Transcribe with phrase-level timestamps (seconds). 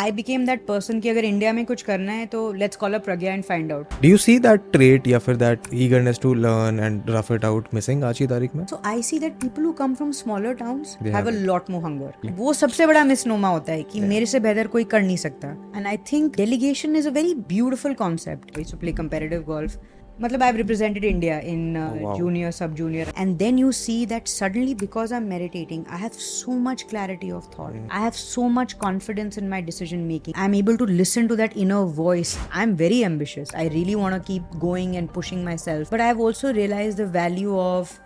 [0.00, 2.98] I became that person कि अगर India में कुछ करना है तो let's call a
[2.98, 6.80] Pragya and find out do you see that trait या फिर that eagerness to learn
[6.80, 8.66] and rough it out missing आज की तारीख में?
[8.66, 12.32] So I see that people who come from smaller towns have a lot more hunger
[12.32, 14.08] वो सबसे बड़ा मिसनोमा होता है कि yeah.
[14.08, 17.94] मेरे से बेहतर कोई कर नहीं सकता। And I think delegation is a very beautiful
[17.94, 19.80] concept to play comparative golf
[20.22, 24.28] matlab I've represented India in uh, oh, junior, sub junior, and then you see that
[24.28, 27.72] suddenly because I'm meditating, I have so much clarity of thought.
[27.88, 30.34] I have so much confidence in my decision making.
[30.36, 32.38] I'm able to listen to that inner voice.
[32.52, 33.54] I'm very ambitious.
[33.54, 37.58] I really want to keep going and pushing myself, but I've also realized the value
[37.58, 37.98] of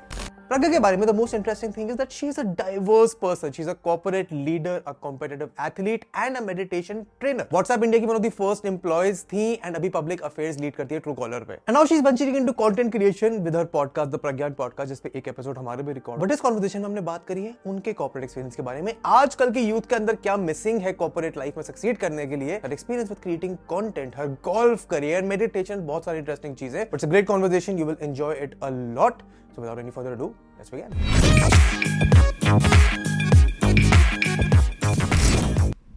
[0.54, 3.50] Pragya के बारे में the most interesting thing is that she is a diverse person
[3.52, 8.06] she is a corporate leader a competitive athlete and a meditation trainer WhatsApp India की
[8.06, 11.44] one of the first employees थी and अभी public affairs lead करती है Truecaller
[11.44, 11.54] पे.
[11.54, 12.52] And now she is bunchy in to
[12.90, 16.40] creation with her podcast the Pragyan podcast जिसपे एक episode हमारे भी रिकॉर्ड बट इस
[16.40, 19.96] कॉन्वर्सेशन हमने बात करी है उनके कॉपोरेट एक्सपीरियंस के बारे में। आजकल के यूथ के
[19.96, 22.60] अंदर क्या मिसिंग है कॉपोरेट लाइफ में सक्सीड करने के लिए?
[22.64, 27.27] Experience with creating content her golf career meditation बहुत सारी इंटरेस्टिंग चीज़। है but's great
[27.27, 29.22] conversation you will enjoy it a lot
[29.55, 30.91] So without any further ado, let's begin.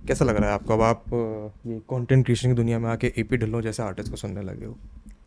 [0.07, 1.03] कैसा लग रहा है आपको अब आप
[1.67, 4.77] ये कंटेंट क्रिएशन की दुनिया में आके एपी ढिल्लों जैसे आर्टिस्ट को सुनने लगे हो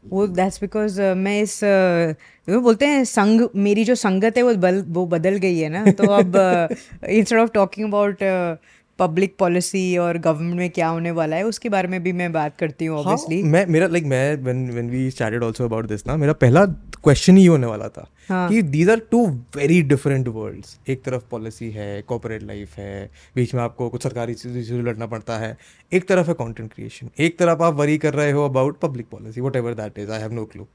[0.08, 2.14] वो दैट्स बिकॉज़ मैं इस uh,
[2.48, 5.84] वो बोलते हैं संग मेरी जो संगत है वो बल वो बदल गई है ना
[5.92, 6.36] तो अब
[7.08, 8.22] instead of talking about
[8.98, 12.56] public policy और गवर्नमेंट में क्या होने वाला है उसके बारे में भी मैं बात
[12.58, 16.06] करती हूँ ऑब्वियसली मैं मेरा लाइक like, मैं when when we chatted also about this
[16.06, 16.64] ना मेरा पहला
[17.02, 18.19] क्वेश्चन ही होने वाला था हाँ.
[18.32, 23.54] कि these are two very different worlds एक तरफ़ पॉलिसी है कॉर्पोरेट लाइफ है बीच
[23.54, 25.58] में आपको कुछ सरकारी चीज़ों से लड़ना पड़ता है।
[25.92, 29.40] एक तरफ़ है कंटेंट क्रिएशन एक तरफ़ आप वरी कर रहे हो about public policy
[29.56, 30.66] whatever that is I have no clue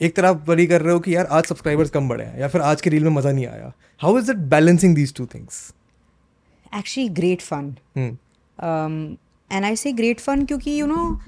[0.00, 2.60] एक तरफ़ वरी कर रहे हो कि यार आज सब्सक्राइबर्स कम बढ़े हैं या फिर
[2.60, 5.74] आज के रील में मज़ा नहीं आया। How is it balancing these two things
[6.74, 8.14] actually great fun Hmm.
[8.62, 11.18] I and great say great fun क्योंकि you know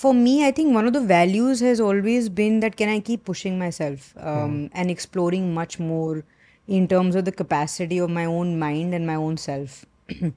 [0.00, 3.24] for me I think one of the values has always been that can I keep
[3.24, 6.24] pushing myself um, and exploring much more
[6.68, 9.84] in terms of the capacity of my own mind and my own self.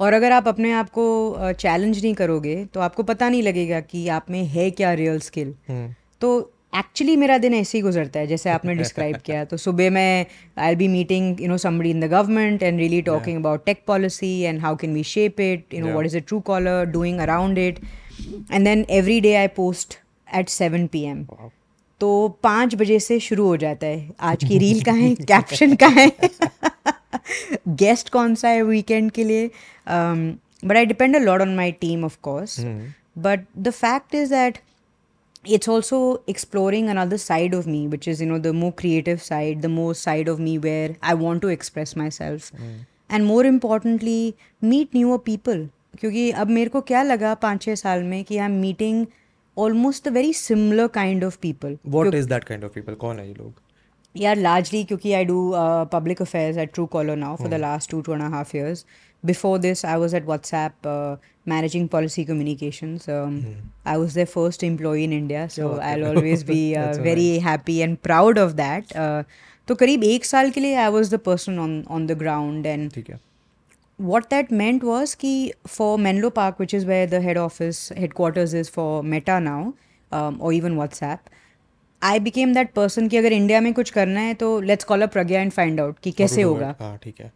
[0.00, 1.04] और अगर आप अपने आप को
[1.60, 5.54] challenge नहीं करोगे तो आपको पता नहीं लगेगा कि आप में है क्या रियल स्किल
[6.20, 6.32] तो
[6.78, 9.44] एक्चुअली मेरा दिन ऐसे ही गुजरता है जैसे आपने डिस्क्राइब किया.
[9.50, 10.26] तो सुबह मैं
[10.64, 14.38] I be meeting you know somebody in the government and really talking about tech policy
[14.40, 16.20] and how can we shape it you know what is a
[16.50, 17.78] Truecaller doing around it
[18.52, 19.94] and then every day I post
[20.34, 21.26] at seven P M
[22.00, 25.14] तो पाँच बजे से शुरू हो जाता है। आज की रील का है?
[25.14, 26.12] कैप्शन कहाँ है?
[27.68, 29.50] गेस्ट कौन सा है वीकेंड के लिए?
[29.88, 32.60] But I depend a lot on my team of course
[33.18, 34.58] but the fact is that
[35.48, 39.60] it's also exploring another side of me which is you know the more creative side
[39.60, 42.54] the more side of me where I want to express myself
[43.12, 45.68] and more importantly meet new newer people
[46.00, 49.06] क्योंकि अब मेरे को क्या लगा पाँच छः साल में कि I am meeting
[49.56, 53.34] almost very similar kind of people what is that kind of people कौन है ये
[53.34, 53.52] लोग?
[54.14, 55.52] यार लार्जली क्योंकि I do
[55.92, 58.84] public affairs at Truecaller now for the last two two and half years
[59.24, 60.88] before this I was at WhatsApp
[61.48, 62.98] managing policy communication
[63.86, 66.62] I was the first employee in India so I always be
[67.02, 68.92] very happy and proud of that
[69.68, 72.90] तो करीब एक साल के लिए I was the person on on the ground and
[73.98, 78.54] what that meant was कि for Menlo Park, which is where the head office headquarters
[78.54, 79.74] is for Meta now,
[80.12, 81.18] um, or even WhatsApp,
[82.02, 85.06] I became that person कि अगर India में कुछ करना है तो let's call a
[85.06, 87.32] Pragya and find out कि कैसे होगा। हाँ ठीक है।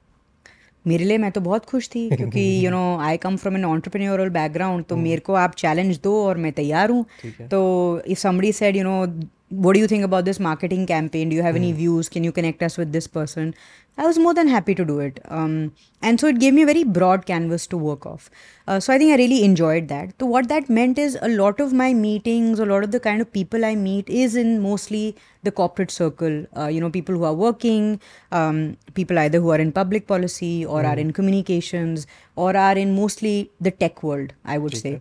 [0.87, 4.29] मेरे लिए मैं तो बहुत खुश थी क्योंकि you know I come from an entrepreneurial
[4.29, 7.05] background तो मेरे को आप चैलेंज दो और मैं तैयार हूँ।
[7.51, 9.07] तो if somebody said you know
[9.51, 11.29] what do you think about this marketing campaign?
[11.29, 12.09] Do you have any views?
[12.09, 13.53] Can you connect us with this person?
[13.99, 15.19] I was more than happy to do it.
[15.25, 18.31] Um, and so it gave me a very broad canvas to work off.
[18.69, 20.15] Uh, so i think i really enjoyed that.
[20.21, 23.21] So what that meant is a lot of my meetings a lot of the kind
[23.21, 26.47] of people i meet is in mostly the corporate circle.
[26.57, 28.01] Uh, you know people who are working
[28.31, 32.07] um, people either who are in public policy or are in communications
[32.37, 35.01] or are in mostly the tech world i would say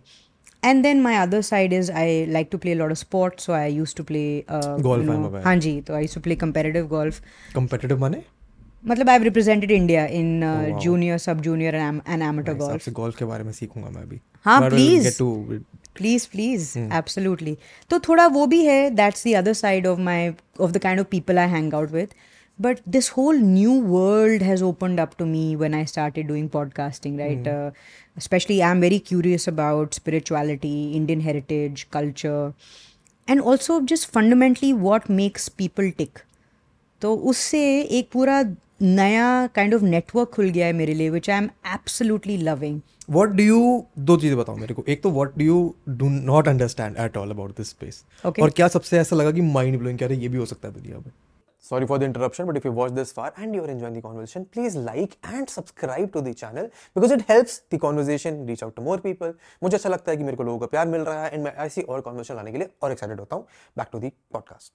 [0.63, 3.43] and then my other side is I like to play a lot of sports.
[3.43, 5.43] So I used to play uh, Golf, You I'm know, aware.
[5.43, 7.21] हाँ जी, तो I used to play competitive golf.
[7.55, 8.23] competitive माने
[8.87, 10.79] मतलब I've represented India in uh, Oh, wow.
[10.87, 12.73] junior, sub junior, and, am- and amateur Nice, golf.
[12.73, 15.03] आपसे golf के बारे में सीखूंगा मैं अभी हाँ, But we'll please.
[15.09, 15.63] get to
[15.97, 16.63] Please, please,
[16.95, 17.51] absolutely.
[17.89, 18.79] तो थोड़ा वो भी है.
[18.95, 20.17] That's the other side of my
[20.65, 22.15] of the kind of people I hang out with.
[22.65, 27.17] But this whole new world has opened up to me when I started doing podcasting,
[27.23, 27.47] right?
[27.53, 27.71] Uh,
[28.16, 32.52] especially, I'm very curious about spirituality, Indian heritage, culture,
[33.28, 36.26] and also just fundamentally what makes people tick.
[37.02, 37.60] तो उससे
[37.98, 38.42] एक पूरा
[38.82, 42.80] नया kind of network खुल गया है मेरे लिए which I am absolutely loving
[43.10, 46.48] what do you दो चीज़ें बताओ मेरे को एक तो what do you do not
[46.48, 48.04] understand at all about this space.
[48.24, 50.98] और क्या सबसे ऐसा लगा कि माइंड ब्लोइंग क्या ये भी हो सकता है दुनिया
[50.98, 51.12] में
[51.70, 54.44] Sorry for the interruption, but if you watched this far and you're enjoying the conversation,
[54.44, 58.82] please like and subscribe to the channel because it helps the conversation reach out to
[58.86, 59.34] more people.
[59.62, 61.52] मुझे अच्छा लगता है कि मेरे को लोगों का प्यार मिल रहा है एंड मैं
[61.66, 63.46] ऐसी और कॉन्वर्सेशन लाने के लिए और एक्साइटेड होता हूँ
[63.78, 64.72] back to the podcast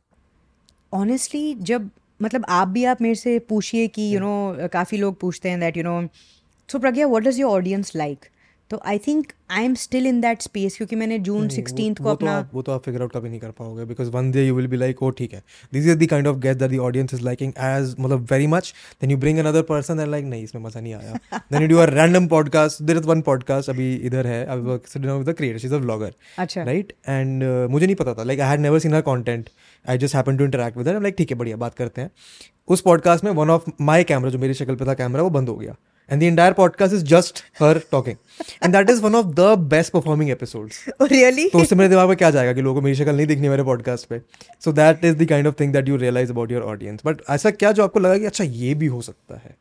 [0.93, 1.89] honestly जब
[2.19, 5.77] मतलब आप भी आप मेरे से पूछिए कि यू नो काफ़ी लोग पूछते हैं that
[5.77, 6.01] you know
[6.69, 8.25] so Pragya what is your audience like
[8.69, 12.09] तो I think I am still in that space क्योंकि मैंने जून सिक्सटीन को तो
[12.09, 14.55] अपना आप वो तो आप फिगर आउट कभी नहीं कर पाओगे because one day you
[14.55, 15.41] will be like oh ठीक है.
[15.73, 18.73] This is the kind of guest that the audience is liking as मतलब very much
[19.01, 21.19] then you bring another person and like नहीं इसमें मज़ा नहीं आया.
[21.33, 24.45] Then you do a random podcast there is one podcast अभी इधर है.
[24.49, 28.23] Creator is a vlogger अच्छा। राइट एंड uh, मुझे नहीं पता था.
[28.23, 29.49] Like I had never seen her content
[29.85, 32.11] I just happen to interact with like ठीक है बढ़िया बात करते हैं.
[32.67, 35.49] उस पॉडकास्ट में वन ऑफ़ माय कैमरा जो मेरी शक्ल पे था कैमरा वो बंद
[35.49, 35.75] हो गया.
[36.11, 38.15] And the entire podcast is just her talking
[38.63, 42.17] and that is one of the best performing episodes really तो उससे मेरे दिमाग में
[42.17, 44.21] क्या जाएगा कि लोगों को मेरी शक्ल नहीं दिखनी मेरे पॉडकास्ट पे?
[44.63, 47.51] So that is the kind of thing that you realise about your audience but ऐसा
[47.51, 49.55] क्या जो आपको लगा कि अच्छा ये भी हो सकता है?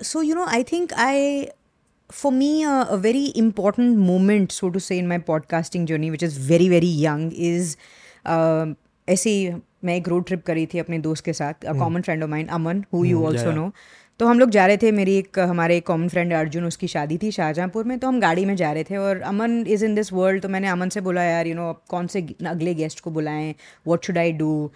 [0.00, 1.48] So you know i think i
[2.10, 6.24] for me uh, a very important moment so to say in my podcasting journey which
[6.26, 7.70] is very very young is
[8.26, 8.66] uh,
[9.08, 9.32] ऐसे
[9.84, 12.48] मैं एक रोड ट्रिप करी थी अपने दोस्त के साथ a common friend of mine
[12.50, 13.70] Aman who you also know
[14.20, 17.18] तो हम लोग जा रहे थे मेरी एक हमारे एक कॉमन फ्रेंड अर्जुन उसकी शादी
[17.18, 20.12] थी शाहजहाँपुर में तो हम गाड़ी में जा रहे थे और Aman is in this
[20.12, 23.10] world तो मैंने अमन से बोला यार यू नो अब कौन से अगले गेस्ट को
[23.10, 23.54] बुलाएँ?
[23.86, 24.70] व्हाट शुड आई डू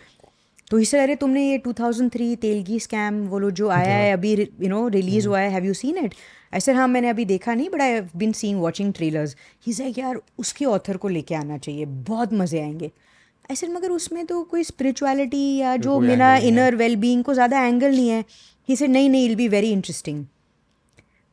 [0.70, 4.68] तो इससे अरे तुमने ये 2003 तेलगी स्कैम वो लो जो आया है अभी यू
[4.68, 6.14] नो रिलीज़ हुआ है हैव यू सीन इट
[6.54, 9.94] ऐसे हाँ मैंने अभी देखा नहीं but I have been seeing watching trailers ही से
[9.98, 12.90] यार उसके ऑथर को लेके आना चाहिए बहुत मज़े आएँगे.
[13.50, 17.90] ऐसे मगर उसमें तो कोई स्पिरिचुअलिटी या जो मेरा इनर वेल बीइंग को ज़्यादा एंगल
[17.90, 18.24] नहीं है.
[18.70, 20.24] ही से नहीं नहीं इल बी वेरी इंटरेस्टिंग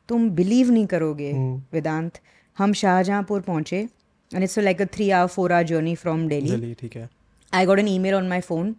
[0.08, 1.74] तुम बिलीव नहीं करोगे hmm.
[1.74, 2.18] वेदांत।
[2.58, 3.88] हम शाहजहांपुर पहुँचे
[4.34, 7.08] and it's like a three hour four hour journey from Delhi ठीक है।
[7.54, 8.74] I got an email on my phone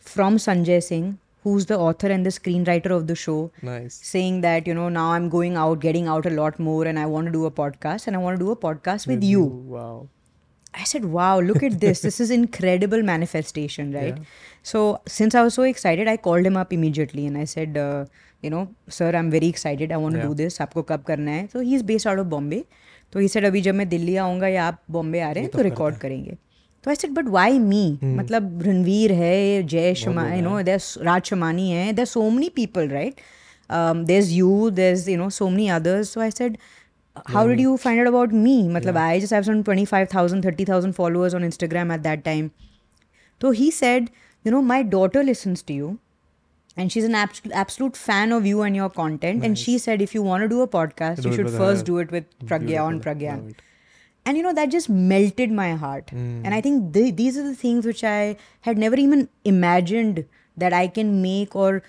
[0.00, 1.16] from Sanjay Singh
[1.46, 2.30] who is the author and the
[2.64, 6.26] screenwriter of the show saying that you know now I am going out getting out
[6.26, 9.08] a lot more and I want do a podcast and I want do a podcast
[9.08, 9.44] with you
[10.78, 12.00] I said, wow, look at this.
[12.00, 14.16] this is incredible manifestation, right?
[14.16, 14.24] Yeah.
[14.62, 18.04] So, since I was so excited, I called him up immediately and I said, uh,
[18.42, 19.92] you know, sir, I'm very excited.
[19.92, 20.28] I want to Yeah.
[20.28, 20.60] do this.
[20.60, 21.48] आपको कब करना है?
[21.54, 22.62] So, he's based out of Bombay.
[23.12, 25.62] तो he said, अभी जब मैं दिल्ली आऊँगा या आप बॉम्बे आ रहे हैं तो
[25.62, 26.36] रिकॉर्ड करेंगे
[26.84, 31.22] तो I said but why me मतलब रणवीर है जय शमा you know there Raj
[31.30, 33.20] Shamani है there so many people right
[33.70, 36.58] there is you there is you know so many others so I said
[37.26, 38.68] how did you find out about me?
[38.68, 42.50] Matlab i just have some 25000 30000 followers on instagram at that time.
[43.42, 44.10] So he said
[44.44, 45.98] you know my daughter listens to you
[46.76, 50.14] and she's an abs- absolute fan of you and your content and she said if
[50.14, 51.84] you want to do a podcast Do you should first her.
[51.92, 53.54] do it with pragya on pragya.
[54.26, 56.12] And you know that just melted my heart.
[56.12, 58.36] And i think th- these are the things which i
[58.68, 60.24] had never even imagined
[60.64, 61.82] that i can make or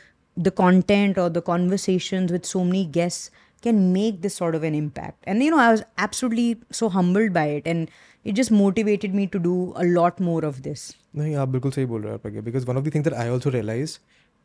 [0.48, 3.30] the content or the conversations with so many guests
[3.63, 6.49] can make this sort of an impact and you know i was absolutely
[6.81, 7.95] so humbled by it and
[8.25, 11.85] it just motivated me to do a lot more of this नहीं आप बिल्कुल सही
[11.87, 13.99] बोल रहे हो आप because one of the things that I also realise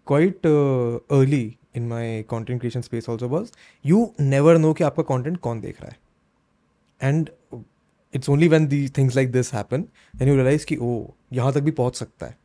[0.08, 1.44] quite early
[1.76, 3.52] in my content creation space also was
[3.86, 7.30] you never know कि आपका कंटेंट कौन देख रहा है and
[8.14, 9.86] it's only when the things like this happen
[10.16, 10.92] then you realise कि ओ
[11.34, 12.38] यहाँ तक भी पहुँच सकता है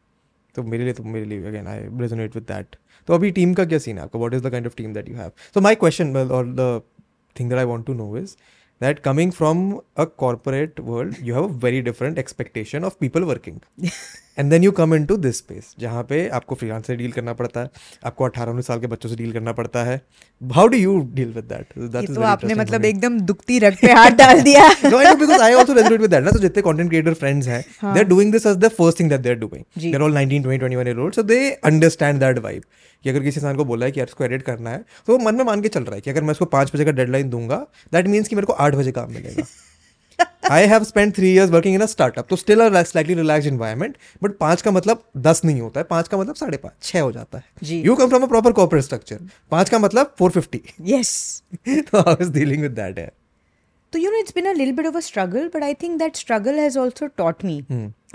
[0.54, 2.76] तो मेरे लिए तो मेरे लिए again I resonate with that
[3.07, 4.19] तो अभी टीम का क्या सीन है आपका?
[4.19, 6.81] What is the kind of team that you have so my question और the
[7.35, 8.35] thing that I want to know is
[8.81, 13.59] that coming from a corporate world you have a very different expectation of people working
[14.39, 17.33] and then you come in to this space जहाँ पे आपको freelance से deal करना
[17.33, 17.69] पड़ता है
[18.05, 19.99] आपको अठारह उन्नीस साल के बच्चों से डील करना पड़ता है।
[20.41, 24.41] How do you deal with that तो आपने मतलब एकदम दुखती रख पे हाथ डाल
[24.41, 26.31] दिया। No I I because also resonate with that ना?
[26.31, 29.29] तो जितने कंटेंट क्रिएटर फ्रेंड्स हैं they doing this as the first thing that they
[29.93, 32.63] are all 19 20 21 year old so they understand that vibe
[33.03, 35.19] कि अगर किसी इंसान को बोला है कि यार इसको एडिट करना है तो वो
[35.25, 37.29] मन में मान के चल रहा है कि अगर मैं उसको पाँच बजे का डेडलाइन
[37.29, 39.43] दूँगा दैट मीनस कि मेरे को आठ बजे काम मिलेगा।
[40.51, 43.95] I have spend three years working in a startup तो still a slightly relax environment
[44.23, 47.11] but पाँच का मतलब दस नहीं होता है पाँच का मतलब साढ़े पाँच छः हो
[47.11, 49.19] जाता है जी। You come from a proper corporate structure
[49.51, 50.61] पाँच का मतलब फोर फिफ्टी
[50.91, 51.13] yes
[51.91, 53.11] तो I was dealing with that है
[53.93, 56.17] So you know, it's been a little bit of a struggle, but I think that
[56.17, 57.53] struggle has also taught me.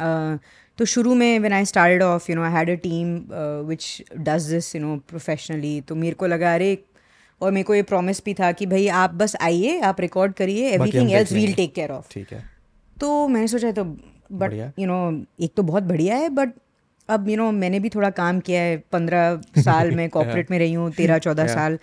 [0.08, 0.36] Uh,
[0.78, 3.08] तो शुरू में when I started off, you know, I had a team
[3.40, 3.88] uh, which
[4.28, 5.72] does this, you know, professionally.
[5.88, 6.68] तो मेरे को लगा अरे
[7.40, 10.68] और मेरे को ये प्रॉमिस भी था कि भाई आप बस आइए आप रिकॉर्ड करिए
[10.70, 12.42] everything else we'll take care of ठीक है।
[12.96, 14.98] तो मैंने सोचा तो बट यू नो
[15.40, 16.52] एक तो बहुत बढ़िया है बट
[17.08, 20.72] अब यू नो मैंने भी थोड़ा काम किया है पंद्रह साल में कॉर्पोरेट में रही
[20.72, 21.78] हूँ तेरह चौदह साल।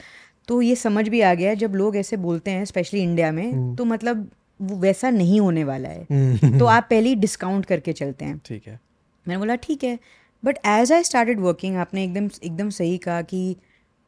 [0.48, 3.76] तो ये समझ भी आ गया है जब लोग ऐसे बोलते हैं स्पेशली इंडिया में
[3.76, 4.30] तो मतलब
[4.60, 8.68] वो वैसा नहीं होने वाला है। तो आप पहले ही डिस्काउंट करके चलते हैं। ठीक
[8.68, 8.80] है।
[9.26, 9.98] मैंने बोला ठीक है।
[10.44, 13.56] But as I started working आपने एकदम एकदम सही कहा कि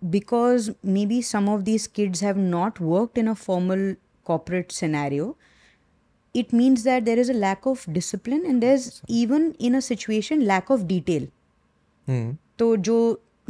[0.03, 0.71] because
[1.07, 3.95] maybe some of these kids have not worked in a formal
[4.27, 5.35] corporate scenario
[6.35, 10.47] it means that there is a lack of discipline and there's even in a situation
[10.47, 11.27] lack of detail
[12.07, 12.99] hmm तो जो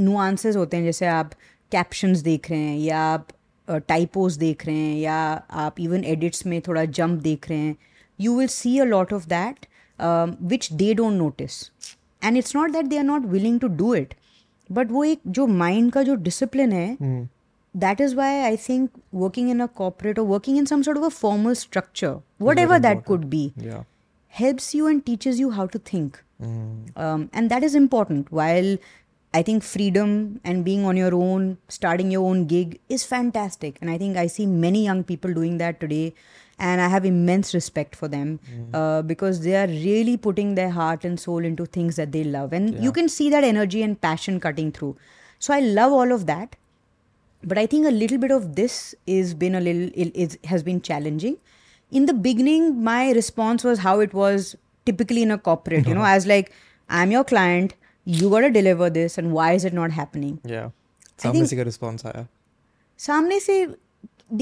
[0.01, 1.35] nuances होते हैं जैसे आप
[1.73, 3.29] captions देख रहे हैं या आप
[3.89, 5.17] टाइपोज देख रहे हैं या
[5.65, 7.77] आप इवन एडिट्स में थोड़ा जंप देख रहे हैं
[8.19, 9.67] you will see a lot of that
[10.43, 11.63] which they don't notice
[12.25, 14.15] and it's not that they are not willing to do it
[14.73, 16.89] but वो एक जो माइंड का जो डिसिप्लिन है
[17.83, 21.05] that is why I think working in a corporate or working in some sort of
[21.09, 22.13] a formal structure,
[22.47, 23.83] whatever that could be, Yeah.
[24.39, 26.17] helps you and teaches you how to think.
[27.05, 28.33] Um, and that is important.
[28.39, 28.71] While
[29.39, 30.17] I think freedom
[30.53, 31.47] and being on your own,
[31.77, 33.79] starting your own gig is fantastic.
[33.83, 36.05] And I think I see many young people doing that today.
[36.69, 38.31] And I have immense respect for them
[38.75, 42.53] uh, because they are really putting their heart and soul into things that they love.
[42.53, 44.97] And you can see that energy and passion cutting through.
[45.39, 46.57] So I love all of that
[47.51, 48.77] but i think a little bit of this
[49.17, 51.37] is been a little it, is, has been challenging
[51.93, 54.49] in the beginning my response was how it was
[54.91, 56.51] typically in a corporate you know as like
[57.01, 57.75] i'm your client
[58.17, 60.65] you got to deliver this and why is it not happening या
[61.23, 62.27] सामने से का response आया
[63.07, 63.57] सामने से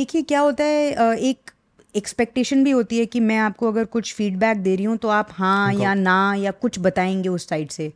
[0.01, 1.51] देखिए क्या होता है अ, एक
[1.96, 5.30] एक्सपेक्टेशन भी होती है कि मैं आपको अगर कुछ फीडबैक दे रही हूँ तो आप
[5.32, 7.92] हाँ या ना या कुछ बताएँगे उस साइड से।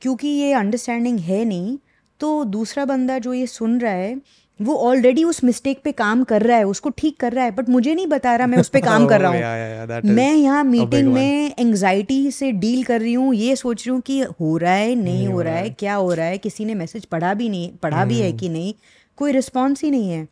[0.00, 1.78] क्योंकि ये अंडरस्टैंडिंग है नहीं
[2.20, 4.20] तो दूसरा बंदा जो ये सुन रहा है
[4.60, 7.68] वो ऑलरेडी उस मिस्टेक पे काम कर रहा है उसको ठीक कर रहा है बट
[7.68, 10.14] मुझे नहीं बता रहा मैं उस पर काम कर रहा Oh, हूँ। yeah, yeah, yeah,
[10.14, 14.20] मैं यहाँ मीटिंग में एंग्जाइटी से डील कर रही हूँ ये सोच रही हूँ कि
[14.40, 17.32] हो रहा है नहीं हो रहा है क्या हो रहा है किसी ने मैसेज पढ़ा
[17.34, 18.74] भी नहीं पढ़ा भी हम्म। है कि नहीं
[19.16, 20.26] कोई रिस्पॉन्स ही नहीं है।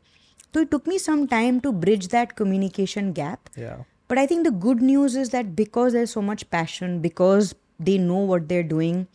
[0.53, 3.49] So it took me some time to bridge that communication gap.
[3.57, 3.79] Yeah.
[4.09, 7.97] But I think the good news is that because there's so much passion, because they
[7.97, 9.07] know what they're doing,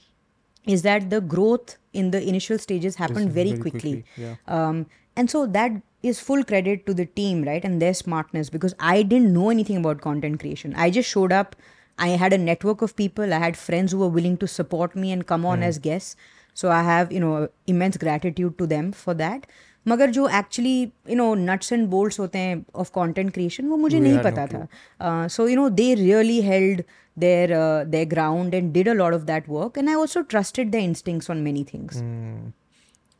[0.65, 4.03] is that the growth in the initial stages happened very, very, quickly.
[4.03, 4.05] quickly.
[4.17, 4.35] Yeah.
[4.47, 7.63] Um, and so that is full credit to the team, right?
[7.63, 10.73] And their smartness because I didn't know anything about content creation.
[10.75, 11.55] I just showed up.
[11.97, 13.33] I had a network of people.
[13.33, 15.63] I had friends who were willing to support me and come on mm.
[15.63, 16.15] as guests.
[16.53, 19.47] So I have, you know, immense gratitude to them for that.
[19.87, 23.97] मगर जो actually you know nuts and bolts होते हैं of content creation वो मुझे
[23.97, 26.83] We नहीं no पता था so you know they really held
[27.17, 30.71] their uh, their ground and did a lot of that work and i also trusted
[30.71, 31.99] their instincts on many things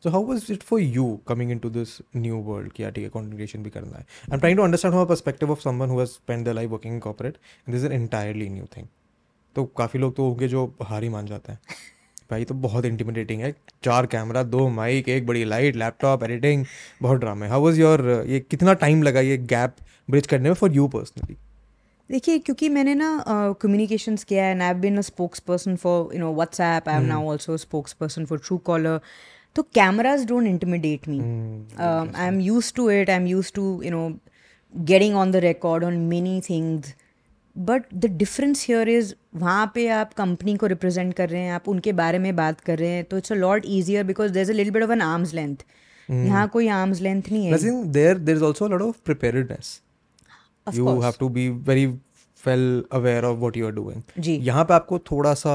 [0.05, 1.93] So how was it for you coming into this
[2.24, 4.95] new world कि यार ठीक है content creation भी करना है I'm trying to understand
[4.95, 7.84] from a perspective of someone who has spent their life working in corporate and this
[7.84, 8.91] is an entirely new thing
[9.55, 11.60] तो काफ़ी लोग तो होंगे जो हार ही मान जाते हैं
[12.32, 13.51] भाई तो बहुत इंटिमिडेटिंग है।
[13.84, 16.65] चार कैमरा दो माइक एक बड़ी लाइट लैपटॉप एडिटिंग
[17.01, 19.75] बहुत ड्रामे हाउ वाज योर ये कितना टाइम लगा ये गैप
[20.10, 21.38] ब्रिज करने में फॉर यू पर्सनली
[22.10, 23.24] देखिए क्योंकि मैंने ना
[23.62, 25.01] कम्युनिकेशंस किया है and I been a
[25.39, 27.58] spokesperson for you know WhatsApp I am now also
[27.94, 29.00] spokesperson for Truecaller
[29.55, 31.20] तो cameras don't intimidate me
[31.79, 34.10] I am used to it I am used to you know
[34.74, 36.94] getting on the record on many things
[37.57, 41.69] but the difference here is वहाँ पे आप company को represent कर रहे हैं आप
[41.69, 44.51] उनके बारे में बात कर रहे हैं तो it's a lot easier because there is
[44.51, 45.65] a little bit of an arm's length
[46.09, 47.57] यहाँ कोई आर्म्स लेंथ नहीं है।
[47.91, 49.81] There there is also lot of preparedness
[50.67, 51.85] you have to be very
[52.43, 55.51] well aware of what you are doing जी। यहाँ पे आपको थोड़ा सा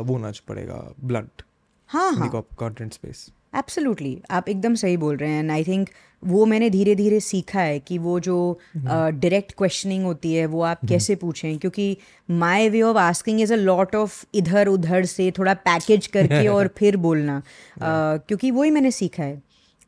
[0.00, 1.42] वो होना पड़ेगा ब्लंट
[1.90, 5.88] हाँ हाँ। कंटेंट स्पेस एब्सोल्युटली आप एकदम सही बोल रहे हैं। एंड आई थिंक
[6.24, 10.78] वो मैंने धीरे धीरे सीखा है कि वो जो डायरेक्ट क्वेश्चनिंग होती है वो आप
[10.88, 11.58] कैसे पूछें?
[11.58, 11.96] क्योंकि
[12.30, 16.68] my way of asking is a lot of इधर उधर से थोड़ा पैकेज करके और
[16.76, 19.42] फिर बोलना। uh, क्योंकि वही मैंने सीखा है।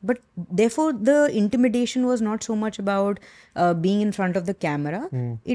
[0.04, 0.18] But
[0.54, 3.16] therefore the intimidation was not so much about
[3.56, 5.00] uh, being in front of the camera.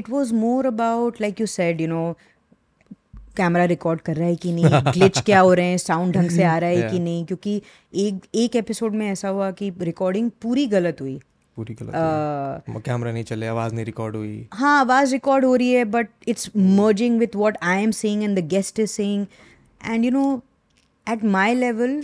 [0.00, 2.14] it was more about like you said you know
[3.36, 6.44] camera record कर रहा है कि नहीं ग्लिच क्या हो रहे हैं साउंड ढंग से
[6.44, 7.62] आ रहा है कि नहीं क्योंकि
[7.94, 11.20] एक एक एपिसोड में ऐसा हुआ कि रिकॉर्डिंग पूरी गलत हुई।
[11.56, 11.92] पूरी गलत
[12.86, 16.50] कैमरा नहीं चले आवाज़ नहीं रिकॉर्ड हुई। हाँ आवाज़ रिकॉर्ड हो रही है but it's
[16.56, 19.26] merging with what I am saying and the guest is saying
[19.86, 20.42] and you know
[21.06, 22.02] at my level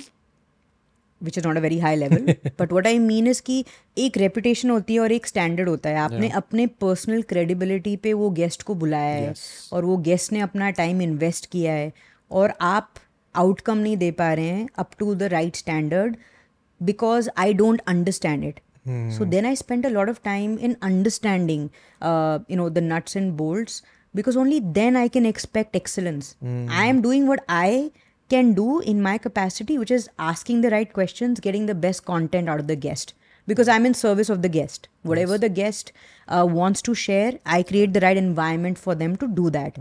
[1.23, 3.65] which is not a very high level but what I mean is कि
[3.99, 8.31] एक reputation होती है और एक standard होता है। आपने अपने पर्सनल क्रेडिबिलिटी पे वो
[8.31, 9.35] गेस्ट को बुलाया है
[9.73, 11.93] और वो गेस्ट ने अपना टाइम इन्वेस्ट किया है
[12.31, 12.95] और आप
[13.37, 16.17] आउटकम नहीं दे पा रहे हैं up to the right standard
[16.83, 21.69] because I don't understand it so then I spend a lot of time in understanding
[21.69, 23.83] uh, you the nuts and and bolts.
[24.15, 26.37] because only then I can expect excellence.
[26.43, 27.91] I am doing what I
[28.31, 32.49] can do in my capacity, which is asking the right questions, getting the best content
[32.49, 33.13] out of the guest.
[33.47, 34.89] Because I'm in service of the guest.
[35.03, 35.93] Whatever the guest
[36.29, 39.77] uh, wants to share, I create the right environment for them to do that.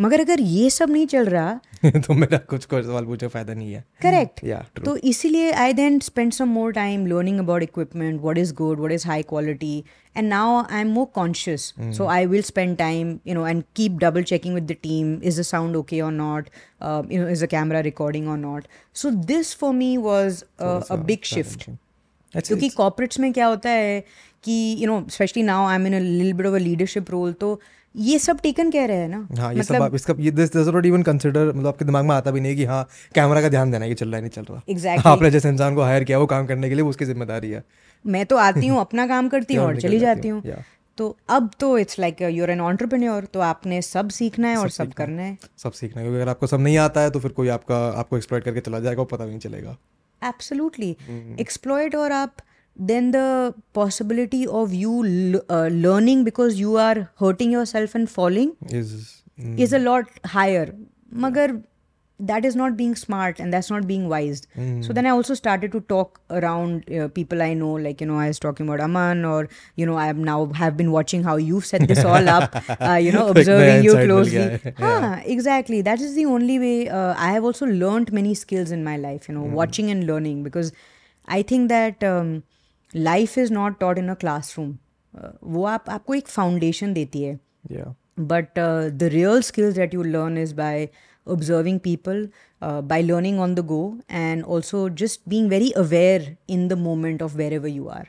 [0.00, 1.60] मगर अगर ये सब नहीं चल रहा
[2.06, 5.98] तो मेरा कुछ कोई सवाल पूछे फ़ायदा नहीं है। करेक्ट Yeah, तो इसीलिए I then
[5.98, 9.76] spend some more time learning about equipment what is good what is high quality
[10.16, 13.98] and now I am more conscious so I will spend time you know and keep
[14.00, 16.48] double checking with the team is the sound okay और not
[17.12, 21.24] you know is the camera recording और not so this for me was a big
[21.24, 21.70] shift
[22.34, 24.00] क्योंकि corporates में क्या होता है
[24.44, 27.32] कि you know especially now I am in a little bit of a leadership role
[27.32, 27.60] तो
[27.94, 29.26] ये सब टेकन कह रहे हैं ना?
[29.38, 32.14] हाँ ये सब आप इसका ये this does not even consider मतलब आपके दिमाग में
[32.16, 32.82] आता भी नहीं कि हाँ
[33.14, 35.06] कैमरा का ध्यान देना है कि चल रहा है नहीं चल रहा। Exactly.
[35.06, 37.62] आपने जिस इंसान को हायर किया वो काम करने के लिए वो उसकी ज़िम्मेदारी है।
[38.04, 40.42] मैं तो आती हूँ अपना काम करती हूँ और चली जाती हूँ,
[40.98, 44.92] तो अब तो it's like you're an entrepreneur तो आपने सब सीखना है और सब
[44.92, 47.48] करना है। सब सीखना है क्योंकि अगर आपको सब नहीं आता है तो फिर कोई
[47.50, 49.76] आपका आपको एक्सप्लॉइट करके चला जाएगा पता भी नहीं चलेगा।
[50.22, 50.96] एब्सोल्युटली
[51.40, 52.36] एक्सप्लॉयट और आप
[52.80, 59.22] then the possibility of you uh, learning because you are hurting yourself and falling is
[59.38, 59.58] mm.
[59.58, 60.74] is a lot higher
[61.24, 61.62] magar
[62.30, 64.84] that is not being smart and that's not being wise mm.
[64.84, 68.18] so then i also started to talk around uh, people i know like you know
[68.18, 71.36] i was talking about aman or you know i am now have been watching how
[71.36, 74.70] you've set this all up uh, you know observing you closely yeah.
[74.78, 78.84] Huh, exactly that is the only way uh, i have also learned many skills in
[78.84, 79.58] my life you know mm.
[79.62, 80.72] watching and learning because
[81.26, 82.42] i think that um,
[82.94, 84.76] life is not taught in a classroom
[85.44, 87.38] वो आप आपको एक foundation देती है.
[88.20, 90.88] But the real skills that you learn is by
[91.26, 92.28] observing people
[92.62, 97.36] by learning on the go and also just being very aware in the moment of
[97.52, 98.08] wherever you are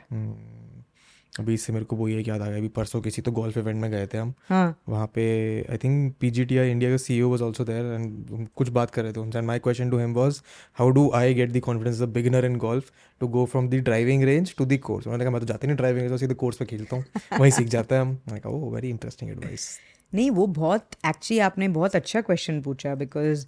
[1.40, 3.80] अभी इससे मेरे को वो ये याद आ गया अभी परसों किसी तो गोल्फ इवेंट
[3.80, 5.22] में गए थे हम। हाँ। वहाँ पे
[5.70, 8.68] I think P G T I India का C E was also there and कुछ
[8.68, 10.40] बात कर रहे थे उनसे। And my question to him was
[10.78, 14.22] how do I get the confidence the beginner in golf to go from the driving
[14.24, 16.64] range to the course मैंने कहा मैं तो जाती नहीं ड्राइविंग रेंज सीधे कोर्स पे
[16.64, 17.04] खेलता हूँ।
[17.40, 19.68] वहीं सीख जाता है हम। मैंने कहा ओ वेरी इंटरेस्टिंग एडवाइस
[20.12, 23.46] नहीं वो बहुत एक्चुअली आपने बहुत अच्छा क्वेश्चन पूछा because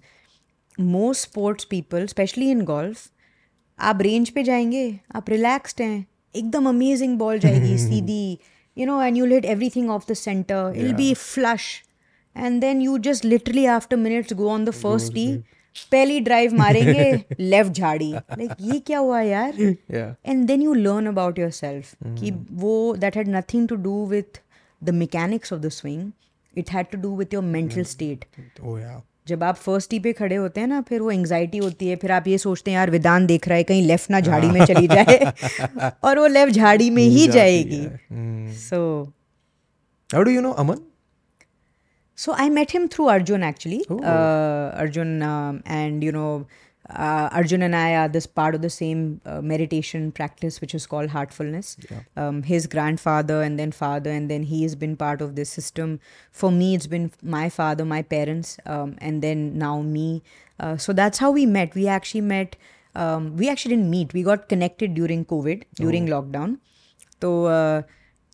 [0.77, 3.07] most sports people especially in golf
[3.79, 8.39] आप रेंज पे जाएँगे आप रिलैक्स्ड हैं। एकदम अमेजिंग बॉल जाएगी सीधी
[8.77, 11.83] you know and you let everything off the centre it'll be flush
[12.37, 15.43] and then you just literally after minutes go on the first tee
[15.91, 18.11] पहली drive मारेंगे left झाड़ी.
[18.13, 19.53] लाइक ये क्या हुआ यार?
[20.25, 24.41] And then you learn about yourself कि वो that had nothing to do with
[24.83, 26.11] the mechanics of the swing
[26.57, 28.25] it had to do with your mental state
[29.27, 32.11] जब आप फ़र्स्ट ई पे खड़े होते हैं ना फिर वो एंगजाइटी होती है फिर
[32.11, 34.87] आप ये सोचते हैं यार विदान देख रहा है कहीं लेफ़्ट ना झाड़ी में चली
[34.87, 35.33] जाए।
[36.03, 37.87] और वो लेफ़्ट झाड़ी में ही जाएगी।
[38.53, 39.13] So
[40.13, 40.75] how do you know Aman
[42.17, 45.07] so I met him through Arjun actually Arjun
[45.67, 46.49] and you and you know
[46.89, 50.85] uh, Arjun and I are this part of the same uh, meditation practice which is
[50.85, 51.77] called heartfulness.
[52.15, 55.99] Um, his grandfather and then father and then he has been part of this system.
[56.31, 60.21] For me, it's been my father, my parents, um, and then now me.
[60.59, 61.73] Uh, so that's how we met.
[61.73, 62.55] We actually met.
[62.93, 64.13] Um, we actually didn't meet.
[64.13, 66.59] We got connected during COVID, during lockdown.
[67.19, 67.81] So uh,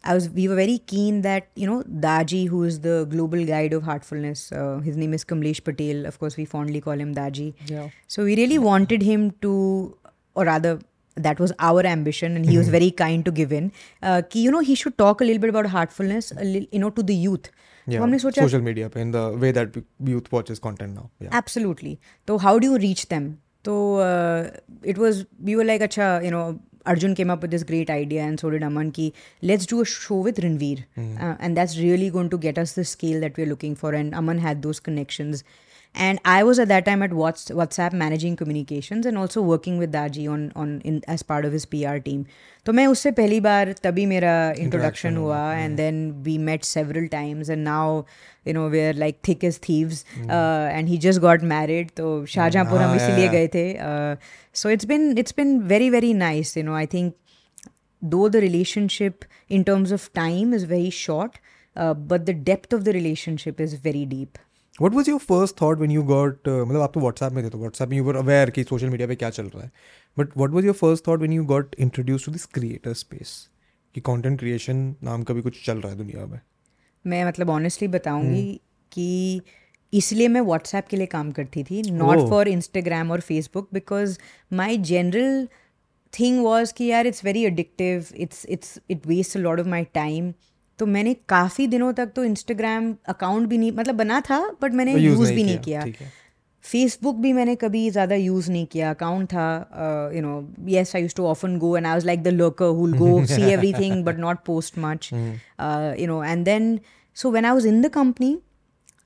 [0.05, 3.73] I was we were very keen that you know Daji, who is the global guide
[3.73, 6.07] of heartfulness, uh, his name is Kamlesh Patel.
[6.07, 7.55] Of course, we fondly call him Daji.
[7.67, 7.89] Yeah.
[8.07, 9.97] So we really wanted him to,
[10.35, 10.79] or rather,
[11.17, 13.73] that was our ambition, and he was very kind to give in.
[14.03, 16.79] Uh, कि you know he should talk a little bit about heartfulness, a little, you
[16.79, 17.51] know, to the youth.
[17.89, 19.77] तो Yeah, हमने सोचा social media पे in the way that
[20.13, 21.11] youth watches content now.
[21.21, 21.29] Yeah.
[21.33, 21.99] Absolutely.
[22.29, 23.39] So how do you reach them?
[23.65, 24.51] So uh,
[24.83, 28.22] it was we were like, acha, you know, Arjun came up with this great idea,
[28.22, 28.92] and so did Aman.
[28.92, 32.74] Ki let's do a show with Ranveer, uh, and that's really going to get us
[32.74, 33.94] the scale that we're looking for.
[33.94, 35.44] And Aman had those connections
[35.95, 39.93] And I was at that time at Whats- WhatsApp managing communications and also working with
[39.93, 42.27] Daji on on in as part of his PR team.
[42.67, 47.51] तो मैं उससे पहली बार तभी मेरा introduction हुआ and then we met several times
[47.51, 48.03] and now
[48.47, 52.81] you know we are like thick as thieves and he just got married तो शाहजहाँपुर
[52.81, 53.33] हम हाँ, इसीलिए yeah.
[53.33, 57.15] गए थे so it's been it's been very very nice you know I think
[58.03, 61.39] though the relationship in terms of time is very short
[61.77, 64.05] uh, but the depth of the relationship is very
[64.76, 67.58] What was your first thought when you got मतलब आप तो WhatsApp में थे तो
[67.58, 69.72] WhatsApp में you were aware कि social media पर क्या चल रहा है।
[70.18, 73.36] But what was your first thought when you got introduced to this creator space
[73.96, 76.40] कि कॉन्टेंट क्रिएशन नाम का भी कुछ चल रहा है दुनिया में।
[77.06, 78.62] मैं मतलब ऑनेस्टली बताऊँगी hmm.
[78.92, 79.42] कि
[79.94, 84.18] इसलिए मैं व्हाट्सएप के लिए काम करती थी नॉट फॉर इंस्टाग्राम और Facebook because
[84.54, 85.48] my general
[86.14, 89.84] thing was कि यार it's very addictive it's it's it waste a lot of my
[89.94, 90.34] time
[90.82, 94.96] तो मैंने काफ़ी दिनों तक तो इंस्टाग्राम अकाउंट भी नहीं मतलब बना था बट मैंने
[94.96, 96.10] यूज़ भी किया, नहीं किया
[96.66, 100.34] फेसबुक भी मैंने कभी ज़्यादा यूज़ नहीं किया। अकाउंट था you know
[100.70, 103.42] yes I used to often go and I was like the look whole go see
[103.74, 106.80] everything but not post much you know and then
[107.18, 108.38] so when I was in the company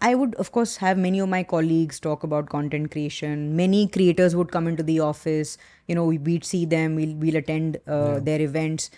[0.03, 4.51] I would of course have many of my colleagues talk about content creation many creators would
[4.51, 5.57] come in to the office
[5.89, 8.91] you know we beat see them we'll attend their events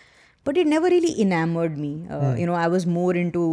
[0.48, 1.92] but it never really enamored me.
[2.10, 3.44] Uh, you know i was more into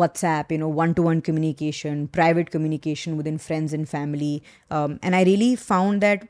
[0.00, 4.32] whatsapp you know one-to-one communication private communication within friends and family.
[4.70, 6.26] Um, and i really found that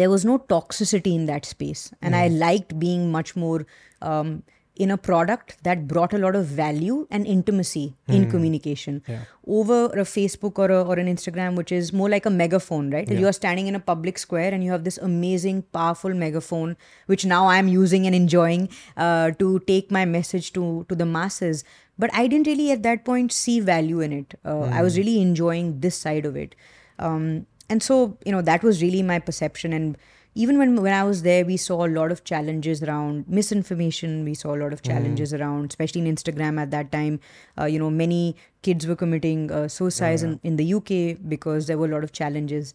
[0.00, 1.82] there was no toxicity in that space.
[2.00, 3.66] And i liked being much more
[4.00, 4.42] um,
[4.82, 9.02] in a product that brought a lot of value and intimacy in communication.
[9.46, 13.08] Over a facebook or, a, or an instagram which is more like a megaphone right?
[13.20, 17.24] You are standing in a public square and you have this amazing powerful megaphone which
[17.24, 21.64] now i'm using and enjoying uh, to take my message to to the masses.
[21.98, 24.38] But i didn't really at that point see value in it.
[24.44, 26.54] Uh, i was really enjoying this side of it.
[26.98, 29.72] Um, and so you know that was really my perception.
[29.72, 29.96] And
[30.34, 34.24] even when when i was there we saw a lot of challenges around misinformation.
[34.24, 37.20] We saw a lot of challenges around especially in instagram at that time
[37.58, 41.78] uh, you know many kids were committing uh, suicides in, in the uk because there
[41.78, 42.74] were a lot of challenges.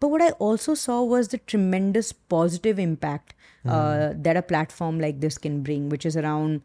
[0.00, 3.34] But what i also saw was the tremendous positive impact
[3.66, 6.62] uh, that a platform like this can bring which is around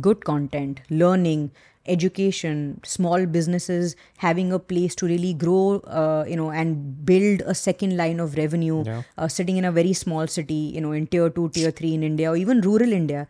[0.00, 1.50] good content, learning,
[1.87, 7.53] education, small businesses having a place to really grow, uh, you know, and build a
[7.53, 9.01] second line of revenue, Yeah.
[9.17, 12.03] uh, sitting in a very small city, you know, in tier two, tier three in
[12.03, 13.27] India, or even rural India.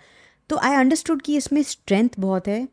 [0.52, 2.67] So I understood कि इसमें strength बहुत है,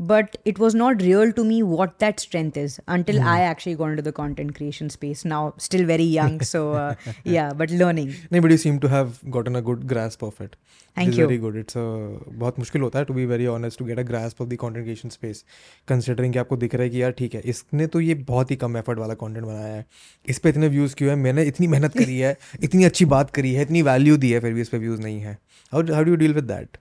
[0.00, 3.90] but it was not real to me what that strength is until I actually got
[3.90, 5.24] into the content creation space.
[5.24, 8.12] Now, still very young, so uh, yeah, but learning.
[8.32, 10.56] नहीं but you seem to have gotten a good grasp of it
[10.96, 11.20] Thank you.
[11.20, 14.42] Very good it's बहुत मुश्किल होता है to be very honest to get a grasp
[14.42, 15.44] of the content creation space
[15.88, 18.56] considering कि आपको दिख रहा है कि यार ठीक है इसने तो ये बहुत ही
[18.56, 19.86] कम एफर्ट वाला कंटेंट बनाया है।
[20.28, 21.16] इस पे इतने व्यूज़ क्यों है?
[21.16, 24.54] मैंने इतनी मेहनत करी है इतनी अच्छी बात करी है इतनी वैल्यू दी है फिर
[24.54, 25.38] भी इस पे व्यूज़ नहीं है।
[25.72, 26.78] How how do you deal with that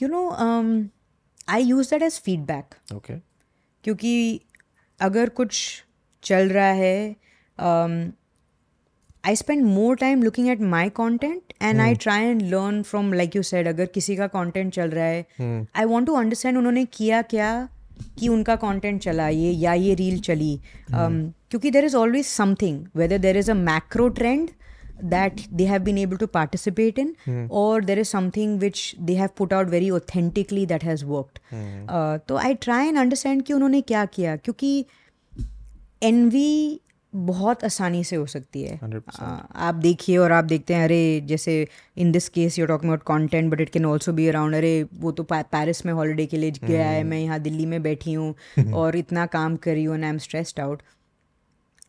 [0.00, 0.24] You know,
[1.48, 2.74] I use that as feedback.
[2.94, 3.18] Okay
[3.84, 4.40] क्योंकि
[5.00, 5.82] अगर कुछ
[6.22, 7.16] चल रहा है
[9.24, 13.36] I spend more time looking at my content and I try and learn from like
[13.36, 17.22] you said अगर किसी का content चल रहा है आई वॉन्ट टू अंडरस्टैंड उन्होंने किया
[17.22, 17.68] क्या
[18.18, 21.14] कि उनका कॉन्टेंट चला ये या ये रील चली। Um,
[21.50, 24.50] क्योंकि there is always something whether there is a macro trend
[25.02, 27.14] that they have been able to participate in
[27.50, 31.40] or there is something which they have put out very authentically that has worked.
[31.52, 34.86] Uh, तो I try and understand कि उन्होंने क्या किया क्योंकि
[36.02, 36.80] N V
[37.14, 39.46] बहुत आसानी से हो सकती है। 100%.
[39.54, 43.52] आप देखिए और आप देखते हैं अरे जैसे in this case you talking about content
[43.52, 46.86] but it can also be around अरे वो तो पेरिस में हॉलीडे के लिए गया
[46.86, 48.34] है मैं यहाँ दिल्ली में बैठी हूँ
[48.72, 50.82] और इतना काम कर रही हूँ and I am stressed out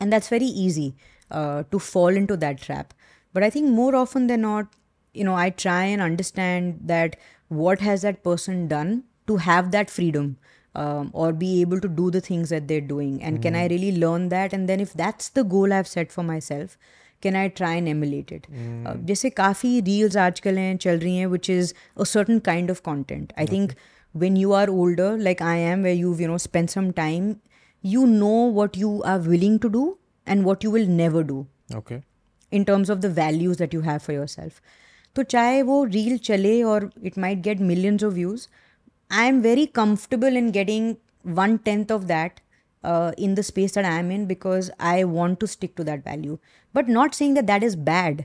[0.02, 0.96] and that's very easy.
[1.31, 2.95] uh, to fall into that trap
[3.33, 4.67] but i think more often than not
[5.15, 7.17] you know i try and understand that
[7.49, 10.37] what has that person done to have that freedom
[10.75, 13.97] um, or be able to do the things that they're doing and can i really
[14.05, 16.77] learn that and then if that's the goal i've set for myself
[17.21, 18.47] can i try and emulate it
[18.87, 22.83] uh, जैसे काफ़ी reels आजकल हैं चल रही हैं which is a certain kind of
[22.89, 23.75] content i think
[24.25, 27.29] when you are older like i am where you've you know spent some time
[27.95, 29.85] you know what you are willing to do
[30.27, 31.45] and what you will never do
[31.77, 32.01] okay
[32.53, 34.61] in terms of the values that you have for yourself.
[35.17, 38.47] तो चाहे वो reel चले और it might get millions of views
[39.11, 40.95] I am very comfortable in getting
[41.39, 42.41] one tenth of that
[43.25, 46.39] in the space that I am in because I want to stick to that value.
[46.79, 48.25] But not saying that that is bad.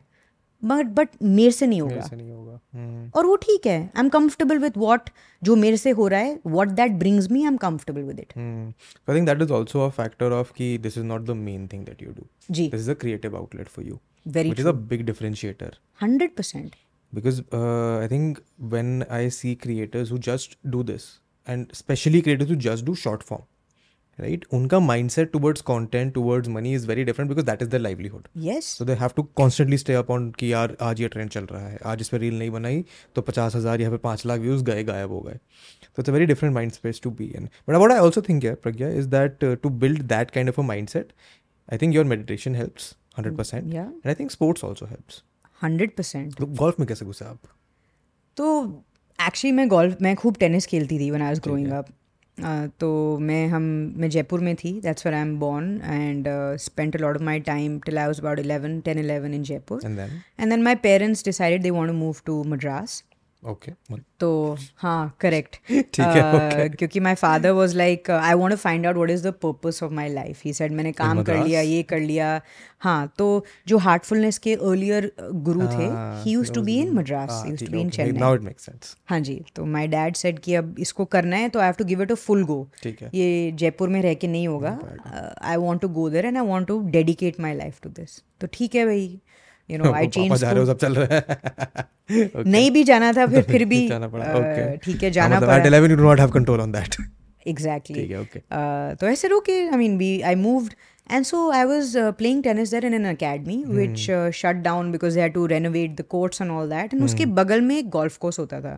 [0.65, 5.11] but but मेरे से नहीं होगा। और वो ठीक है। I am comfortable with what
[5.43, 8.33] जो मेरे से हो रहा है what that brings me I am comfortable with it
[8.39, 11.85] I think that is also a factor of की this is not the main thing
[11.87, 13.99] that you do ji. This is a creative outlet for you
[14.29, 16.77] very is a big differentiator hundred percent
[17.13, 18.39] because I think
[18.75, 21.09] when I see creators who just do this
[21.49, 23.45] and especially creators who just do short form
[24.19, 24.79] right उनका
[25.11, 28.29] mindset towards content towards money is very different because that is the livelihood
[28.63, 31.79] so they have to constantly stay upon की यार आज ये trend चल रहा है
[31.85, 34.85] आज इस पर रील नहीं बनाई तो पचास हज़ार या फिर पाँच लाख व्यूज़ गए
[34.85, 37.91] गायब हो गए। So it's a very different mind space to be an but अब
[37.93, 41.13] आई ऑल्सो थिंक यार Pragya is that to build that kind of a mindset
[41.73, 45.23] I think your meditation helps hundred percent and I think sports also helps
[45.63, 47.39] hundred percent golf में कैसे घुसा आप?
[48.37, 48.85] तो
[49.19, 51.87] actually मैं golf मैं खूब tennis खेलती थी when I was growing up
[52.81, 53.63] तो मैं हम
[53.97, 57.79] मैं जयपुर में थी that's where I am born and spend lot of my time
[57.79, 61.71] till I was about eleven ten eleven in Jaipur and then my parents decided they
[61.71, 63.03] want move to Madras
[63.43, 63.73] okay
[64.21, 69.11] तो हाँ correct ठीक है, क्योंकि my father was like I want find out what
[69.11, 72.41] is the purpose of my life he said मैंने काम कर लिया ये कर लिया.
[72.81, 75.89] हाँ तो जो हार्टफुलनेस के अर्लियर गुरु थे
[76.23, 78.97] he used to be in Madras used to be in Chennai now it makes sense
[79.11, 81.85] हाँ जी तो माई डैड सेड कि अब इसको करना है तो I have to
[81.85, 83.11] give it a full go ठीक है.
[83.15, 84.79] ये जयपुर में रह के नहीं होगा.
[85.43, 88.47] I want to go there and I want to dedicate my life to this तो
[88.53, 89.21] ठीक है भाई
[89.71, 92.45] यू नो आई चेंज हो सब चल रहा है Okay.
[92.47, 94.01] नहीं भी जाना था फिर फिर भी अ,
[94.85, 96.97] ठीक है जाना पड़ा at 11 you do not have control on that
[97.53, 98.41] exactly ठीक है, okay.
[98.57, 100.75] uh, तो I said okay I mean we I moved
[101.17, 103.79] and so I was uh, playing tennis there in an academy hmm.
[103.79, 107.07] which uh, shut down because they had to renovate the courts and all that and
[107.09, 108.75] उसके बगल में एक golf course होता था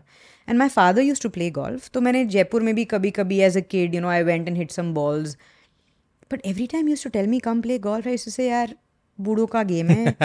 [0.47, 3.59] and my father used to play golf तो मैंने जयपुर में भी कभी कभी as
[3.63, 5.35] a kid you know I went and hit some balls
[6.33, 8.49] but every time he used to tell me come play golf I used to say
[8.49, 8.75] यार
[9.19, 10.15] बूढ़ों का game है।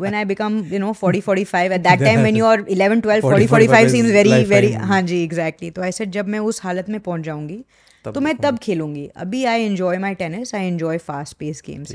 [0.00, 3.22] When I become you know 40 45 at that time when you are 11 12
[3.22, 6.62] 40 40, 45 seems very very हाँ जी exactly तो I said जब मैं उस
[6.64, 7.64] हालत में पहुँच जाऊँगी
[8.04, 11.94] तो मैं तब खेलूँगी। अभी I enjoy my tennis I enjoy fast pace games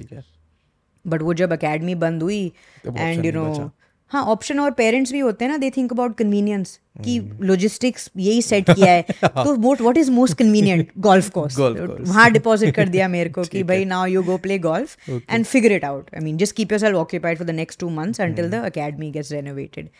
[1.05, 2.41] but वो जब अकेडमी बंद हुई
[2.87, 3.71] एंड यू नो।
[4.12, 8.08] हाँ ऑप्शन और पेरेंट्स भी होते हैं ना दे थिंक अबाउट कन्वीनियंस कि हम्म। लॉजिस्टिक्स
[8.16, 12.08] यही सेट किया है तो what what is most convenient golf course Golf course.
[12.08, 15.72] वहाँ डिपॉजिट कर दिया मेरे को कि भाई now you go play golf and figure
[15.72, 18.62] it out I mean just keep yourself occupied for the next two months until the
[18.70, 19.90] academy gets renovated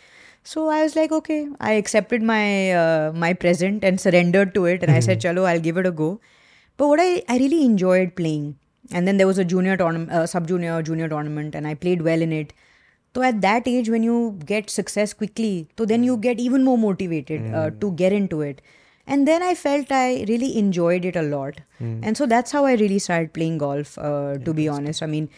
[0.46, 4.82] So I was like, okay, I accepted my uh, my present and surrendered to it,
[4.82, 6.06] and I said, chalo, I'll give it a go.
[6.78, 8.46] But what I, I really enjoyed playing,
[8.90, 12.02] and then there was a junior tournament, uh, sub junior, junior tournament, and I played
[12.02, 12.54] well in it.
[13.14, 16.78] So at that age, when you get success quickly, so then you get even more
[16.78, 18.60] motivated uh, to get into it.
[19.06, 22.74] And then I felt I really enjoyed it a lot, and so that's how I
[22.80, 23.96] really started playing golf.
[23.98, 25.28] Uh, to be honest, I mean,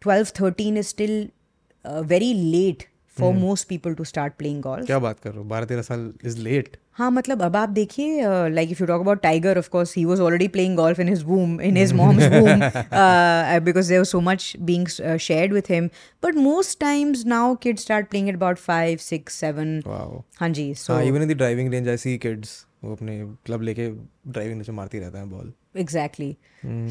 [0.00, 1.16] 12, 13 is still
[1.84, 4.86] uh, very late for most people to start playing golf.
[4.86, 8.23] क्या बात कर रहे हो बारह तेरह साल is late हाँ मतलब अब आप देखिए
[8.49, 11.23] like if you talk about Tiger of course he was already playing golf in his
[11.23, 12.63] womb in his mom's womb
[13.65, 14.87] because there so much being
[15.19, 15.87] shared with him
[16.23, 20.73] but most times now kids start playing at about 5 6 7 wow हाँ जी
[20.83, 23.89] so even in the driving range I see kids वो अपने club लेके
[24.31, 25.53] driving से मारती रहता है ball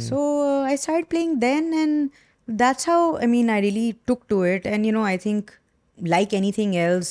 [0.03, 4.43] so uh, i started playing then and that's how i mean i really took to
[4.51, 4.67] it.
[4.75, 5.51] And you know i think
[5.99, 7.11] like anything else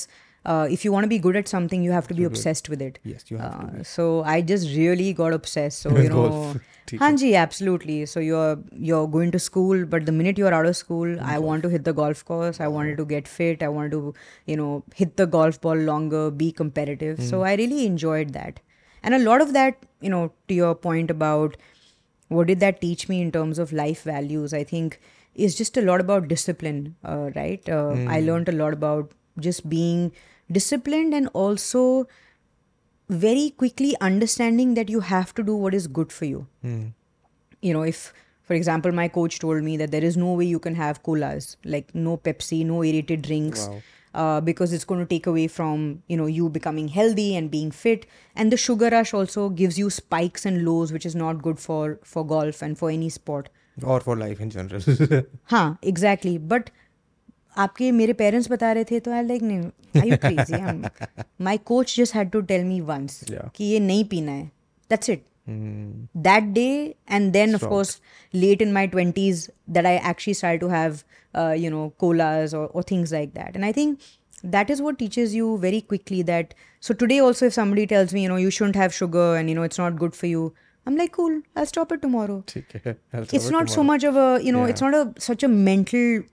[0.52, 2.82] uh, if you want to be good at something you have to be obsessed with
[2.82, 6.26] it Yes, you have uh, so i just really got obsessed so you know
[7.00, 8.06] Hanji, absolutely.
[8.06, 8.58] So you're
[8.90, 11.84] you're going to school, but the minute you're out of school, I want to hit
[11.84, 12.62] the golf course.
[12.62, 13.62] I wanted to get fit.
[13.62, 14.14] I wanted to,
[14.46, 17.20] you know, hit the golf ball longer, be competitive.
[17.32, 18.62] So I really enjoyed that.
[19.04, 21.58] And a lot of that, you know, to your point about
[22.30, 25.00] what did that teach me in terms of life values, I think
[25.36, 27.68] is just a lot about discipline, uh, right?
[27.68, 30.12] Uh, I learned a lot about just being
[30.52, 32.08] disciplined and also
[33.10, 36.48] very quickly understanding that you have to do what is good for you.
[36.64, 36.94] Mm.
[37.62, 40.60] You know, if, for example, my coach told me that there is no way you
[40.60, 43.68] can have colas, like no Pepsi, no aerated drinks.
[43.68, 43.82] Wow.
[44.14, 47.70] Uh, because it's going to take away from you know you becoming healthy and being
[47.70, 51.60] fit and the sugar rush also gives you spikes and lows which is not good
[51.60, 53.50] for for golf and for any sport
[53.84, 54.82] or for life in general
[55.44, 56.72] huh exactly but
[57.58, 59.60] आपके मेरे parents बता रहे थे तो I like नहीं
[60.02, 60.84] I you crazy hmm
[61.42, 64.52] my coach just had to tell me once कि ये नहीं पीना है।
[64.90, 65.24] That's it
[66.18, 68.02] that day and then of course
[68.34, 71.00] late in my 20s that I actually start to have
[71.54, 73.98] you know colas और things like that and I think
[74.46, 78.24] that is what teachers you very quickly that so today also if Sammy tells me
[78.24, 80.92] you know you should have sugar and you know it's not good for you I
[80.92, 82.44] am like cool I stop it tomorrow
[83.34, 86.24] it's not so much of you know it's not a such a mental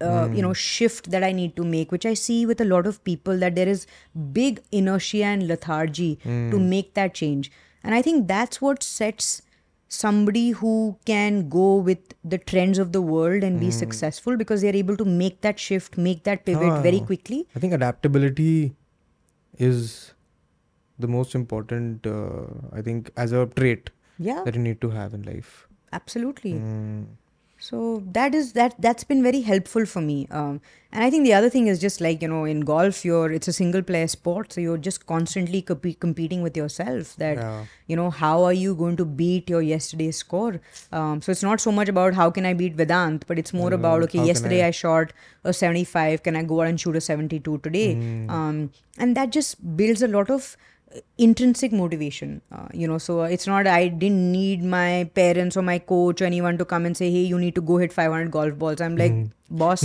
[0.00, 2.86] uh, you know shift that i need to make which i see with a lot
[2.86, 3.86] of people that there is
[4.32, 7.50] big inertia and lethargy to make that change.
[7.82, 9.42] And i think that's what sets
[9.88, 14.76] somebody who can go with the trends of the world and be successful because they're
[14.76, 17.46] able to make that shift make that pivot very quickly.
[17.56, 18.72] I think adaptability
[19.58, 20.14] is
[20.98, 22.06] the most important.
[22.06, 24.42] Uh, I think as a trait yeah.
[24.44, 25.66] that you need to have in life.
[25.92, 26.52] absolutely.
[26.52, 27.06] Mm.
[27.62, 30.60] So that is that that's been very helpful for me um,
[30.92, 33.48] and i think the other thing is just like you know in golf you're it's
[33.48, 37.66] a single player sport so you're just constantly compe- competing with yourself that Yeah.
[37.86, 40.54] you know how are you going to beat your yesterday's score
[40.92, 43.70] um, so it's not so much about how can i beat vedant but it's more
[43.74, 45.12] Uh, about okay yesterday I- I, shot
[45.44, 48.30] a 75 can i go out and shoot a 72 today Hmm.
[48.40, 50.56] um, and that just builds a lot of
[51.18, 55.78] intrinsic motivation uh, you know so it's not i didn't need my parents or my
[55.78, 58.58] coach or anyone to come and say hey you need to go hit 500 golf
[58.58, 59.30] balls i'm like mm.
[59.50, 59.82] boss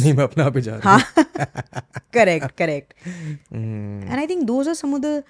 [2.11, 4.01] correct correct mm.
[4.09, 5.23] and i think those are some of the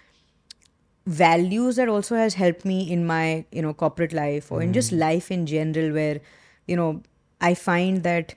[1.06, 4.64] values that also has helped me in my you know corporate life or mm.
[4.64, 6.22] in just life in general where
[6.68, 7.02] you know
[7.42, 8.34] i find that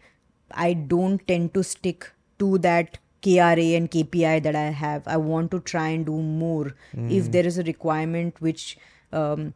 [0.52, 5.06] i don't tend to stick to that KRA and KPI that I have.
[5.06, 6.74] I want to try and do more.
[6.96, 7.10] Mm.
[7.10, 8.78] If there is a requirement which
[9.12, 9.54] um,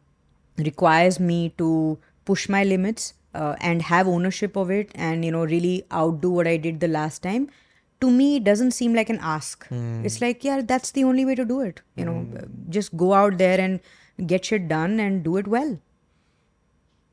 [0.57, 5.45] requires me to push my limits uh, and have ownership of it and, you know,
[5.45, 7.49] really outdo what I did the last time,
[8.01, 9.67] to me, it doesn't seem like an ask.
[9.69, 10.03] Mm.
[10.05, 11.81] It's like, yeah, that's the only way to do it.
[11.95, 12.69] You know, hmm.
[12.69, 13.79] just go out there and
[14.27, 15.79] get shit done and do it well.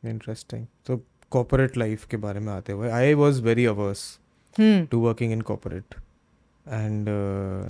[0.02, 0.66] Interesting.
[0.86, 4.18] So, corporate life ke mein aate I was very averse
[4.56, 4.84] hmm.
[4.94, 5.94] to working in corporate.
[6.70, 7.06] And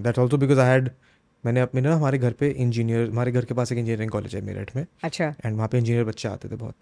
[0.05, 0.91] that also because I had
[1.45, 4.41] मैंने अपने ना हमारे घर पे engineer हमारे घर के पास एक इंजीनियरिंग कॉलेज है
[4.41, 6.75] मेरठ में। अच्छा। एंड वहाँ पे इंजीनियर बच्चे आते थे बहुत।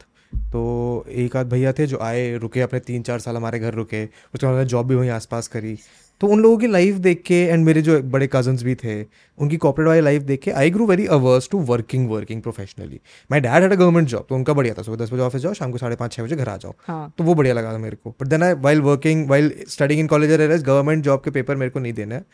[0.52, 4.04] तो एक आध भैया थे जो आए रुके अपने तीन चार साल हमारे घर रुके।
[4.04, 5.78] उसके बाद जॉब भी वहीं आसपास करी।
[6.20, 9.56] तो उन लोगों की लाइफ देख के एंड मेरे जो बड़े कजन्स भी थे उनकी
[9.56, 13.00] कॉपरेट वाली लाइफ देख के I grew very averse to working working professionally
[13.30, 15.52] my dad had a government job तो उनका बढ़िया था सुबह दस बजे ऑफ़िस जाओ
[15.52, 17.78] शाम को साढ़े पाँच छः बजे घर आ जाओ। हाँ। तो वो बढ़िया लगा था
[17.78, 21.56] मेरे को। But then I while working while studying in college government job के पेपर
[21.56, 22.24] मेरे को नहीं देना है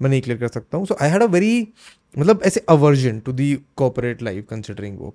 [0.00, 1.68] मैं नहीं क्लियर कर सकता हूँ। So I had a very
[2.18, 5.14] मतलब ऐसे aversion to the corporate life considering वो।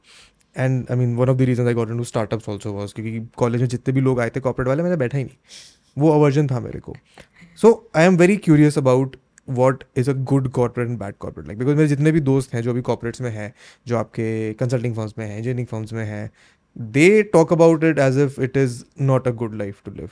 [0.55, 3.61] And I mean one of the reason I got to startups also was क्योंकि कॉलेज
[3.61, 5.35] में जितने भी लोग आए थे कॉर्पोरेट वाले मैंने बैठा ही नहीं।
[5.97, 6.95] वो अवर्जन था मेरे को।
[7.61, 9.15] So I am very curious about
[9.49, 12.61] what is a good corporate and bad corporate like because मेरे जितने भी दोस्त हैं
[12.61, 13.53] जो अभी कॉर्पोरेट्स में हैं
[13.87, 16.29] जो आपके कंसल्टिंग फर्म्स में हैं इंजीनियरिंग फर्म्स में हैं
[16.75, 20.09] they talk about it as if it is not a good life to live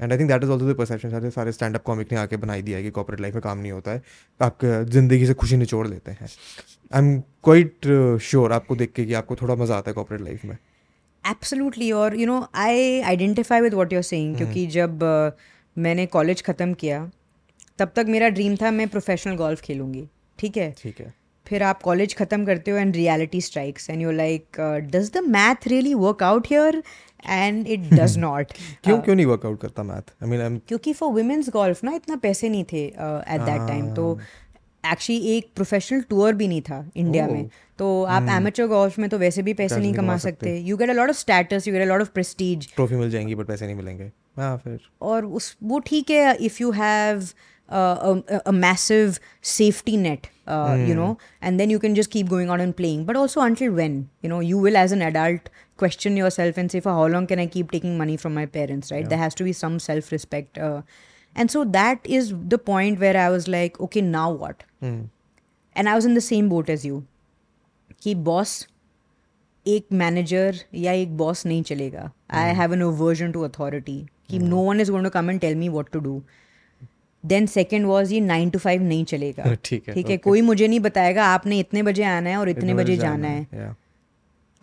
[0.00, 2.36] and I think that is also the perception सारे सारे स्टैंड अप कॉमिक ने आके
[2.36, 4.02] बनाई दिया है कि कॉर्पोरेट लाइफ में काम नहीं होता है।
[4.40, 6.28] आप ज़िंदगी से खुशी निचोड़ लेते हैं।
[6.94, 10.44] आई एम क्वाइट श्योर आपको देख के कि आपको थोड़ा मज़ा आता है कॉर्पोरेट लाइफ
[10.44, 10.56] में।
[11.24, 16.06] एब्सोल्युटली और you know I identify with what you are saying क्योंकि जब uh, मैंने
[16.06, 17.10] कॉलेज ख़त्म किया
[17.78, 20.08] तब तक मेरा ड्रीम था मैं प्रोफेशनल गोल्फ खेलूँगी
[20.38, 20.70] ठीक है?
[20.78, 21.12] ठीक है।
[21.46, 24.60] फिर आप कॉलेज ख़त्म करते हो and reality strikes and you like
[24.92, 26.82] does the math really work out here
[27.26, 28.52] and it does not
[28.84, 32.48] क्यों क्यों नहीं वर्कआउट करता मैथ आई मीन क्योंकि फॉर वुमेन्स गोल्फ ना इतना पैसे
[32.48, 34.18] नहीं थे एट दैट टाइम तो
[34.84, 37.48] एक्चुअली एक प्रोफेशनल टूर भी नहीं था इंडिया में.
[37.78, 40.92] तो आप एमेचर गोल्फ में तो वैसे भी पैसे नहीं कमा सकते। You get a
[40.92, 43.76] lot of status you get a lot of prestige trophy मिल जाएँगी बट पैसे नहीं
[43.76, 47.29] मिलेंगे। हाँ फिर और उस वो ठीक है if you have
[47.71, 52.59] a massive safety net uh, you know and then you can just keep going out
[52.59, 56.57] and playing but also until when you know you will as an adult question yourself
[56.57, 59.19] and say for how long can i keep taking money from my parents right there
[59.25, 60.81] has to be some self respect uh,
[61.35, 65.95] and so that is the point where i was like okay now what and i
[65.95, 67.03] was in the same boat as you
[68.03, 68.51] कि boss
[69.67, 74.62] एक manager या एक boss नहीं चलेगा I have an aversion to authority कि no
[74.62, 76.22] one is going to come and tell me what to do
[77.24, 80.68] then second was ये nine to five नहीं चलेगा। ठीक है ठीक है कोई मुझे
[80.68, 83.74] नहीं बताएगा आपने इतने बजे आना है और इतने बजे जाना है।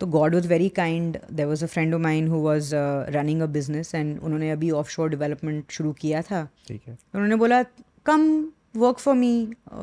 [0.00, 2.74] तो God was very kind there was a friend of mine who was
[3.16, 7.36] running a business and उन्होंने अभी ऑफ़ शोर डेवलपमेंट शुरू किया था। ठीक है। उन्होंने
[7.36, 7.62] बोला
[8.06, 8.28] कम
[8.76, 9.34] वर्क फॉर मी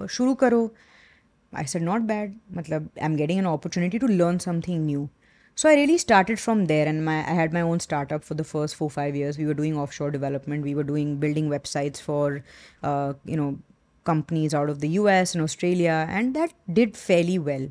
[0.09, 0.69] शुरू करो।
[1.53, 5.07] आई सेड नॉट बैड मतलब I am getting an opportunity to learn something new
[5.59, 8.43] So I really started from there, and my I had my own startup for the
[8.49, 9.37] first four five years.
[9.37, 10.67] We were doing offshore development.
[10.67, 12.43] We were doing building websites for,
[12.81, 13.47] uh, you know,
[14.09, 15.33] companies out of the U.S.
[15.35, 17.65] and Australia, and that did fairly well.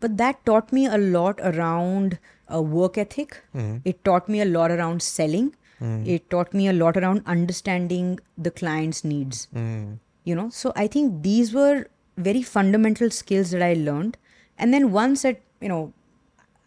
[0.00, 2.16] But that taught me a lot around
[2.52, 3.36] uh, work ethic.
[3.92, 5.52] It taught me a lot around selling.
[6.14, 8.08] It taught me a lot around understanding
[8.48, 9.46] the client's needs.
[10.24, 11.86] You know, so I think these were
[12.30, 14.18] very fundamental skills that I learned.
[14.58, 15.92] And then once at you know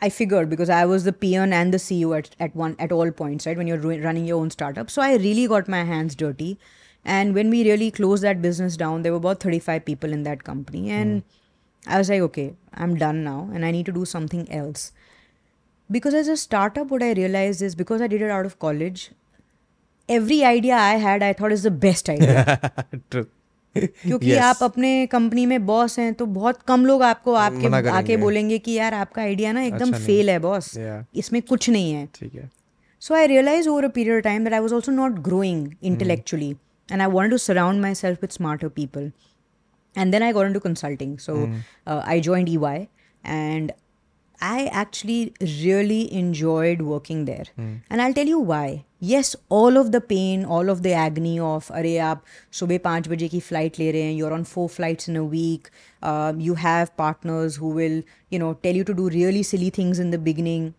[0.02, 3.12] I figured because I was the peon and the CEO at, at one at all
[3.12, 3.58] points, right?
[3.58, 6.58] When you're ru- running your own startup, so I really got my hands dirty.
[7.04, 10.44] And when we really closed that business down, there were about 35 people in that
[10.44, 11.24] company, and
[11.88, 14.92] I was like, okay, I'm done now, and I need to do something else.
[15.90, 19.12] Because as a startup, what I realized is because I did it out of college,
[20.08, 22.72] every idea I had, I thought is the best idea.
[23.10, 23.28] True.
[23.78, 24.40] क्योंकि yes.
[24.40, 28.72] आप अपने company में boss हैं तो बहुत कम लोग आपको आपके आके बोलेंगे कि
[28.72, 31.06] यार आपका आइडिया ना एकदम अच्छा फेल है बॉस yeah.
[31.16, 32.50] इसमें कुछ नहीं है।
[33.00, 36.52] So I realise over a period of time that I was also not growing intellectually
[36.92, 39.12] and I want to surround myself with smarter people
[39.98, 41.54] and then I got to consulting so
[41.88, 42.78] I join E Y
[43.26, 43.72] and
[44.44, 47.52] I actually really enjoyed working there
[47.92, 51.71] and I tell you why yes all of the pain all of the agony of
[51.81, 52.23] अरे आप
[52.61, 55.71] सुबह पाँच बजे की flight ले रहे हैं you're on four flights in a week
[56.13, 57.99] um, you have partners who will
[58.35, 60.73] you know tell you to do really silly things in the beginning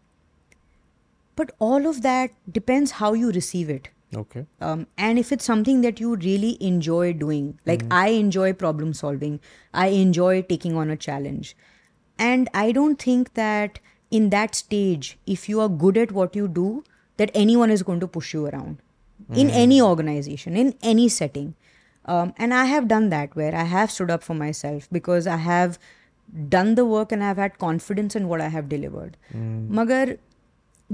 [1.37, 4.45] but all of that depends how you receive it Okay.
[4.61, 9.33] um, and if it's something that you really enjoy doing like i enjoy problem solving
[9.73, 11.49] i enjoy taking on a challenge
[12.17, 13.81] and i don't think that
[14.19, 16.69] in that stage if you are good at what you do
[17.22, 18.78] that anyone is going to push you around
[19.42, 21.50] in any organization in any setting.
[22.12, 25.36] Um, and i have done that where i have stood up for myself because i
[25.42, 25.76] have
[26.54, 29.16] done the work and i've had confidence in what i have delivered.
[29.78, 30.18] Magar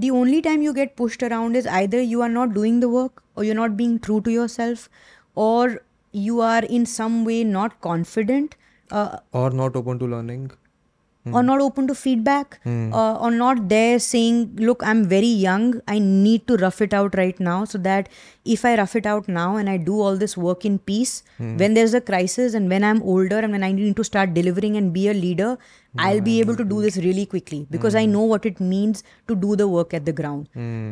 [0.02, 3.22] the only time you get pushed around is either you are not doing the work
[3.34, 4.88] or you're not being true to yourself
[5.34, 5.80] or
[6.26, 8.54] you are in some way not confident
[8.90, 10.50] uh, Or not open to learning.
[11.24, 11.34] Hmm.
[11.34, 12.92] or not open to feedback hmm.
[12.92, 15.80] uh, or not there saying look i'm very young.
[15.88, 18.08] I need to rough it out right now so that
[18.44, 21.56] if i rough it out now and i do all this work in peace hmm.
[21.56, 24.76] when there's a crisis and when i'm older and when i need to start delivering
[24.76, 25.58] and be a leader
[25.98, 29.34] i'll be able to do this really quickly because i know what it means to
[29.34, 30.48] do the work at the ground.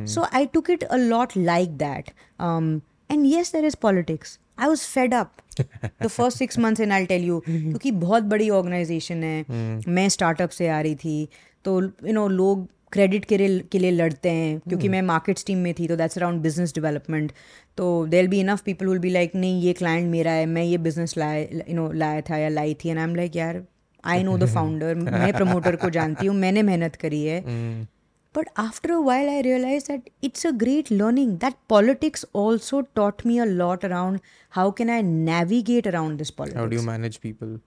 [0.08, 2.12] So i took it a lot like that.
[2.38, 4.38] Um, and yes there is politics.
[4.58, 8.50] I was fed up the first six months in I tell you क्योंकि बहुत बड़ी
[8.50, 9.44] organization है।
[9.88, 11.28] मैं startup से आ रही थी
[11.64, 15.58] तो you know लोग क्रेडिट के लिए के लिए लड़ते हैं क्योंकि मैं मार्केट्स टीम
[15.58, 17.32] में थी तो दैट्स अराउंड बिज़नेस डेवलपमेंट
[17.76, 20.78] तो there be enough people will be like नहीं ये क्लाइंट मेरा है मैं ये
[20.78, 23.62] बिज़नेस लाया यू नो लाया था या लाई थी एंड आई एम लाइक यार
[24.04, 27.40] आई नो द फाउंडर मैं प्रमोटर को जानती हूँ मैंने मेहनत करी है।
[28.35, 31.39] But after a while, I realized that it's a great learning.
[31.39, 36.59] That politics also taught me a lot around how can I navigate around this politics.
[36.59, 37.59] How do you manage people?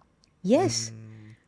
[0.42, 0.90] Yes.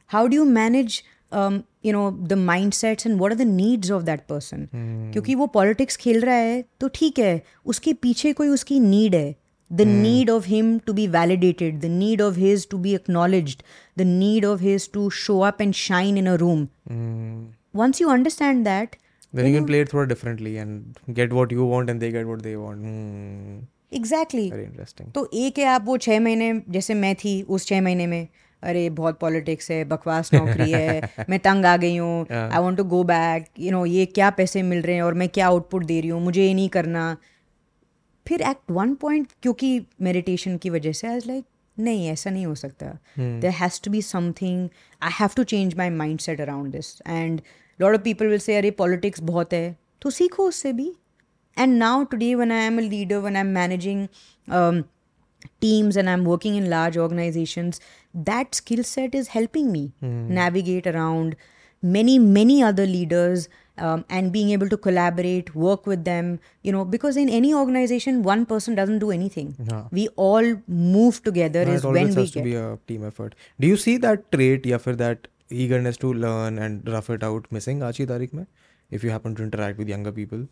[0.06, 4.04] How do you manage, um, you know, the mindsets and what are the needs of
[4.10, 4.68] that person?
[5.14, 9.34] क्योंकि वो politics खेल रहा है तो ठीक है उसके पीछे कोई उसकी need है
[9.78, 13.64] the need of him to be validated the need of his to be acknowledged
[13.96, 16.60] the need of his to show up and shine in a room
[17.80, 18.94] once you understand that
[19.33, 22.27] Then you can play it through differently and get what you want and they get
[22.27, 22.81] what they want.
[22.81, 23.59] Hmm.
[23.91, 25.11] exactly Very interesting.
[25.15, 28.27] तो एक है आप वो छः महीने जैसे मैं थी उस छः महीने में
[28.63, 32.83] अरे बहुत पॉलिटिक्स है बकवास नौकरी है मैं तंग आ गई हूँ I want to
[32.93, 35.99] go back you know ये क्या पैसे मिल रहे हैं और मैं क्या आउटपुट दे
[35.99, 37.05] रही हूँ मुझे ये नहीं करना
[38.25, 41.45] फिर एट वन पॉइंट क्योंकि मेडिटेशन की वजह से आज लाइक
[41.77, 42.85] नहीं ऐसा नहीं हो सकता
[43.19, 44.67] there has to be something
[45.01, 47.41] I have to change my mindset around this and
[47.80, 49.66] lot of people will say अरे पॉलिटिक्स बहुत है
[50.02, 50.92] तो सीखो उससे भी
[51.64, 54.00] and now today when i am a leader when i'm managing
[54.56, 54.80] um,
[55.64, 57.78] teams and i'm working in large organizations
[58.30, 59.84] that skill set is helping me
[60.40, 61.36] navigate around
[61.82, 63.46] many many other leaders
[63.86, 66.28] um, and being able to collaborate work with them
[66.68, 69.82] you know because in any organization one person doesn't do anything Yeah.
[70.00, 70.50] we all
[70.96, 73.34] move together No, is it always when we has to get be a team effort.
[73.60, 77.47] Do you see that trait या फिर that eagerness to learn and rough it out
[77.53, 78.45] missing आज की तारीख में
[78.91, 80.47] if you happen to interact with younger people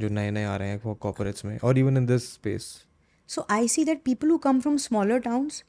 [0.00, 2.84] जो नए नए आ रहे हैं कॉपोरेट्स में और even in this space
[3.28, 5.64] so I see that people who come from smaller towns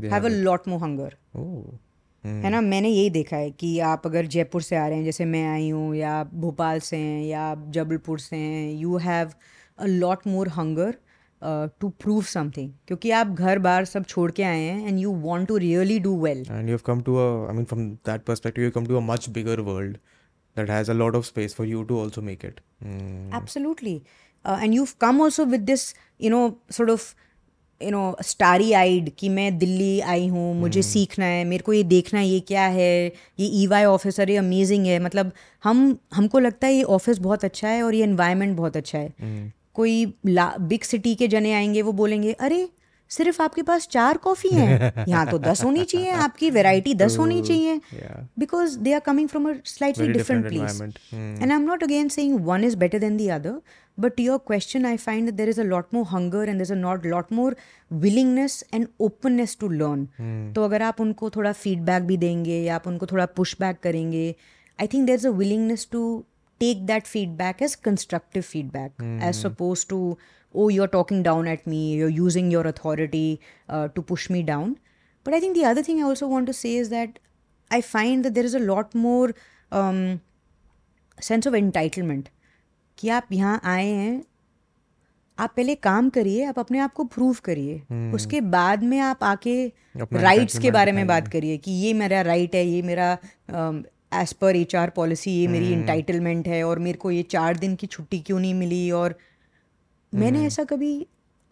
[0.00, 1.16] have a lot more hunger
[2.26, 2.60] है ना?
[2.60, 5.70] मैंने यही देखा है कि आप अगर जयपुर से आ रहे हैं जैसे मैं आई
[5.70, 9.30] हूँ या भोपाल से हैं या जबलपुर से हैं you have
[9.78, 10.94] a lot more hunger
[11.42, 15.46] to prove something क्योंकि आप घर बार सब छोड़ के आए हैं and you want
[15.48, 18.74] to really do well And you've come to a, I mean, from that perspective, you've
[18.74, 19.98] come to a much bigger world
[20.56, 22.60] that has a lot of space for you to also make it.
[22.82, 23.32] Hmm.
[23.32, 23.96] Absolutely.
[24.44, 27.14] Uh, and you've come also with this, you know, sort of,
[27.80, 31.82] you know, starry eyed कि मैं दिल्ली आई हूँ मुझे सीखना है मेरे को ये
[31.92, 35.32] देखना है ये क्या है ये ई वाई ऑफिसर ये अमेजिंग है मतलब
[35.64, 35.80] हम
[36.14, 40.04] हमको लगता है ये ऑफ़िस बहुत अच्छा है और ये एनवायरनमेंट बहुत अच्छा है कोई
[40.26, 42.68] बिग सिटी के जने आएँगे वो बोलेंगे अरे
[43.10, 45.04] सिर्फ़ आपके पास चार कॉफ़ी हैं?
[45.08, 47.80] यहाँ तो दस होनी चाहिए आपकी वेराइटी दस होनी चाहिए.
[48.38, 52.38] Because they are coming from a slightly different place and I am not again saying
[52.40, 53.60] one is better than the other
[53.98, 56.72] but to your question I find there is a lot more hunger and there is
[56.72, 57.56] a lot more
[57.90, 62.86] willingness and openness to learn तो अगर आप उनको थोड़ा feedback भी देंगे या आप
[62.86, 64.34] उनको थोड़ा पुशबैक करेंगे
[64.78, 66.02] I think there is a willingness to
[66.60, 69.20] take that feedback as constructive feedback mm.
[69.22, 70.18] as opposed to
[70.54, 74.76] oh you're talking down at me you're using your authority uh, to push me down
[75.24, 77.18] but i think the other thing i also want to say is that
[77.70, 79.32] i find that there is a lot more
[79.72, 80.20] um,
[81.20, 82.36] sense of entitlement
[82.98, 84.22] कि आप यहाँ आए हैं
[85.38, 89.54] आप पहले काम करिए आप अपने आप को प्रूव करिए उसके बाद में आप आके
[89.96, 93.16] राइट्स के बारे में बात करिए कि ये मेरा राइट है ये मेरा
[94.21, 97.75] as per H R policy ये मेरी इंटाइटलमेंट है और मेरे को ये चार दिन
[97.75, 99.17] की छुट्टी क्यों नहीं मिली और
[100.23, 100.95] मैंने ऐसा कभी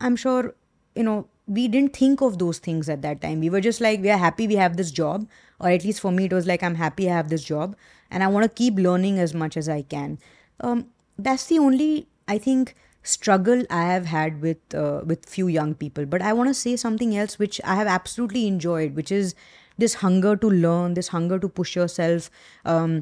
[0.01, 0.53] I am sure
[0.97, 3.41] you know we didn't think of those things at that time.
[3.41, 5.27] We were just like, we are happy we have this job,
[5.59, 7.75] or at least for me, it was like, I'm happy I have this job,
[8.09, 10.19] and I want to keep learning as much as I can.
[10.59, 10.85] Um,
[11.17, 16.05] that's the only, I think, struggle I have had with uh, with few young people.
[16.05, 19.35] But I want to say something else which I have absolutely enjoyed, which is
[19.79, 22.29] this hunger to learn, this hunger to push yourself.
[22.65, 23.01] Um,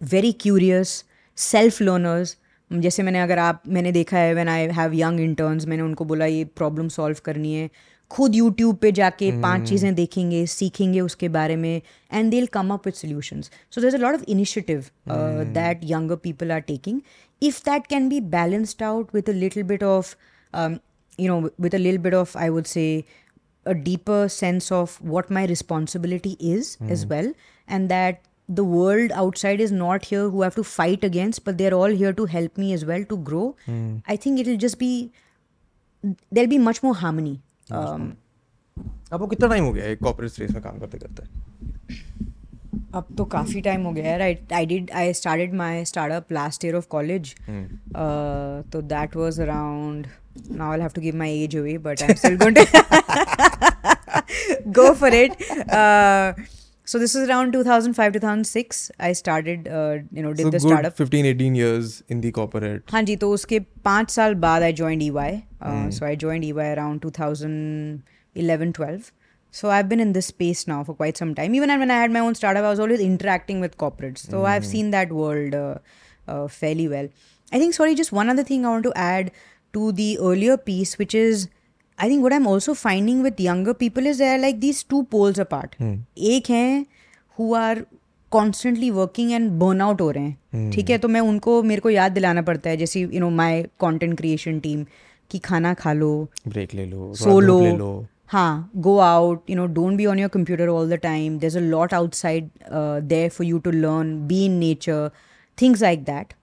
[0.00, 0.92] very curious
[1.38, 2.36] self learners
[2.70, 6.26] जैसे मैंने अगर आप मैंने देखा है when I have young interns मैंने उनको बोला
[6.26, 7.68] ये प्रॉब्लम सॉल्व करनी है
[8.10, 11.80] खुद यूट्यूब पे जाके पांच चीज़ें देखेंगे सीखेंगे उसके बारे में
[12.12, 14.84] and they come up with solutions so there a lot of initiative
[15.58, 17.00] that younger people are taking
[17.42, 20.16] if that can be balanced out with a little bit of
[21.18, 23.04] you know, with a little bit of, I would say,
[23.66, 27.32] a deeper sense of what my responsibility is as well,
[27.68, 31.58] and that the world outside is not here who I have to fight against, but
[31.58, 33.44] they're all here to help me as well to grow.
[34.06, 35.12] I think it'll just be
[36.32, 37.36] there'll be much more harmony.
[37.70, 38.08] Um,
[39.12, 41.28] आपको कितना time हो गया है corporate space में काम करते करते
[42.93, 46.75] अब तो काफ़ी टाइम हो गया है right I did started my startup last year
[46.75, 47.33] of college
[48.71, 50.07] तो that was around
[50.51, 52.59] now I have to give my age away but I still good
[54.75, 55.35] go for it
[56.87, 60.47] so this is around two thousand five two thousand six I started you know did
[60.47, 64.63] the startup fifteen eighteen years in the corporate हाँ जी तो उसके पाँच साल बाद
[64.63, 65.11] I join E
[65.91, 67.99] so I join E around two thousand
[68.35, 69.11] eleven twelve
[69.54, 72.10] so i've been in this space now for quite some time even when i had
[72.10, 75.74] my own startup i was always interacting with corporates so i've seen that world uh,
[76.28, 77.08] uh, fairly well
[77.52, 79.32] i think sorry just one other thing i want to add
[79.74, 81.48] to the earlier piece which is
[81.98, 85.02] i think what i'm also finding with younger people is there are like these two
[85.16, 85.74] poles apart
[86.34, 86.86] एक हैं
[87.38, 87.78] who are
[88.32, 91.90] constantly working and burn out हो रहे हैं ठीक है तो मैं उनको मेरे को
[91.90, 94.84] याद दिलाना पड़ता है जैसे you know my content creation team
[95.30, 96.10] कि खाना खा लो
[96.48, 97.70] ब्रेक ले लो थोड़ा solo धूप ले
[98.31, 101.39] हाँ go out you know don't be on your computer all the time.
[101.39, 105.11] There's a lot outside uh, there for you to learn be in nature
[105.57, 106.33] things like that.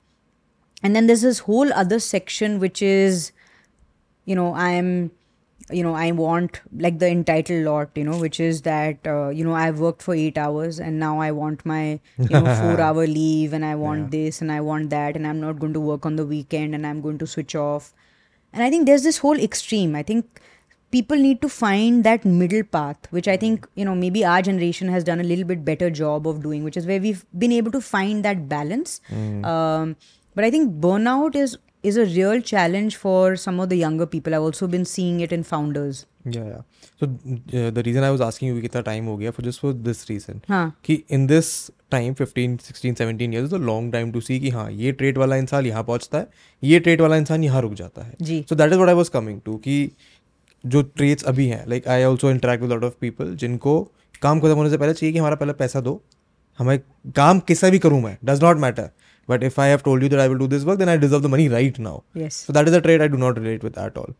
[0.83, 3.33] And then there's this whole other section which is
[4.25, 5.11] you know i'm
[5.71, 9.45] you know i want like the entitled lot you know which is that uh, you
[9.45, 13.07] know i've worked for 8 hours and now i want my you know 4 hour
[13.07, 16.05] leave and i want this and i want that and i'm not going to work
[16.05, 17.93] on the weekend and i'm going to switch off.
[18.53, 19.95] And i think there's this whole extreme.
[19.97, 20.41] I think
[20.92, 24.88] people need to find that middle path which i think you know maybe our generation
[24.88, 27.72] has done a little bit better job of doing which is where we've been able
[27.72, 29.02] to find that balance
[29.44, 29.96] um,
[30.36, 34.34] but i think burnout is is a real challenge for some of the younger people
[34.36, 36.62] i've also been seeing it in founders yeah yeah
[37.00, 39.74] so uh, the reason i was asking you कितना time हो गया for just for
[39.90, 41.52] this reason हाँ कि in this
[41.96, 45.18] time 15 16 17 years is a long time to see कि हाँ ये trade
[45.18, 46.28] वाला इंसान यहाँ पहुँचता है
[46.64, 49.10] ये ट्रेड वाला इंसान यहाँ रुक जाता है जी so that is what I was
[49.10, 49.78] coming to कि
[50.67, 53.81] जो ट्रेड्स अभी हैं like I also interact with lot of people जिनको
[54.23, 56.03] काम खत्म होने से पहले चाहिए कि हमारा पहले पैसा दो।
[56.59, 56.79] हमें
[57.17, 58.91] काम किसा भी करूँ मैं does not matter
[59.31, 61.23] but if I have told you that I will do this work then I deserve
[61.23, 63.99] the money right now So that is a trade I do not relate with at
[64.03, 64.15] all.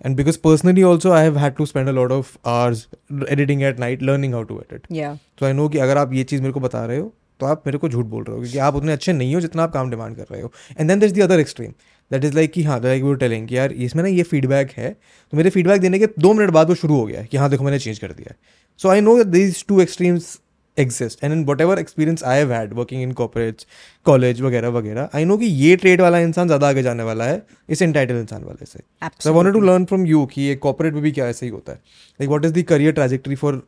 [0.00, 2.82] And because personally also I have had to spend a lot of hours
[3.28, 4.84] editing at night learning how to edit.
[4.98, 5.16] yeah.
[5.40, 7.62] So I know कि अगर आप ये चीज़ मेरे को बता रहे हो तो आप
[7.66, 9.90] मेरे को झूठ बोल रहे हो क्योंकि आप उतने अच्छे नहीं हो जितना आप काम
[9.90, 11.72] डिमांड कर रहे हो। And then this the other extreme
[12.10, 14.90] that is like कि हाँ लाइक वो टेलिंग कि यार इसमें ना ये फीडबैक है
[15.32, 17.64] तो मेरे फीडबैक देने के दो मिनट बाद वो शुरू हो गया कि हाँ देखो
[17.64, 18.34] मैंने चेंज कर दिया
[18.80, 20.38] so I know that this two extremes
[20.76, 23.66] exist and in whatever experience I have had working in corporates
[24.06, 27.42] college वगैरह वगैरह आई नो कि ये ट्रेड वाला इंसान ज़्यादा आगे जाने वाला है
[27.68, 31.02] इस इंटाइटल इंसान वाले से। I want to learn from you कि एक कॉपरेट में
[31.02, 31.78] भी क्या ऐसे ही होता है।
[32.20, 33.62] Like what is the career trajectory for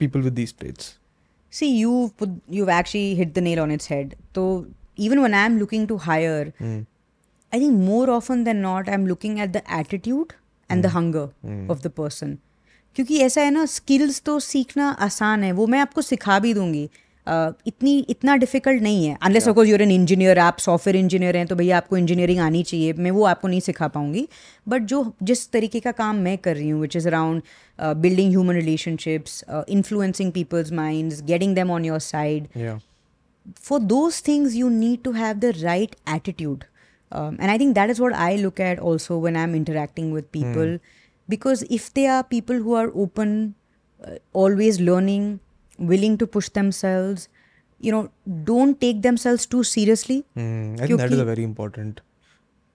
[0.00, 0.94] people with these traits
[1.52, 2.10] see you
[2.50, 4.44] you actually hit the nail on its head तो
[4.98, 6.52] even one I am looking to hire
[7.54, 10.34] I think more often than not, I'm looking at the attitude
[10.70, 11.24] and the hunger
[11.74, 12.36] of the person.
[12.96, 16.88] क्योंकि ऐसा है ना skills तो सीखना आसान है वो मैं आपको सिखा भी दूँगी।
[17.26, 21.46] Uh, इतनी इतना डिफ़िकल्ट नहीं है। Unless suppose you're an engineer आप सॉफ्टवेयर इंजीनियर हैं
[21.46, 24.26] तो भैया आपको इंजीनियरिंग आनी चाहिए मैं वो आपको नहीं सिखा पाऊँगी।
[24.68, 27.42] बट जो जिस तरीके का काम मैं कर रही हूँ which is around
[28.02, 32.48] building human relationships influencing people's mind getting them on your side
[33.62, 36.64] for those those you need to have the right right attitude.
[37.13, 40.31] um, and i think that is what i look at also when i'm interacting with
[40.31, 40.73] people
[41.29, 43.33] because if they are people who are open
[44.01, 45.25] uh, always learning
[45.93, 47.27] willing to push themselves
[47.81, 48.03] you know
[48.51, 52.01] don't take themselves too seriously Hmm, I think that is a क्योंकि- very important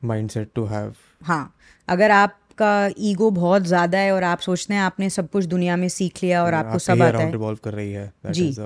[0.03, 1.43] mindset to have हाँ
[1.89, 2.73] अगर आपका
[3.11, 6.43] ego बहुत ज़्यादा है और आप सोचते हैं आपने सब कुछ दुनिया में सीख लिया
[6.45, 8.59] और आपको सब आता है रिवॉल्व कर रही है that ji. Is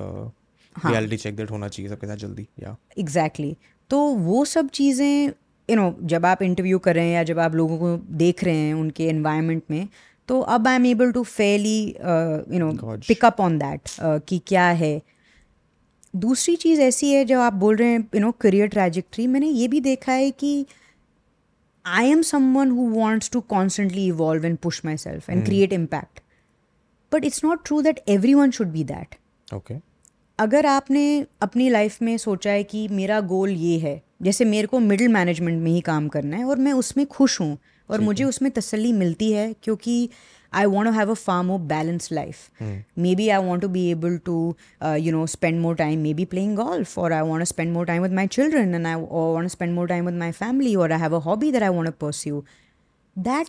[0.87, 3.57] reality check that होना चाहिए सबके साथ जल्दी या एग्जैक्टली
[3.91, 3.99] तो
[4.31, 5.33] वो सब चीज़ें
[5.74, 8.56] यू नो जब आप इंटरव्यू कर रहे हैं या जब आप लोगों को देख रहे
[8.56, 9.88] हैं उनके एनवायरनमेंट में
[10.28, 11.96] तो अब I am able to fairly
[12.54, 13.08] you know Gauge.
[13.08, 15.02] Pick up on that कि क्या है।
[16.16, 19.68] दूसरी चीज़ ऐसी है जब आप बोल रहे हैं यू नो करियर ट्रैजेक्ट्री मैंने ये
[19.68, 20.66] भी देखा है कि
[21.86, 26.20] I am someone who wants to constantly evolve and push myself and create impact
[27.14, 28.00] but it's not true that
[28.34, 29.16] everyone should be that
[29.56, 29.76] okay
[30.40, 34.80] अगर आपने अपनी लाइफ में सोचा है कि मेरा गोल ये है जैसे मेरे को
[34.80, 37.58] मिडिल मैनेजमेंट में ही काम करना है और मैं उसमें खुश हूँ
[37.90, 40.10] और मुझे उसमें तसली मिलती है क्योंकि
[40.54, 42.38] I want have a far more balance life
[43.16, 47.00] maybe I want to be able to you know spend more time maybe playing golf
[47.00, 50.06] और I want spend more time with my children and I want spend more time
[50.06, 52.46] with my family और I have a hobby there I want pursue
[53.18, 53.48] that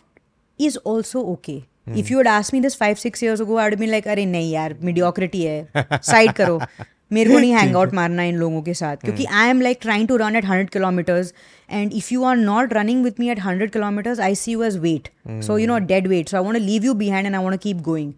[0.59, 4.07] is also okay if you ask me ask this five six years go I would like
[4.07, 6.61] अरे नहीं यार mediocrity है। Side करो।
[7.11, 10.07] मेरे को नहीं hang out मारना इन लोगों के साथ क्योंकि I am like trying
[10.07, 11.33] to run at hundred kilometers
[11.69, 14.77] and if you are not running with me at hundred kilometers I see you as
[14.77, 15.09] weight
[15.45, 17.81] so you know dead weight so I want leave you behind and I want keep
[17.81, 18.13] going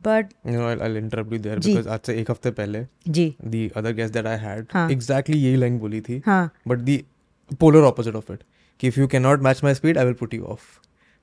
[0.00, 3.34] but you know I interrupt you there ji. Because आज से एक हफ़्ते पहले जी।
[3.54, 4.88] the other guest that I had हाँ.
[4.90, 7.00] exactly यही line बोली थी हाँ। but the
[7.60, 8.46] polar opposite of it
[8.80, 10.68] कि if you cannot match my speed I will put you off.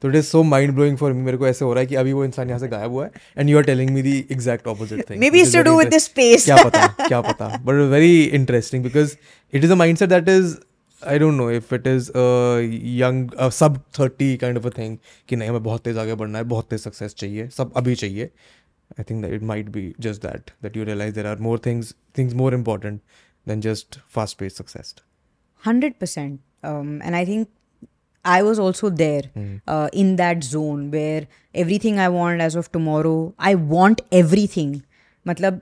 [0.01, 1.95] तो it is so mind blowing for me मेरे को ऐसे हो रहा है कि
[1.95, 4.67] अभी वो इंसान यहाँ से गायब हुआ है and you are telling me the exact
[4.67, 6.45] opposite thing Maybe it's to do with the space.
[6.45, 9.15] क्या पता क्या पता but very interesting because
[9.53, 10.55] it is a mindset that is
[11.01, 12.11] I don't know if it is
[13.01, 14.97] young sub thirty kind of a thing
[15.29, 18.29] कि नहीं हमें बहुत तेज आगे बढ़ना है बहुत तेज सक्सेस चाहिए सब अभी चाहिए।
[18.99, 21.93] I think that it might be just that that you realise there are more things
[22.17, 23.01] things more important
[23.47, 24.95] than just fast pace success
[25.99, 27.47] percent, um, and I think
[28.33, 29.23] I was also there
[29.67, 31.27] uh, in that zone where
[31.63, 34.73] everything I want as of tomorrow, I want everything.
[35.27, 35.61] मतलब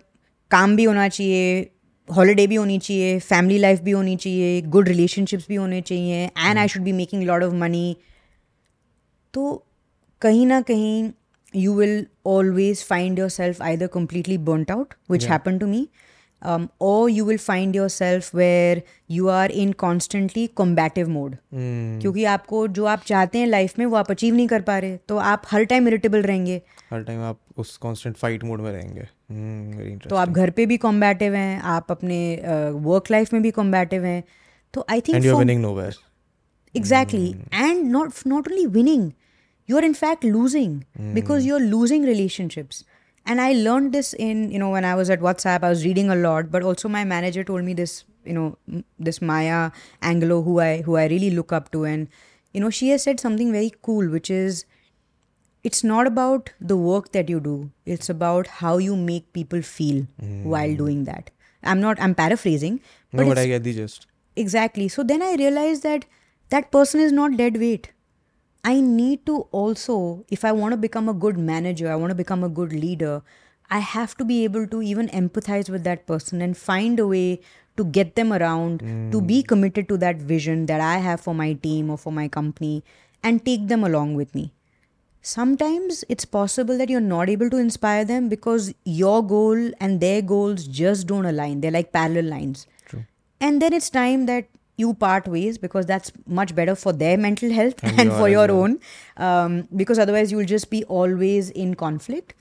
[0.51, 1.69] काम भी होना चाहिए
[2.15, 6.57] holiday भी होनी चाहिए family life भी होनी चाहिए गुड रिलेशनशिप्स भी होने चाहिए and
[6.57, 7.85] I should be making lot of money
[9.33, 9.63] तो
[10.21, 11.11] कहीं ना कहीं
[11.55, 15.89] you will always find yourself either completely burnt out, which happened to me,
[16.41, 21.37] um, or you will find yourself where you are in constantly combative mode.
[21.53, 22.01] mm.
[22.01, 24.97] क्योंकि आपको जो आप चाहते हैं लाइफ में वो आप अचीव नहीं कर पा रहे
[25.07, 26.61] तो आप हर टाइम इरिटेबल रहेंगे
[26.91, 29.07] हर टाइम आप उस कांस्टेंट फाइट मोड में रहेंगे
[29.77, 32.19] वेरी तो आप घर पे भी कॉम्बैटिव हैं आप अपने
[32.73, 34.23] वर्क लाइफ में भी कॉम्बैटिव हैं
[34.73, 36.03] तो I think and you are winning nowhere
[36.75, 37.37] Exactly.
[37.51, 39.03] And not not only winning,
[39.69, 40.73] you're in fact losing
[41.13, 42.83] because you're losing relationships.
[43.25, 46.09] and i learned this in you know when i was at whatsapp i was reading
[46.09, 48.57] a lot but also my manager told me this you know
[48.99, 49.71] this maya
[50.01, 51.83] angelo who i who i really look up to.
[51.85, 52.07] And
[52.53, 54.65] you know she has said something very cool which is
[55.63, 57.71] it's not about the work that you do.
[57.87, 60.43] It's about how you make people feel mm.
[60.43, 61.31] while doing that.
[61.63, 62.79] I'm not i'm paraphrasing
[63.11, 64.07] no but, but i get the gist.
[64.35, 64.87] Exactly.
[64.87, 66.05] So then i realized that
[66.49, 67.91] that person is not dead weight.
[68.65, 72.15] I need to also, if I want to become a good manager, I want to
[72.15, 73.21] become a good leader,
[73.69, 77.41] I have to be able to even empathize with that person and find a way
[77.77, 78.79] to get them around,
[79.11, 79.47] to be hmm.
[79.47, 82.83] committed to that vision that I have for my team or for my company
[83.23, 84.51] and take them along with me.
[85.21, 90.21] Sometimes it's possible that you're not able to inspire them because your goal and their
[90.21, 91.61] goals just don't align.
[91.61, 92.67] They're like parallel lines.
[92.85, 93.05] True.
[93.41, 94.45] And then it's time that
[94.77, 98.29] you part ways because that's much better for their mental health And and, your for
[98.29, 98.79] your own.
[99.17, 102.33] Um, because otherwise, you'll just be always in conflict.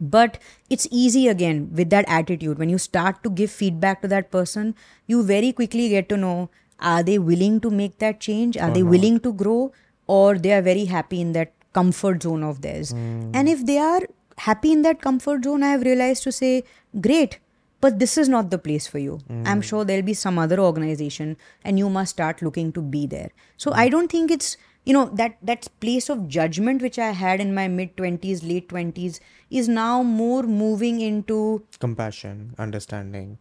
[0.00, 0.38] But
[0.68, 2.58] it's easy again with that attitude.
[2.58, 4.74] When you start to give feedback to that person,
[5.06, 6.50] you very quickly get to know
[6.80, 8.56] are they willing to make that change?
[8.56, 9.72] Are they willing to grow?
[10.08, 12.90] Or they are very happy in that comfort zone of theirs.
[13.32, 14.00] And if they are
[14.38, 16.64] happy in that comfort zone, I have realized to say,
[17.00, 17.38] great,
[17.81, 19.19] but this is not the place for you.
[19.45, 23.29] I'm sure there'll be some other organization and you must start looking to be there.
[23.57, 27.41] So I don't think it's you know that that place of judgment which I had
[27.41, 29.19] in my mid 20s, late 20s
[29.49, 33.37] is now more moving into compassion understanding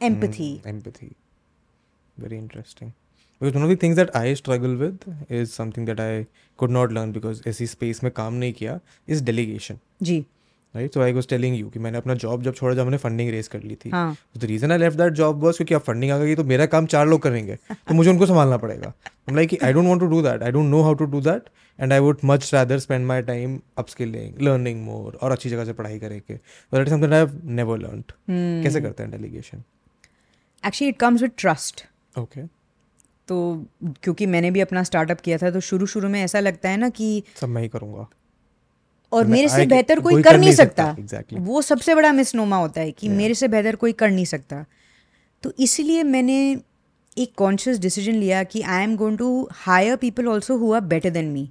[0.00, 0.62] empathy.
[0.64, 1.16] empathy
[2.16, 2.94] very interesting
[3.38, 6.26] because one of the things that i struggle with is something that i
[6.56, 10.24] could not learn because ऐसी space में काम नहीं किया is delegation ji
[10.75, 13.29] right so I was telling you कि मैंने अपना job जब छोड़ा जब मैंने फंडिंग
[13.31, 16.17] रेज कर ली थी। The reason I left that job was क्योंकि अब फंडिंग आ
[16.17, 18.93] गई तो मेरा काम चार लोग करेंगे तो मुझे उनको संभालना पड़ेगा।
[19.29, 21.49] Like I don't want to do that I don't know how to do that
[21.79, 25.73] and I would much rather spend my time upskilling learning more और अच्छी जगह से
[25.73, 28.11] पढ़ाई करके that is something I have never learned
[28.63, 29.63] कैसे करते हैं delegation
[30.63, 31.85] actually it comes with trust
[32.19, 32.45] okay
[33.27, 33.37] तो
[34.03, 36.89] क्योंकि मैंने भी अपना स्टार्टअप किया था तो शुरू शुरू में ऐसा लगता है ना
[36.89, 38.07] कि सब मैं ही करूँगा।
[39.13, 41.39] और मेरे से बेहतर कोई कोई कर नहीं सकता। exactly.
[41.39, 44.65] वो सबसे बड़ा मिसनोमा होता है कि मेरे से बेहतर कोई कर नहीं सकता।
[45.43, 46.37] तो इसलिए मैंने
[47.17, 51.09] एक कॉन्शियस डिसीज़न लिया कि I am going to hire people also who are better
[51.09, 51.49] than me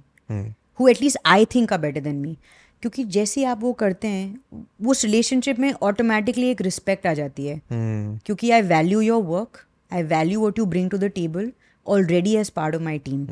[0.79, 2.37] who at least I think are better than me
[2.83, 7.55] क्योंकि जैसे आप वो करते हैं उस रिलेशनशिप में ऑटोमेटिकली एक रिस्पेक्ट आ जाती है।
[7.55, 8.25] Hmm.
[8.25, 11.51] क्योंकि I value your work I value what you bring to the table
[11.85, 13.25] already as part of my team.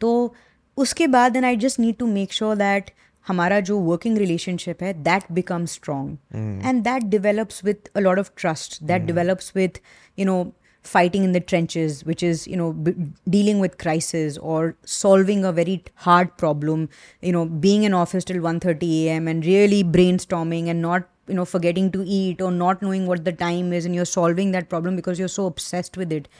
[0.00, 0.34] तो
[0.76, 2.90] उसके बाद then I just need to make sure that
[3.27, 8.31] हमारा जो वर्किंग रिलेशनशिप है that become strong and that develops with a lot of
[8.37, 9.81] trust that develops with
[10.19, 10.45] you know
[10.89, 12.91] fighting in the trenches which is you know b-
[13.31, 14.59] dealing with crisis or
[14.91, 15.73] solving a very
[16.05, 16.85] hard problem
[17.27, 21.45] you know being in office till 1:30 am and really brainstorming and not you know
[21.55, 25.01] forgetting to eat or not knowing what the time is and you're solving that problem
[25.01, 26.31] because you're so obsessed with it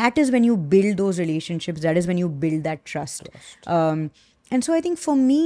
[0.00, 3.28] that is when you build those relationships that is when you build that trust,
[3.80, 4.08] Um,
[4.50, 5.40] and so i think for me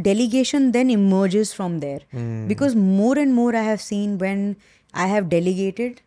[0.00, 2.46] delegation then emerges from there hmm.
[2.48, 4.56] because more and more i have seen when
[4.94, 6.00] i have delegated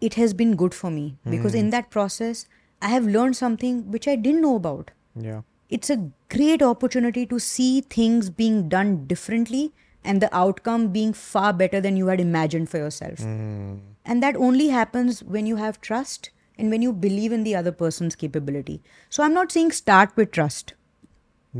[0.00, 1.30] it has been good for me hmm.
[1.30, 2.46] because in that process
[2.80, 5.40] i have learned something which i didn't know about Yeah.
[5.68, 9.72] it's a great opportunity to see things being done differently
[10.04, 13.18] and the outcome being far better than you had imagined for yourself.
[13.20, 13.76] Hmm.
[14.04, 17.72] And that only happens when you have trust and when you believe in the other
[17.72, 18.82] person's capability.
[19.08, 20.74] So I'm not saying start with trust.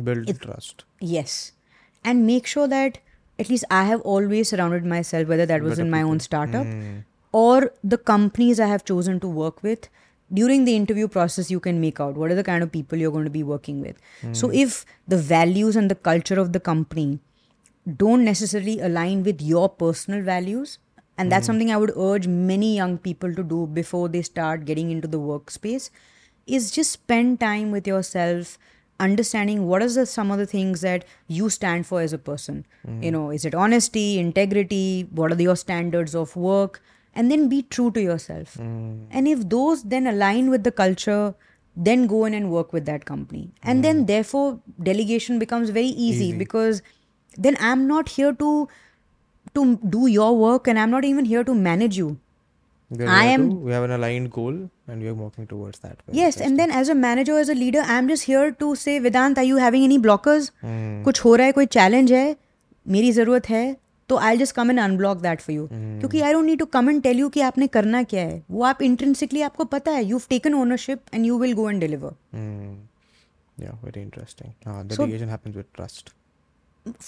[0.02, 0.84] Build trust.
[1.00, 1.52] Yes.
[2.04, 2.98] And make sure that
[3.38, 6.98] at least I have always surrounded myself, whether that was in my own startup hmm.
[7.32, 9.88] or the companies I have chosen to work with.
[10.32, 13.12] During the interview process, you can make out what are the kind of people you're
[13.12, 13.96] going to be working with.
[14.20, 14.32] Hmm.
[14.32, 17.20] So, if the values and the culture of the company
[17.96, 20.78] don't necessarily align with your personal values,
[21.18, 21.52] and that's hmm.
[21.52, 25.20] something I would urge many young people to do before they start getting into the
[25.20, 25.90] workspace,
[26.46, 28.58] is just spend time with yourself
[29.00, 32.66] understanding what is the, some of the things that you stand for as a person.
[32.86, 33.04] Mm.
[33.04, 36.82] You know is it honesty integrity what are your standards of work?
[37.14, 38.54] And then be true to yourself.
[38.54, 39.06] Mm.
[39.10, 41.34] And if those then align with the culture
[41.76, 43.50] then go in and work with that company.
[43.62, 44.06] And then mm.
[44.06, 46.82] therefore delegation becomes very easy, because
[47.36, 48.68] then i'm not here to
[49.54, 52.18] to do your work and i'm not even here to manage you
[52.90, 54.56] Are I am- to- we have an aligned goal
[54.94, 56.02] and we are working towards that.
[56.18, 59.40] yes and then as a manager as a leader i'm just here to say vedant
[59.42, 61.02] are you having any blockers Hmm.
[61.04, 62.26] कुछ हो रहा है कोई challenge है
[62.96, 63.64] मेरी ज़रूरत है
[64.08, 66.90] तो I just come and unblock that for you क्योंकि I don't need to come
[66.90, 70.20] and tell you कि आपने करना क्या है वो आप इंट्रेंसिकली आपको पता है you
[70.30, 72.74] taken ownership and you will go and deliver Hmm.
[73.62, 74.52] Yeah, very interesting.
[74.70, 76.08] Ah, delegation happens with trust.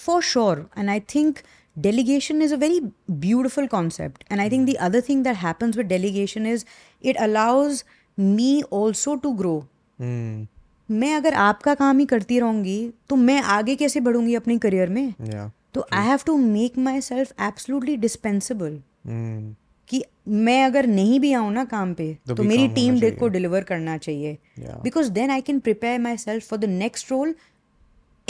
[0.00, 1.40] for sure and i think
[1.76, 2.80] delegation is a very
[3.22, 6.64] beautiful concept and i think the other thing that happens with delegation is
[7.10, 7.82] it allows
[8.18, 8.50] me
[8.80, 9.56] also to grow
[10.00, 10.44] Hmm.
[10.90, 15.14] मैं अगर आपका काम ही करती रहूँगी तो मैं आगे कैसे बढ़ूँगी अपने करियर में
[15.24, 15.48] Yeah.
[15.74, 18.78] तो I have to make myself absolutely dispensable.
[19.88, 23.64] कि मैं अगर नहीं भी आऊँ ना काम पे तो तो मेरी टीम को डिलीवर
[23.64, 24.38] करना चाहिए.
[24.58, 27.34] Because then I can prepare myself for the next role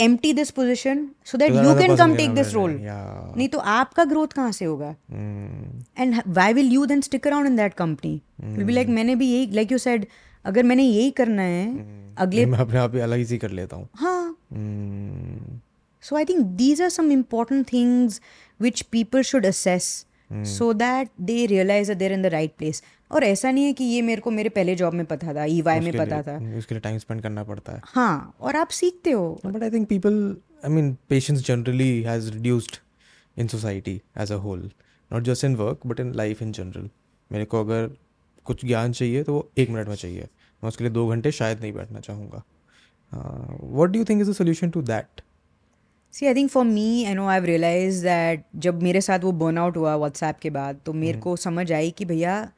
[0.05, 2.73] empty this position so that So that you other can person come take this role
[2.87, 3.33] yeah.
[3.37, 5.99] नहीं तो आपका ग्रोथ कहाँ से होगा Hmm.
[5.99, 8.13] And why will you then stick around in that company
[8.57, 10.05] will be like मैंने भी यही like you said
[10.45, 11.65] अगर मैंने यही करना है
[12.25, 14.23] अगले मैं अपने आप ही अलग ही सी कर लेता हूँ हाँ
[14.55, 15.61] Hmm.
[16.03, 18.19] So I think these are some important things
[18.65, 19.87] which people should assess
[20.51, 22.79] so that they realize that they're in the right place.
[23.11, 25.79] और ऐसा नहीं है कि ये मेरे को मेरे पहले जॉब में पता था ईवाई
[25.79, 29.39] में पता था। उसके लिए टाइम स्पेंड करना पड़ता है। हाँ और आप सीखते हो।
[29.45, 30.19] But I think people,
[30.65, 32.79] I mean, patience generally has reduced
[33.37, 34.67] in society as a whole.
[35.11, 36.89] Not just in work, but in life in general.
[37.31, 37.89] मेरे को अगर
[38.45, 41.59] कुछ ज्ञान चाहिए तो वो एक मिनट में चाहिए। मैं उसके लिए दो घंटे शायद
[41.61, 42.43] नहीं बैठना चाहूँगा।
[43.63, 45.21] What do think is the solution to that
[46.13, 49.57] see I think for me I know I realise that जब मेरे साथ वो बर्न
[49.57, 52.51] आउट हुआ व्हाट्सएप के बाद तो मेरे को समझ आई कि भैया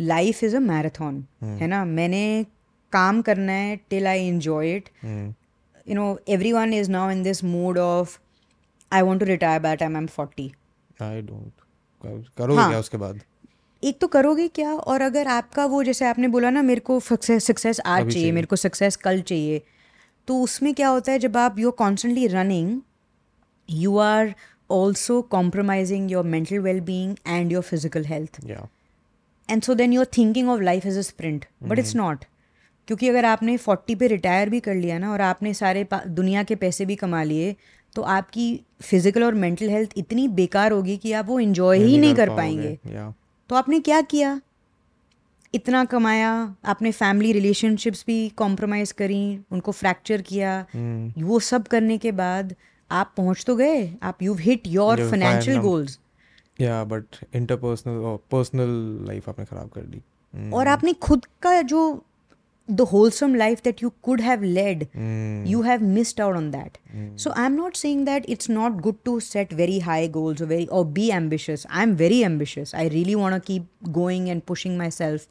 [0.00, 1.84] लाइफ इज़ अ मैराथन है ना?
[1.84, 2.46] मैंने
[2.92, 4.88] काम करना है till I enjoy it
[5.86, 8.10] you know everyone is now in this mood of
[8.92, 10.48] i want to retire by the time i'm 40
[11.02, 12.68] I don't करोगे हाँ.
[12.68, 13.20] क्या उसके बाद?
[13.84, 14.72] एक तो करोगे क्या?
[14.72, 18.32] और अगर आपका वो जैसे आपने बोला ना मेरे को सक्सेस सक्सेस आज चाहिए चाहिए।
[18.32, 19.62] मेरे को सक्सेस कल चाहिए
[20.26, 22.80] तो उसमें क्या होता है जब आप you are constantly running
[23.70, 24.34] you are
[24.70, 28.68] also compromising your mental well being and your physical health या
[29.50, 32.24] and so then you are thinking of life as a sprint but it's not
[32.88, 36.54] क्योंकि अगर आपने फोर्टी पे retire भी कर लिया ना और आपने सारे दुनिया के
[36.56, 37.54] पैसे भी कमा लिए
[37.96, 38.48] तो आपकी
[38.82, 42.78] फ़िज़िकल और मेंटल हेल्थ इतनी बेकार होगी कि आप वो इंजॉय ही नहीं कर पाएँगे।
[43.50, 44.40] तो आपने क्या किया?
[45.54, 46.32] इतना कमाया
[46.64, 49.22] आपने फैमिली रिलेशनशिप्स भी कॉम्प्रोमाइज़ करी
[49.52, 50.54] उनको फ्रैक्चर किया।
[51.18, 52.54] वो सब करने के बाद
[52.90, 55.98] आप पहुँच तो गए। आप you hit your financial goals
[56.60, 57.04] या बट
[57.34, 60.02] इंटरपर्सनल और पर्सनल लाइफ आपने खराब कर दी।
[60.52, 60.72] और hmm.
[60.72, 62.04] आपने खुद का जो
[62.70, 64.86] the wholesome life that you could have led
[65.48, 66.78] you have missed out on that
[67.18, 70.66] so I am not saying that it's not good to set very high goals very
[70.66, 74.78] और be ambitious I am very ambitious I really want to keep going and pushing
[74.90, 75.26] myself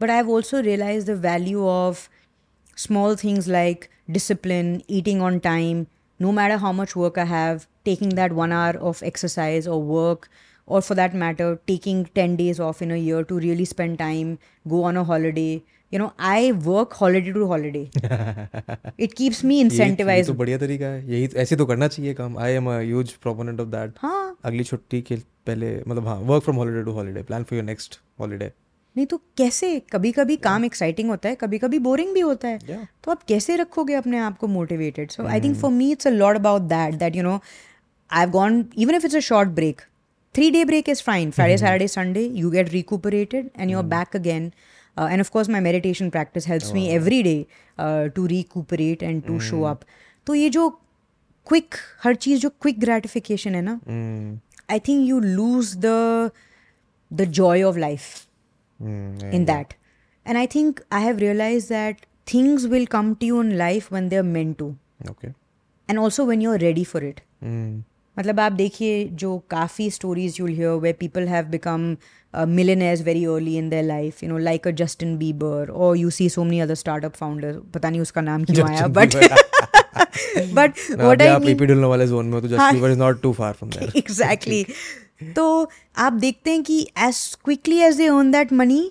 [0.00, 2.08] but I have also realise the value of
[2.76, 5.86] small things like discipline eating on time
[6.20, 10.26] no matter how much work I have taking that one hour of exercise और work
[10.68, 14.36] or for that matter taking 10 days off in a year to really spend time
[14.68, 15.62] go on a holiday.
[15.92, 17.84] You know i work holiday to holiday.
[19.06, 20.26] It keeps me incentivized.
[20.26, 23.68] तो बढ़िया तरीका है। यही ऐसे तो करना चाहिए काम। I am huge proponent of
[23.68, 27.56] that हाँ। अगली छुट्टी के पहले मतलब हाँ work from holiday to holiday plan for
[27.56, 28.52] your next holiday
[28.96, 32.58] नहीं तो कैसे कभी कभी काम एक्साइटिंग होता है कभी कभी बोरिंग भी होता है।
[32.58, 32.86] Yeah.
[33.04, 36.10] तो आप कैसे रखोगे अपने आप को motivated so I think for me it's a
[36.10, 37.40] lot about that that you know
[38.10, 39.82] I have gone even if it's a short break
[40.35, 44.45] three day break is fine friday saturday sunday you get recuperated and you're back again
[44.97, 47.47] uh, and of course my meditation practice helps me every day
[47.77, 49.85] uh, to recuperate and to show up
[50.27, 50.69] तो ये जो
[51.47, 53.79] quick हर चीज जो quick gratification है ना
[54.71, 56.31] I think you lose the
[57.13, 58.27] the joy of life
[59.37, 59.73] in that.
[60.25, 64.07] And I think I have realized that things will come to you in life when
[64.13, 64.69] they're meant to,
[65.11, 65.31] okay
[65.89, 67.21] and also when you're ready for it.
[68.18, 71.96] मतलब आप देखिए जो काफ़ी stories you'll hear way people have become
[72.34, 76.10] million as very early in the life you know like a Justin Bieber और you
[76.10, 79.16] see so many other startup founder पता नहीं उसका नाम क्यों आया बट
[80.54, 81.54] बट वट आई
[81.84, 82.48] वाले जोन में तो
[82.86, 84.64] is not too far from that exactly
[85.36, 85.46] तो
[85.96, 88.90] आप देखते हैं कि as quickly as they earn that money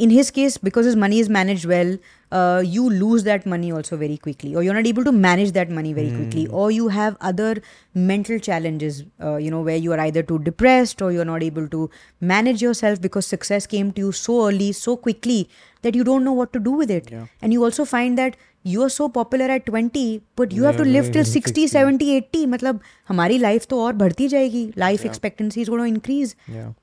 [0.00, 1.98] in his case because his money is manage well
[2.33, 5.69] uh, you lose that money also very quickly or you're not able to manage that
[5.77, 7.61] money very quickly or you have other
[8.09, 11.67] mental challenges uh, you know where you are either too depressed or you're not able
[11.67, 11.89] to
[12.33, 15.39] manage yourself because success came to you so early so quickly
[15.81, 17.09] that you don't know what to do with it
[17.41, 20.83] and you also find that you are so popular at 20 but you have to
[20.93, 25.69] live till 60 70 80 मतलब हमारी life तो और बढ़ती जाएगी life expectancy is
[25.69, 26.73] going increase या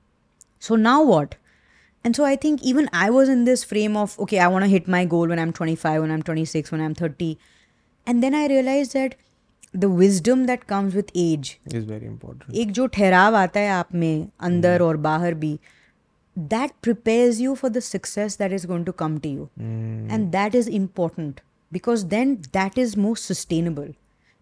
[0.67, 1.35] so now what?
[2.03, 4.69] And so I think even I was in this frame of, okay, I want to
[4.69, 7.37] hit my goal when I'm 25, when I'm 26, when I'm 30.
[8.05, 9.15] And then I realized that
[9.73, 13.93] the wisdom that comes with age, is very important एक जो ठहराव आता है आप
[13.95, 15.57] में अंदर और बाहर भी
[16.53, 19.49] that prepares you for the success that is going to come to you
[20.15, 21.39] and that is important
[21.77, 23.87] because then that is more sustainable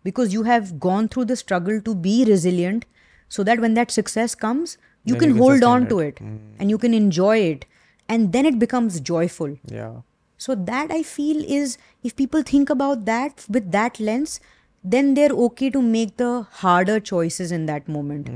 [0.07, 2.83] because you have gone through the struggle to be resilient
[3.29, 5.99] so that when that success comes you Then can you can hold sustain on to
[5.99, 6.19] it.
[6.19, 7.65] it and you can enjoy it
[8.09, 9.93] and then it becomes joyful या
[10.37, 14.39] so that I feel is if people think about that with that lens,
[14.95, 16.31] then they're okay to make the
[16.63, 18.27] harder choices in that moment.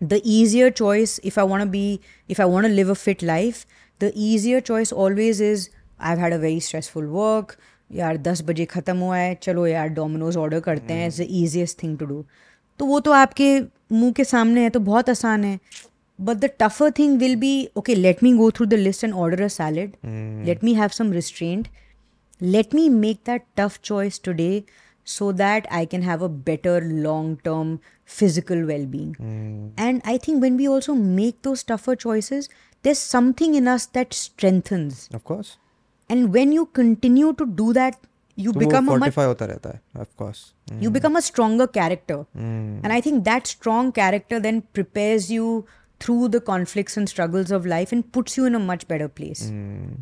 [0.00, 3.22] The easier choice, if I want to be, if I want to live a fit
[3.22, 3.64] life,
[3.98, 7.58] the easier choice always is I've had a very stressful work.
[7.92, 11.82] यार दस बजे ख़त्म हुआ है चलो यार Domino's order करते हैं it's the easiest
[11.82, 12.24] thing to do
[12.79, 13.59] तो वो तो आपके
[13.91, 15.59] मुँह के सामने है तो बहुत आसान है।
[16.19, 19.41] But the tougher thing will be okay let me go through the list and order
[19.41, 19.91] a salad
[20.45, 21.67] let me have some restraint
[22.41, 24.63] let me make that tough choice today
[25.07, 27.77] so that I can have a better long term
[28.09, 29.15] physical well being
[29.79, 32.49] and I think when we also make those tougher choices
[32.83, 35.09] there something in us that strengthens
[36.09, 37.95] and when you continue to do that
[38.37, 40.43] you तो become a much होता रहता है of course
[40.83, 42.83] you become a stronger character mm.
[42.83, 45.51] and i think that strong character then prepares you
[46.01, 49.45] through the conflicts and struggles of life and puts you in a much better place
[49.51, 49.95] mm.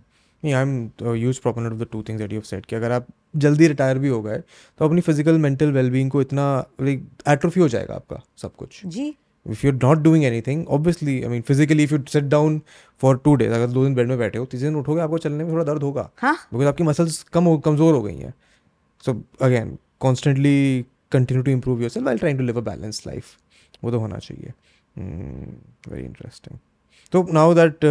[0.43, 2.91] नहीं I am use proponent of the two things that you have said कि अगर
[2.91, 3.05] आप
[3.43, 4.38] जल्दी retire भी हो गए
[4.77, 6.45] तो अपनी फ़िज़िकल मेंटल वेलबींग को इतना
[6.81, 9.13] लाइक एट्रोफी हो जाएगा आपका सब कुछ जी
[9.46, 12.62] if you are not doing anything obviously I mean physically if you sit down
[13.02, 15.44] for two days अगर दो दिन बेड में बैठे हो तीसरे दिन उठोगे आपको चलने
[15.44, 18.34] में थोड़ा दर्द होगा। हाँ। बिकॉज़ आपकी मसल्स कम हो कमज़ोर हो गई हैं।
[19.04, 23.38] So again constantly continue to improve yourself while trying to live a balance life
[23.84, 24.54] वो तो होना चाहिए।
[24.98, 26.60] वेरी इंटरेस्टिंग
[27.14, 27.86] तो now that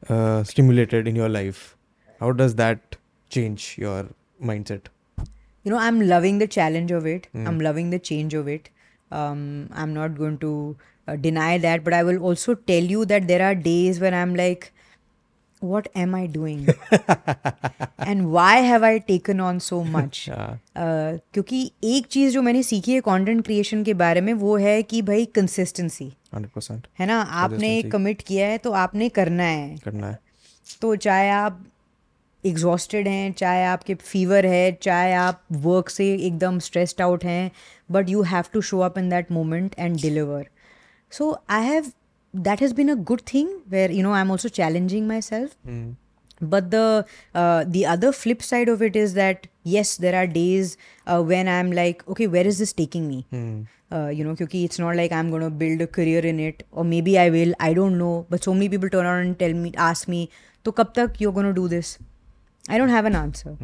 [0.10, 1.76] uh, stimulated in your life
[2.20, 2.96] how does that
[3.30, 4.06] change your
[4.44, 4.82] mindset
[5.64, 8.70] you know i'm loving the challenge of it i'm loving the change of it
[9.12, 10.76] um, i'm not going to
[11.08, 14.36] uh, deny that but i will also tell you that there are days when i'm
[14.36, 14.74] like
[15.65, 16.69] what am i doing?
[18.09, 20.31] And why have i taken on so much?
[20.73, 24.83] Uh, क्योंकि एक चीज़ जो मैंने सीखी है content creation के बारे में वो है
[24.83, 27.21] कि भाई कंसिस्टेंसी 100% है ना?
[27.21, 30.19] आपने कमिट किया है तो आपने करना है। करना है।
[30.81, 31.67] तो चाहे आप
[32.47, 37.51] एग्जॉस्टेड हैं चाहे आपके फीवर है चाहे आप वर्क से एकदम स्ट्रेस्ड आउट हैं
[37.91, 40.47] but you have to show up in that moment and deliver
[41.11, 41.93] so I have
[42.33, 45.95] that has been a good thing where you know i'm also challenging myself mm.
[46.41, 47.05] but the
[47.35, 50.77] uh, the other flip side of it is that yes there are days
[51.07, 53.67] uh, when i'm like okay where is this taking me mm.
[53.93, 56.67] uh, you know because it's not like i'm going to build a career in it
[56.73, 59.53] or maybe i will i don't know but so many people turn around and tell
[59.53, 60.31] me ask me
[60.65, 61.99] "So, kab you're going to do this
[62.71, 63.57] I don't have an answer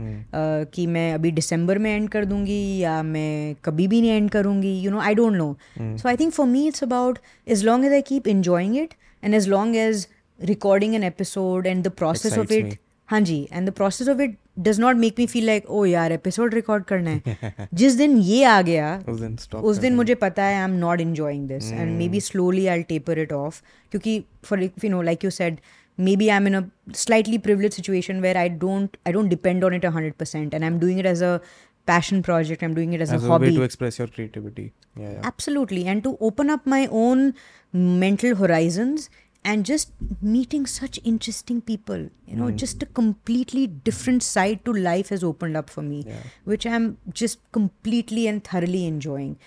[0.74, 4.78] कि मैं अभी दिसंबर में end कर दूँगी या मैं कभी भी नहीं एंड करूँगी
[4.80, 7.18] you know I don't know so I think for me it's about
[7.48, 10.06] as long as I keep enjoying it and as long as
[10.40, 12.78] recording an episode and the process of it
[13.08, 16.12] हाँ जी and the process of it does not make me feel like oh यार
[16.12, 17.68] episode record करना है.
[17.74, 21.00] जिस दिन ये आ गया उस दिन उस दिन मुझे पता है I am not
[21.00, 25.30] enjoying this and maybe slowly I taper it off क्योंकि for you know like you
[25.30, 25.56] said
[25.98, 29.82] maybe I'm in a slightly privileged situation where I don't I don't depend on it
[29.82, 31.40] 100% and I'm doing it as a
[31.86, 33.48] passion project I'm doing it as, as a a hobby.
[33.48, 34.72] way to express your creativity.
[34.96, 35.20] Yeah, yeah.
[35.24, 35.86] absolutely.
[35.86, 37.34] And to open up my own
[37.72, 39.10] mental horizons
[39.44, 45.10] and just meeting such interesting people you know just a completely different side to life
[45.10, 46.04] has opened up for me
[46.44, 49.38] which i'm just completely and thoroughly enjoying.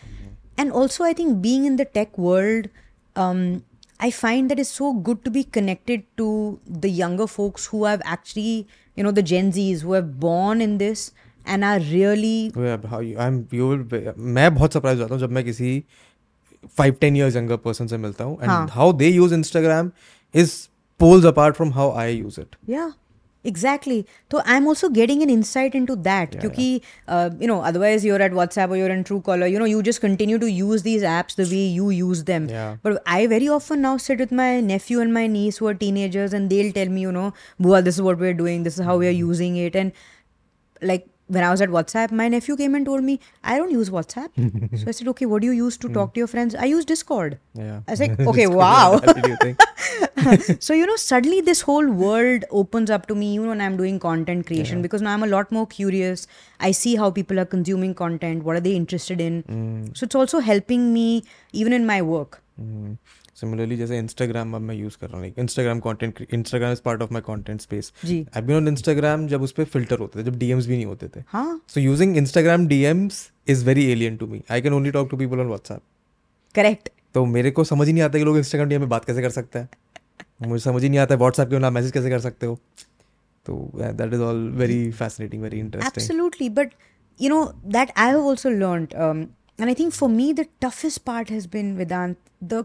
[0.58, 2.70] And also i think being in the tech world
[3.16, 3.64] um,
[4.01, 6.25] i find that it's so good to be connected to
[6.85, 8.57] the younger folks who have actually
[8.97, 11.05] you know the gen z's who have born in this
[11.55, 15.15] and are really Oh, yeah, how you, I'm you will be, मैं बहुत surprise होता
[15.15, 15.73] हूँ जब मैं किसी
[16.79, 18.61] five ten years younger person से मिलता हूँ हाँ.
[18.61, 19.91] And how they use Instagram
[20.35, 20.55] is
[21.01, 22.91] poles apart from how I use it Yeah,
[23.44, 24.06] exactly.
[24.32, 26.40] So I'm also getting an insight into that.
[26.40, 29.82] Because, uh, you know, otherwise you're at WhatsApp or you're in Truecaller, you know, you
[29.84, 32.50] just continue to use these apps the way you use them.
[32.50, 32.78] Yeah.
[32.82, 36.34] But I very often now sit with my nephew and my niece who are teenagers
[36.34, 38.98] and they'll tell me, you know, Bua, this is what we're doing, this is how
[38.98, 39.76] we're using it.
[39.76, 39.92] And
[40.82, 43.90] like when I was at WhatsApp, my nephew came and told me, I don't use
[43.90, 44.32] WhatsApp.
[44.80, 46.56] so I said, okay, what do you use to talk to your friends?
[46.56, 47.40] I use Discord.
[47.54, 47.82] Yeah.
[47.88, 48.94] I was like, okay, wow.
[48.94, 49.60] What did you think?
[50.60, 53.78] so you know suddenly this whole world opens up to me you know when i'm
[53.78, 56.28] doing content creation because now i'm a lot more curious
[56.60, 59.98] i see how people are consuming content what are they interested in mm.
[59.98, 61.24] so it's also helping me
[61.54, 62.98] even in my work mm.
[63.42, 67.14] Similarly जैसे Instagram अब मैं use कर रहा हूँ Instagram content Instagram is part of
[67.14, 70.68] my content space I been on Instagram जब उस पे filter होते थे जब डीएम्स
[70.68, 74.74] भी नहीं होते थे। So using Instagram DMs is very alien to me I can
[74.74, 75.82] only talk to people on WhatsApp
[76.58, 76.90] correct.
[77.14, 79.30] तो मेरे को समझ ही नहीं आता कि लोग इंस्टाग्राम डीएम में बात कैसे कर
[79.30, 79.70] सकते हैं।
[80.48, 82.60] मुझे समझ ही नहीं आता व्हाट्सएप के नाम मैसेज कैसे कर सकते हो।
[83.46, 86.74] तो that is all very fascinating very interesting absolutely but
[87.20, 87.44] you know
[87.76, 89.24] that i have also learned um,
[89.60, 92.20] and i think for me the toughest part has been vedant
[92.54, 92.60] the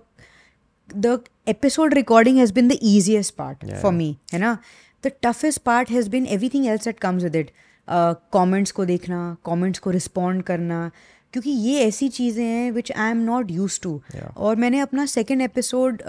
[0.89, 1.13] the
[1.47, 3.97] episode recording has been the easiest part Yeah, for yeah.
[3.97, 4.57] me है ना
[5.03, 7.51] the toughest part has been everything else that comes with it
[7.88, 10.89] uh, comments को देखना comments को respond करना
[11.34, 14.36] क्योंकि ये ऐसी चीज़ें हैं which I am not use to Yeah.
[14.38, 16.01] और मैंने अपना सेकेंड एपिसोड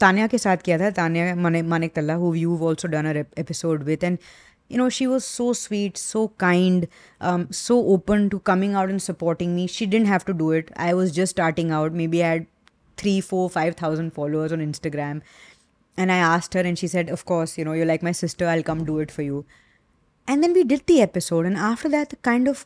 [0.00, 3.82] तानिया के साथ किया था तानिया माने Manik Talla who you also done uh episode
[3.84, 4.18] with and
[4.70, 6.86] you know she was so sweet so kind
[7.20, 10.72] um, so open to coming out and supporting me she didn't have to do it
[10.86, 12.48] i was just starting out maybe i had
[13.01, 15.21] three four five thousand followers on instagram.
[15.97, 18.47] And i asked her and she said of course you know you're like my sister
[18.47, 19.45] i'll come do it for you.
[20.27, 22.65] And then we did the episode and after that the kind of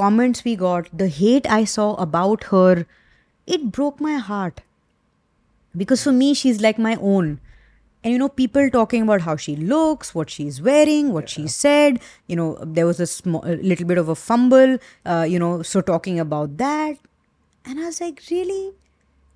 [0.00, 2.86] comments we got the hate i saw about her
[3.46, 4.60] it broke my heart.
[5.76, 7.40] Because for me she's like my own.
[8.04, 12.00] And you know people talking about how she looks what she's wearing what she said
[12.26, 15.62] you know there was a small a little bit of a fumble uh, you know
[15.62, 16.96] so talking about that.
[17.64, 18.72] And i was like really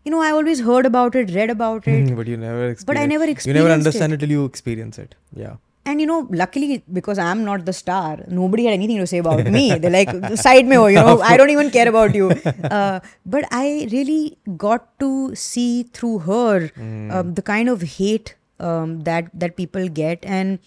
[0.07, 2.16] you know i always heard about it read about it.
[2.18, 4.16] But you never experience But I never experienced you never understand it.
[4.16, 4.26] it.
[4.26, 5.14] till you experience it.
[5.44, 5.57] Yeah.
[5.90, 9.44] And you know luckily because i'm not the star nobody had anything to say about
[9.57, 9.64] me.
[9.78, 10.12] They're like
[10.44, 12.30] side me oh you know i don't even care about you.
[12.78, 13.00] Uh,
[13.34, 15.11] but i really got to
[15.42, 20.28] see through her um, the kind of hate um, that that people get.
[20.38, 20.59] And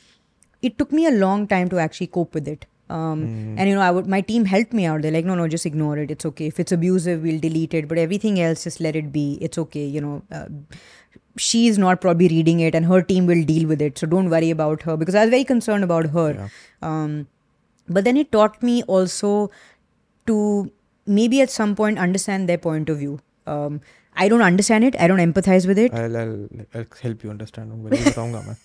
[0.70, 3.56] it took me a long time to actually cope with it um, mm.
[3.58, 5.02] And you know, I would my team helped me out.
[5.02, 6.12] They're like, no, no, just ignore it.
[6.12, 6.48] It's okay.
[6.48, 7.88] If it's abusive, we'll delete it.
[7.88, 9.38] But everything else, just let it be.
[9.42, 9.86] It's okay.
[9.86, 10.46] You know, uh,
[11.38, 13.98] she is not probably reading it, and her team will deal with it.
[13.98, 16.34] So don't worry about her because I was very concerned about her.
[16.34, 16.50] Yeah.
[16.82, 17.28] Um,
[17.88, 19.52] but then it taught me also
[20.28, 20.72] to
[21.06, 23.20] maybe at some point understand their point of view.
[23.48, 23.82] Um,
[24.16, 25.00] I don't understand it.
[25.00, 25.94] I don't empathize with it.
[25.94, 27.72] I'll, I'll, I'll help you understand.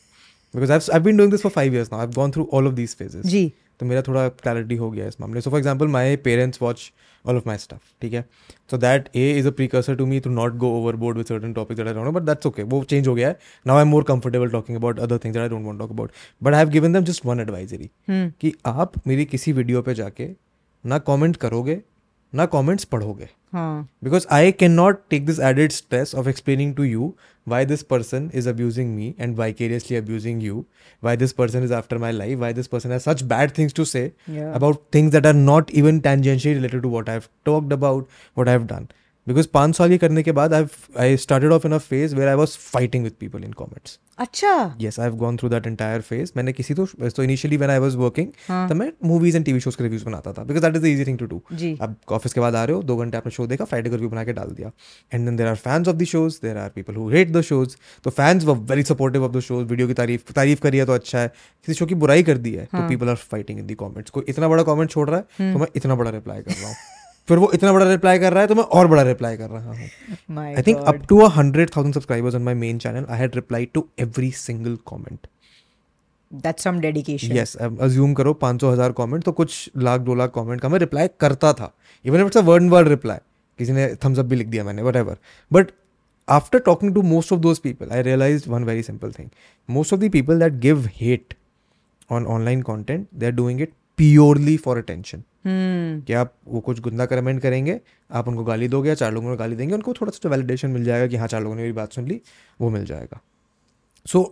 [0.54, 1.98] because I've I've been doing this for five years now.
[1.98, 3.30] I've gone through all of these phases.
[3.30, 3.54] Gee.
[3.80, 6.90] तो मेरा थोड़ा clarity हो गया इस मामले। So for example my parents watch
[7.24, 8.24] all of my stuff ठीक है?
[8.70, 11.76] So that a is a precursor to me to not go overboard with certain topic
[11.76, 14.04] that I don't but that's okay वो change हो गया है। Now I am more
[14.08, 16.12] comfortable talking about other things I don't want talk about
[16.42, 20.28] but I have given them just one advisory कि आप मेरी किसी video पर जाके
[20.84, 21.80] ना कॉमेंट करोगे
[22.35, 27.07] ना कमेंट्स पढ़ोगे हाँ because I cannot take this added stress of explaining to you
[27.53, 30.59] why this person is abusing me and vicariously abusing you,
[31.07, 33.85] why this person is after my life, why this person has such bad things to
[33.93, 34.03] say
[34.35, 34.51] Yeah.
[34.59, 38.67] about things that are not even tangentially related to what I've talked about, what I've
[38.73, 38.87] done.
[39.26, 40.72] Because पाँच साल ये करने के बाद I've
[41.02, 43.98] I started off in a phase where I was fighting with people in comments.
[44.18, 44.50] अच्छा।
[44.80, 46.32] Yes, I've gone through that entire phase.
[46.36, 49.76] मैंने किसी तो तो initially when I was working, तब मैं movies and TV shows
[49.76, 51.40] के reviews बनाता था because that is the easy thing to do.
[51.52, 53.96] जी। अब ऑफ़िस के बाद आ रहे हो दो घंटे आपने शो देखा फ्राइडे को
[53.96, 54.70] रिव्यू बना के डाल दिया.
[55.12, 57.76] And then there are fans of the shows there are people who hate the shows
[58.04, 60.92] तो fans were very supportive of the shows video की तारीफ़ तारीफ़ करी है तो
[60.94, 61.28] अच्छा है.
[61.28, 64.24] किसी शो की बुराई कर दी है तो people are fighting in the comments कोई
[64.28, 66.76] इतना बड़ा कॉमेंट छोड़ रहा है तो मैं इतना बड़ा रिप्लाई कर रहा हूँ.
[67.28, 69.72] फिर वो इतना बड़ा रिप्लाई कर रहा है तो मैं और बड़ा रिप्लाई कर रहा
[69.72, 70.94] हूँ। I think think God.
[70.94, 74.30] up to a hundred thousand subscribers on my main channel, I had replied to every
[74.40, 75.30] single comment.
[76.42, 77.36] that's some dedication.
[77.36, 77.54] Yes,
[77.86, 81.52] assume करो 500 हज़ार कमेंट तो कुछ लाख दो लाख कॉमेंट का मैं रिप्लाई करता
[81.52, 81.72] था।
[82.04, 83.18] Even if it's a word word reply
[83.58, 85.16] किसी ने थम्स अप भी लिख दिया मैंने whatever
[85.50, 85.70] but
[86.28, 89.28] after talking to most of those people I realise one very simple thing
[89.68, 91.34] most of the people that give hate
[92.10, 97.06] on online content they are doing it purely for attention कि आप वो कुछ गुंदा
[97.06, 97.80] comment करेंगे
[98.10, 100.84] आप उनको गाली दोगे या चार लोगों को गाली देंगे उनको थोड़ा सा वैलिडेशन मिल
[100.84, 102.20] जाएगा कि हाँ चार लोगों ने मेरी बात सुन ली
[102.60, 103.20] वो मिल जाएगा।
[104.06, 104.28] सो so,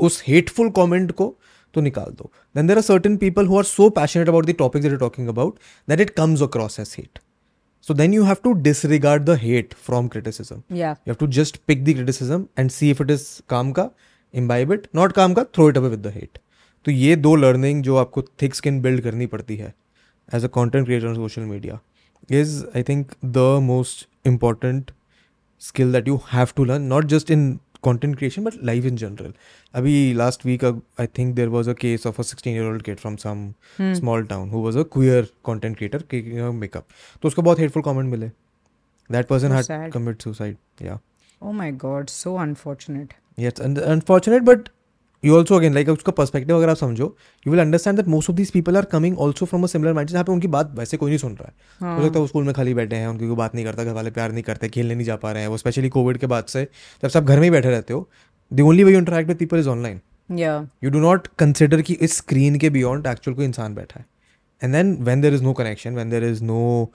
[0.00, 1.34] उस हेटफुल कॉमेंट को
[1.74, 4.82] तो निकाल दो। Then there are certain people who are so passionate about the topic
[4.82, 5.58] that talking about
[5.88, 7.18] that it comes across as hate
[7.82, 11.84] so then you have to disregard the hate from criticism you have to just pick
[11.84, 13.90] the criticism and see if it is काम का
[14.34, 14.88] imbibe it.
[14.96, 16.38] Not काम का throw it away with the hate.
[16.84, 19.74] तो ये दो learning जो आपको thick skin build करनी पड़ती है
[20.35, 21.79] As a content creator on social media
[22.39, 24.91] is I think the most important
[25.61, 27.57] skill that you have to learn not just in
[27.87, 29.29] content creation but life in general
[29.79, 29.91] अभी
[30.21, 33.03] last week uh, I think there was a case of a 16 year old kid
[33.03, 33.43] from some
[33.99, 37.85] small town who was a queer content creator making a makeup तो उसको बहुत hateful
[37.85, 38.29] comment मिले
[39.09, 39.85] that person So had sad.
[39.93, 40.57] commit suicide
[40.87, 40.99] yeah
[41.41, 43.15] oh my god so unfortunate
[43.45, 44.67] yes and unfortunate but
[45.24, 47.04] you also again like उसका perspective अगर आप समझो
[47.46, 50.10] you will understand that most of these people are coming also from a similar mind
[50.10, 52.44] जहाँ पे उनकी बात वैसे कोई नहीं सुन रहा है। हो सकता है वो स्कूल
[52.44, 54.94] में खाली बैठे हैं उनकी कोई बात नहीं करता घर वाले प्यार नहीं करते खेलने
[54.94, 56.64] नहीं जा पा रहे हैं वो स्पेशली कोविड के बाद से
[57.02, 58.08] जब सब घर में ही बैठे रहते हो
[58.52, 60.00] the only way you interact with people is online
[60.84, 64.06] you do not consider कि इस स्क्रीन के बियॉन्ड एक्चुअल कोई इंसान बैठा है।
[64.62, 66.92] And then when there is no connection when there is no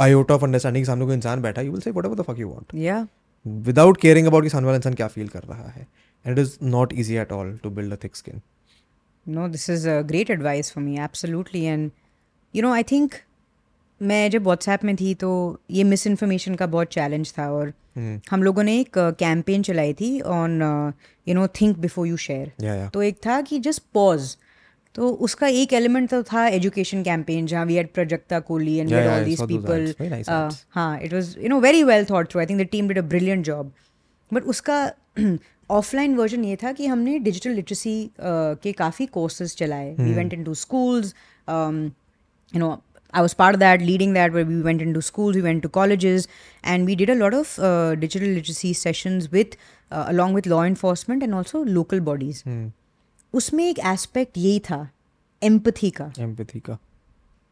[0.00, 3.06] iota of understanding सामने कोई इंसान बैठा you will say what the fuck you want
[3.46, 5.86] without caring about कि सामने वाला इंसान क्या फील कर रहा है।
[6.28, 8.40] And it is not easy at all to build a thick skin
[9.26, 11.66] No, this is a great advice for me, absolutely.
[11.66, 11.90] And
[12.54, 13.16] you know, I think
[14.00, 15.30] मैं जब व्हाट्सएप में थी तो
[15.70, 17.72] ये मिस इन्फॉर्मेशन का बहुत चैलेंज था और
[18.30, 20.60] हम लोगों ने एक कैंपेन चलाई थी on
[21.28, 24.36] you know think before you share तो एक था कि जस्ट पॉज
[24.94, 29.24] तो उसका एक एलिमेंट तो था एजुकेशन कैंपेन जहाँ we had Prajakta Koli and all
[29.24, 29.94] these people.
[30.70, 33.02] हाँ it was you know very well thought through I think the team did a
[33.08, 33.72] brilliant job
[34.30, 34.84] but उसका
[35.70, 40.54] ऑफलाइन वर्जन ये था कि हमने डिजिटल लिटरेसी के काफ़ी courses चलाए। We went into
[40.54, 41.14] schools
[41.48, 42.70] you know
[43.14, 46.28] I was part that leading that we went into school we went to colleges
[46.64, 47.56] and we did a lot of
[48.00, 49.56] digital literacy sessions with
[49.90, 52.42] along with law enforcement and also local bodies
[53.34, 54.88] उसमें एक aspect यही था
[55.42, 56.78] empathy का। Empathy का।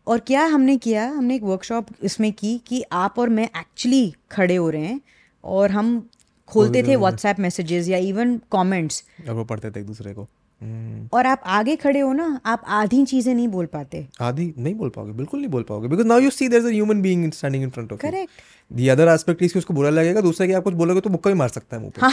[0.07, 4.57] और क्या हमने किया हमने एक वर्कशॉप इसमें की कि आप और मैं एक्चुअली खड़े
[4.57, 5.01] हो रहे हैं
[5.45, 6.09] और हम
[6.49, 10.23] खोलते थे व्हाट्सएप मैसेजेस या इवन कमेंट्स और वो पढ़ते थे एक दूसरे को।
[10.63, 14.75] हम्म, और आप आगे खड़े हो ना आप आधी चीज़ें नहीं बोल पाते। आधी नहीं
[14.75, 17.33] बोल पाओगे बिल्कुल नहीं बोल पाओगे। Because now you see there is a human being
[17.33, 18.31] standing in front of you Correct.
[18.73, 21.31] The other aspect is कि उसको बुरा लगेगा दूसरा कि आप कुछ बोलोगे तो मुक्का
[21.31, 22.13] भी मार सकता है मुँह पे।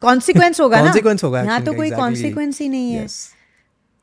[0.00, 1.90] कॉन्सिक्वेंस होगा ना। Consequence होगा यहाँ तो कोई.
[1.90, 3.06] कॉन्सिक्वेंस ही नहीं है.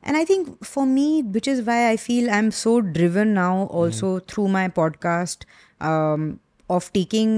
[0.06, 3.52] And I think for me, which is why I feel I'm so driven now,
[3.82, 5.46] also through my podcast,
[5.90, 6.26] um,
[6.69, 7.35] of taking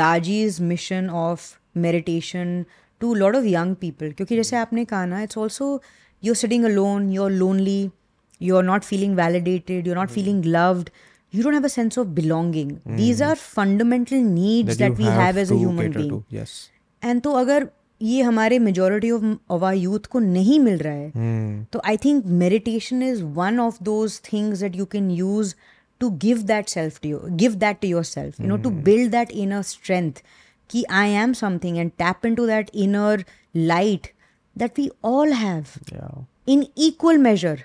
[0.00, 1.48] Daji's mission of
[1.86, 2.52] meditation
[3.00, 4.12] to a lot of young people.
[4.16, 5.70] क्योंकि जैसे आपने कहा ना, it's also
[6.22, 7.90] you're sitting alone, you're lonely,
[8.40, 10.90] you're not feeling validated, you're not feeling loved.
[11.32, 12.70] You don't have a sense of belonging.
[13.00, 16.10] These are fundamental needs that, you we have as a to human cater being.
[16.10, 16.24] to.
[16.38, 16.54] Yes.
[17.04, 17.68] And तो अगर
[18.02, 21.72] ये हमारे majority of of our youth को नहीं मिल रहा है Hmm.
[21.72, 25.54] तो I think meditation is one of those things that you can use
[26.05, 29.61] to give that self to give that to yourself you know to build that inner
[29.61, 30.11] strength
[30.69, 33.25] कि I am something and tap into that inner
[33.55, 34.07] light
[34.55, 36.19] that we all have yeah.
[36.47, 37.57] in equal measure.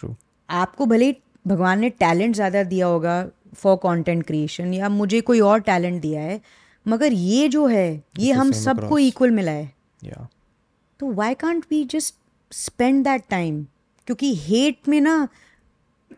[0.00, 0.14] true.
[0.50, 1.16] आपको भले
[1.46, 6.20] भगवान ने talent ज़्यादा दिया होगा for content creation या मुझे कोई और टैलेंट दिया
[6.20, 6.40] है
[6.88, 9.72] मगर ये जो है ये हम सबको इक्वल मिला है।
[10.04, 10.26] Yeah.
[11.00, 12.14] तो why can't we just
[12.52, 13.66] spend that time
[14.06, 15.28] क्योंकि हेट में ना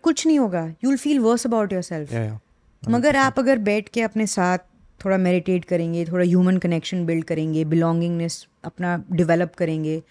[0.02, 4.27] कुछ नहीं होगा। You will feel worse about yourself मगर आप अगर बैठ के अपने
[4.27, 4.59] साथ
[5.05, 10.02] थोड़ा मेडिटेट करेंगे थोड़ा ह्यूमन कनेक्शन बिल्ड करेंगे बिलोंगिंगनेस अपना डिवेलप करेंगे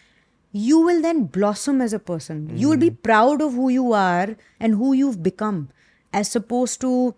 [0.53, 4.35] you will then blossom as a person you will be proud of who you are
[4.61, 5.65] and who you become
[6.13, 7.13] as suppose to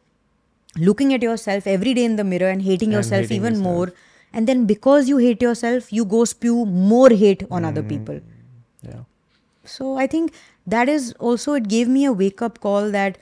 [0.80, 3.94] looking at yourself every day in the mirror and hating yourself even more
[4.34, 8.22] and then because you hate yourself you goes spew more hate on other people
[9.66, 10.32] so I think
[10.69, 13.19] that is also, it gave me a wake up call that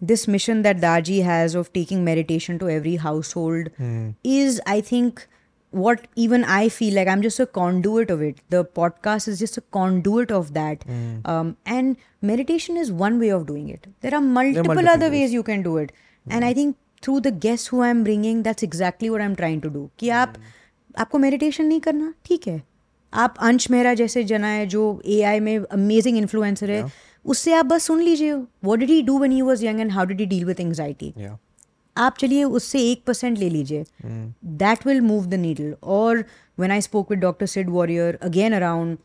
[0.00, 3.68] this mission that Daji has of taking meditation to every household
[4.24, 5.26] is, I think,
[5.72, 8.38] what even I feel like I'm just a conduit of it.
[8.48, 10.84] The podcast is just a conduit of that.
[11.24, 13.86] Um, and meditation is one way of doing it.
[14.00, 15.20] There are multiple, multiple other ways.
[15.20, 15.92] ways you can do it.
[16.28, 19.70] And I think through the guests who I'm bringing, that's exactly what I'm trying to
[19.70, 19.90] do.
[19.98, 20.34] कि आप
[20.98, 22.62] आपको meditation नहीं करना ठीक है
[23.15, 26.83] आप अंश मेहरा जैसे जना है जो ए आई में अमेजिंग इन्फ्लुएंसर है
[27.25, 30.05] उससे आप बस सुन लीजिए। What did he do when you was young and how
[30.05, 31.13] did he deal with anxiety
[31.95, 33.85] आप चलिए उससे एक परसेंट ले लीजिए।
[34.61, 36.23] That will move the needle और
[36.59, 38.97] when I spoke with doctor Sid Warrier again around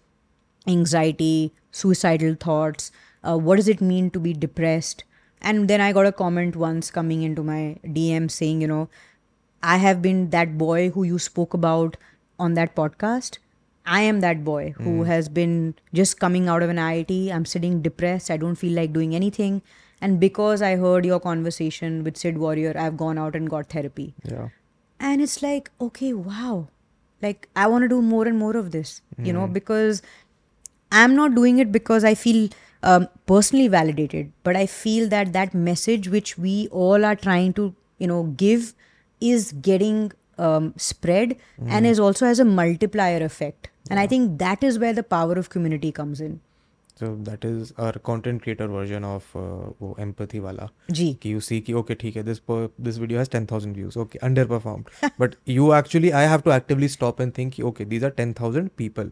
[0.66, 2.92] anxiety suicidal thoughts
[3.24, 5.02] what is it mean to be depressed
[5.44, 8.86] and then I got a comment once coming into my D M saying you know
[9.62, 11.96] I have been that boy who you spoke about
[12.40, 13.40] on that podcast
[13.96, 15.54] I am that boy who has been
[16.00, 17.14] just coming out of an IIT.
[17.36, 18.30] I'm sitting depressed.
[18.30, 19.62] I don't feel like doing anything.
[20.00, 24.14] And because I heard your conversation with Sid Warrior, I've gone out and got therapy.
[24.34, 24.48] yeah
[25.08, 26.68] And it's like, okay, wow.
[27.22, 30.02] Like, I want to do more and more of this, you know, because
[31.00, 32.48] I'm not doing it because I feel
[32.82, 37.74] um, personally validated, but I feel that that message which we all are trying to,
[37.98, 38.72] you know, give
[39.20, 41.36] is getting um, spread
[41.66, 45.33] and is also has a multiplier effect And I think that is where the power
[45.43, 46.35] of community comes in.
[46.99, 49.45] so that is our content creator version of uh,
[49.79, 50.67] वो empathy वाला
[50.99, 53.97] जी कि you see कि okay ठीक है this per, this video has 10000 views
[54.03, 54.93] okay underperformed
[55.23, 58.69] but you actually I have to actively stop and think कि okay these are 10000
[58.83, 59.09] people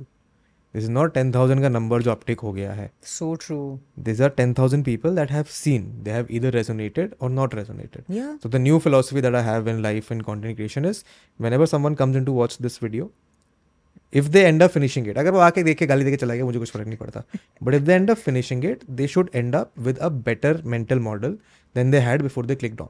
[0.77, 3.67] this is not 10000 का number जो uptake हो गया है so true.
[4.09, 8.31] these are 10000 people that have seen they have either resonated or not resonated Yeah.
[8.45, 11.03] so the new philosophy that I have in life in content creation is
[11.47, 13.11] whenever someone comes in to watch this video
[14.12, 16.44] if they end of finishing it अगर वो आके देख के गाली देके चला गया
[16.44, 17.22] मुझे कुछ फ़र्क नहीं पड़ता।
[17.62, 20.98] But if they end of finishing it they should end up with a better mental
[21.00, 21.36] model
[21.74, 22.88] than they had before the click done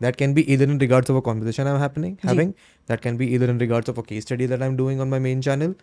[0.00, 2.52] that can be either in regards of a conversation I am happening having
[2.88, 5.08] that can be either in regards of a case study that I am doing on
[5.08, 5.74] my main channel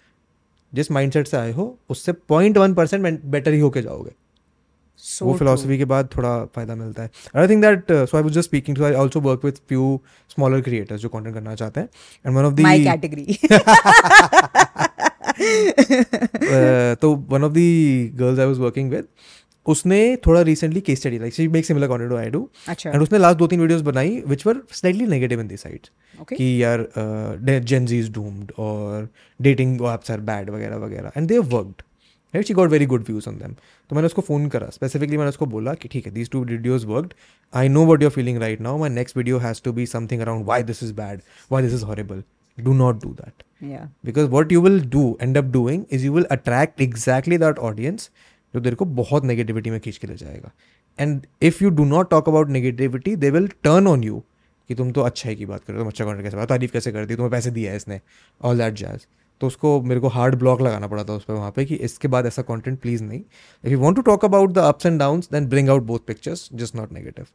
[0.74, 4.12] जिस mindset से आए हो उससे point one percent better ही होके जाओगे।
[5.00, 8.34] So वो philosophy के बाद थोड़ा फ़ायदा मिलता है। I think that so I was
[8.34, 10.00] just speaking to I also work with few
[10.30, 11.90] smaller creators जो कंटेंट करना चाहते हैं।
[12.26, 13.26] And one of the My category.
[17.02, 17.58] तो one of the
[18.20, 19.08] girls I was working with
[19.66, 23.38] उसने थोड़ा recently case study like she make similar content I do and उसने last
[23.40, 25.88] दो तीन वीडियोस बनाई which were slightly negative in the side
[26.30, 26.88] कि यार
[27.64, 29.10] Gen ji is doomed और
[29.40, 31.82] dating apps are bad वगैरह वगैरह। And they worked
[32.34, 33.54] right she got very good views on them
[33.90, 34.70] तो मैंने उसको फ़ोन करा.
[34.70, 37.14] स्पेसिफिकली मैंने उसको बोला कि ठीक है these two videos worked
[37.54, 40.46] I know what you're feeling right now my next video has to be something around
[40.46, 41.22] why this is bad
[41.52, 42.24] why this is horrible
[42.58, 43.86] do not do that Yeah.
[44.06, 48.10] Because what you will do end up doing is you will attract exactly that audience
[48.54, 50.52] जो तेरे को बहुत negativity में खींच के ले जाएगा.
[51.00, 54.22] And if you do not talk about negativity they will turn on you
[54.70, 56.92] कि तुम तो अच्छा है की बात करो तुम अच्छा कंटेंट कैसे बात तारीफ़ कैसे
[56.92, 58.00] कर दी तुम्हें पैसे दिया है इसने
[58.42, 59.08] ऑल दैट जैज
[59.42, 62.08] तो उसको मेरे को हार्ड ब्लॉक लगाना पड़ा था उस पर वहाँ पे कि इसके
[62.08, 65.30] बाद ऐसा कंटेंट प्लीज़ नहीं। If you want to talk about the ups and downs
[65.32, 67.26] then bring out both pictures just not negative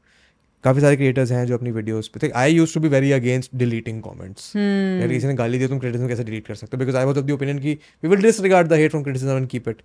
[0.65, 4.03] काफ़ी सारे क्रिएटर्स हैं जो अपनी वीडियोस पे I used to be very against deleting
[4.03, 6.79] comments यार किसी ने गाली दी तुम क्रिटिसिज्म कैसे डिलीट कर सकते हो?
[6.79, 7.73] Because I was of the opinion की
[8.03, 9.83] we will disregard the hate from criticism and keep it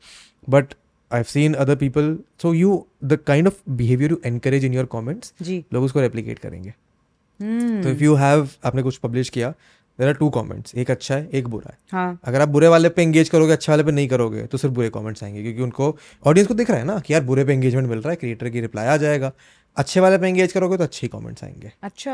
[0.50, 0.74] but
[1.12, 4.86] I have seen other people so you the kind of behaviour you encourage in your
[4.86, 5.34] comments
[5.74, 6.74] लोग उसको replicate करेंगे।
[7.40, 7.84] Hmm.
[7.84, 9.54] तो if you have आपने कुछ publish किया
[10.00, 12.90] there are to comments एक अच्छा है एक बुरा है। हाँ। अगर आप बुरे वाले
[12.90, 15.96] पे एंगेज करोगे अच्छे वाले पे नहीं करोगे तो सिर्फ़ बुरे कमेंट्स आएँगे क्योंकि उनको
[16.24, 18.50] ऑडियंस को दिख रहा है ना कि यार बुरे पे एंगेजमेंट मिल रहा है क्रिएटर
[18.50, 19.32] की रिप्लाई आ जाएगा।
[19.78, 22.14] अच्छे वाले पे एंगेज करोगे तो अच्छे कमेंट्स आएँगे। अच्छा।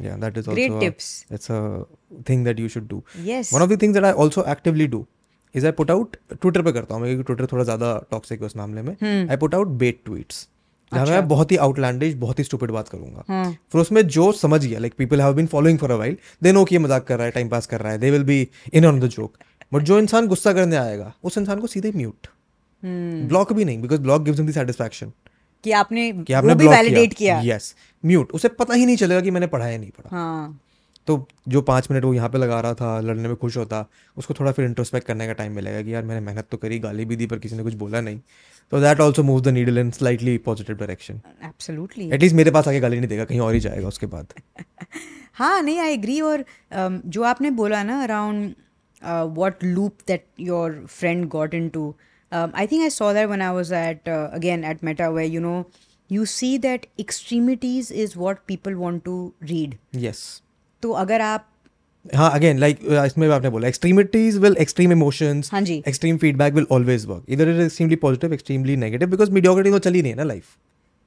[0.00, 1.06] Yeah that is Great also tips.
[1.32, 3.52] It's a thing that you should do yes.
[3.54, 5.06] One of the things that I also actively do
[5.54, 8.46] is I put out Twitter पे करता हूँ मैं क्योंकि ट्विटर थोड़ा ज़्यादा टॉक्सिक है
[8.46, 8.94] उस मामले में।
[9.30, 10.48] I put out bait tweets
[10.92, 14.64] जहाँ मैं बहुत ही आउटलैंडिश बहुत ही स्टूपिड बात करूँगा। हाँ। फिर उसमें जो समझ
[14.64, 17.16] गया like people have been following for a while they know कि ये मज़ाक कर
[17.16, 19.36] रहा है टाइम पास कर रहा है they will be in on the joke
[19.74, 22.26] but जो इंसान गुस्सा करने आएगा उस इंसान को सीधे म्यूट
[22.82, 23.22] Hmm.
[23.28, 25.12] ब्लॉक भी नहीं because block gives him the satisfaction
[25.64, 27.74] कि आपने कि आपने वो भी वैलिडेट किया। यस
[28.04, 30.60] म्यूट उसे पता ही नहीं चलेगा कि मैंने पढ़ा या नहीं पढ़ा। हाँ।
[31.08, 31.16] तो
[31.48, 33.84] जो पाँच मिनट वो यहाँ पे लगा रहा था लड़ने में खुश होता
[34.16, 37.04] उसको थोड़ा फिर इंट्रोस्पेक्ट करने का टाइम मिलेगा कि यार मैंने मेहनत तो करी गाली
[37.04, 38.20] भी दी पर किसी ने कुछ बोला नहीं।
[38.72, 42.80] तो that also move the needle in slightly positive direction absolutely at least मेरे पास आके
[42.80, 44.34] गाली नहीं देगा कहीं और ही जाएगा उसके बाद।
[45.34, 46.44] हाँ नहीं आई एग्री और
[46.76, 48.54] um, जो आपने बोला ना around
[49.62, 51.82] loop that your friend got into
[52.32, 55.28] um, i think i saw that when i was at uh, again at meta where
[55.34, 55.58] you know
[56.10, 59.16] you see that extremities is what people want to
[59.50, 59.76] read.
[59.94, 60.42] Yes
[60.82, 61.46] तो अगर आप
[62.04, 66.66] हाँ again like इसमें आपने बोला extremities will extreme emotions हाँ जी। Extreme feedback will
[66.72, 70.24] always work इधर it extremely positive extremely negative because mediocrity तो चली नहीं है ना
[70.24, 70.56] लाइफ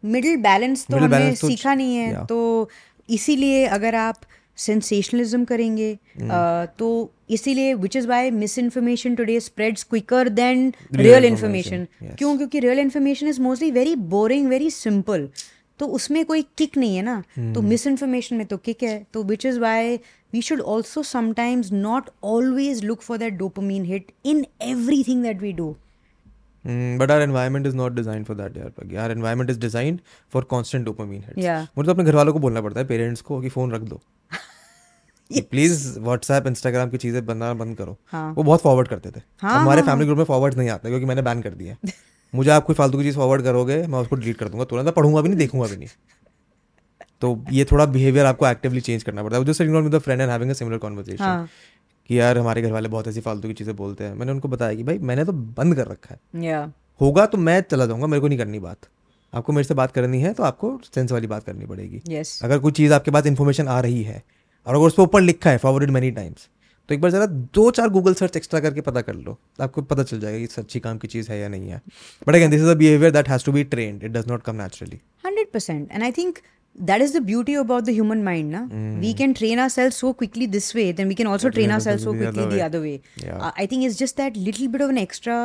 [0.04, 2.26] मिडिल बैलेंस तो Middle हमने तो- सीखा नहीं है yeah.
[2.26, 2.70] तो
[3.10, 4.22] इसीलिए अगर आप
[4.58, 6.30] सेंसेशनलिज्म करेंगे Hmm.
[6.30, 6.88] uh, तो
[7.30, 11.88] इसीलिए which is why misinformation today spreads quicker than real information
[12.18, 15.28] क्यों क्योंकि real information is mostly very boring very simple
[15.82, 17.24] तो उसमें कोई किक नहीं है ना?
[17.38, 17.54] Hmm.
[17.56, 19.96] तो मिस इन्फॉर्मेशन में तो किक है। तो which is why
[20.34, 24.46] we should also sometimes not always look for that dopamine hit in
[25.04, 25.70] everything that we do
[27.00, 30.00] but our environment is not design for that यार our environment is design
[30.34, 31.62] for constant dopamine Yeah.
[31.78, 34.02] मुझे तो अपने घर वालों को बोलना पड़ता है पेरेंट्स को कि फ़ोन रख दो।
[35.32, 39.60] प्लीज़ व्हाट्सएप इंस्टाग्राम की चीज़ें बनना बंद करो। हाँ। वो बहुत फॉरवर्ड करते थे। हाँ,
[39.60, 41.92] हमारे हाँ, फैमिली ग्रुप में फॉरवर्ड नहीं आता क्योंकि मैंने बैन कर दिया है।
[42.34, 45.22] मुझे आप कोई फालतू की चीज़ फॉरवर्ड करोगे मैं उसको डिलीट कर दूँगा तुरंत पढ़ूँगा
[45.22, 45.88] भी नहीं देखूँगा भी नहीं।
[47.22, 50.52] तो ये थोड़ा बिहेवियर आपको एक्टिवली चेंज करना पड़ता है। Just with friend and having
[50.52, 51.48] a similar conversation
[52.10, 54.76] कि यार हमारे घर वाले बहुत ऐसी फालतू की चीज़ें बोलते हैं। मैंने उनको बताया
[54.76, 56.64] कि भाई मैंने तो बंद कर रखा है।
[57.02, 58.88] होगा तो मैं चला जाऊँगा मेरे को नहीं करनी बात।
[59.34, 62.02] आपको मेरे से बात करनी है तो आपको सेंस वाली बात करनी पड़ेगी।
[62.44, 64.24] अगर कोई चीज़ आपके पास इन्फॉर्मेशन आ रही है
[64.68, 66.48] और अगर उस पर ऊपर लिखा है फॉरवर्डेड मेनी टाइम्स
[66.92, 70.04] तो एक बार ज़रा दो चार गूगल सर्च एक्स्ट्रा करके पता कर लो आपको पता
[70.04, 71.82] चल जाएगा कि सच्ची काम की चीज़ है या नहीं है
[72.28, 74.56] but again this is a behaviour that has to be trained it does not come
[74.62, 75.00] naturally
[75.30, 76.42] 100% and i think
[76.90, 78.62] that is the beauty about the human mind na?
[79.06, 81.74] we can train ourselves so quickly this way then we can also But we train
[81.76, 83.00] have to ourselves so do the quickly other the way.
[83.00, 83.42] other way Yeah.
[83.48, 85.38] Uh, i think it's just that little bit of an extra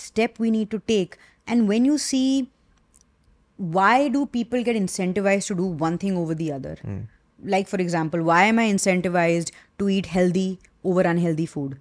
[0.00, 2.26] step we need to take and when you see
[3.58, 6.76] why do people get incentivized to do one thing over the other
[7.53, 9.51] like for example why am i incentivized
[9.81, 10.47] to eat healthy
[10.91, 11.75] over unhealthy food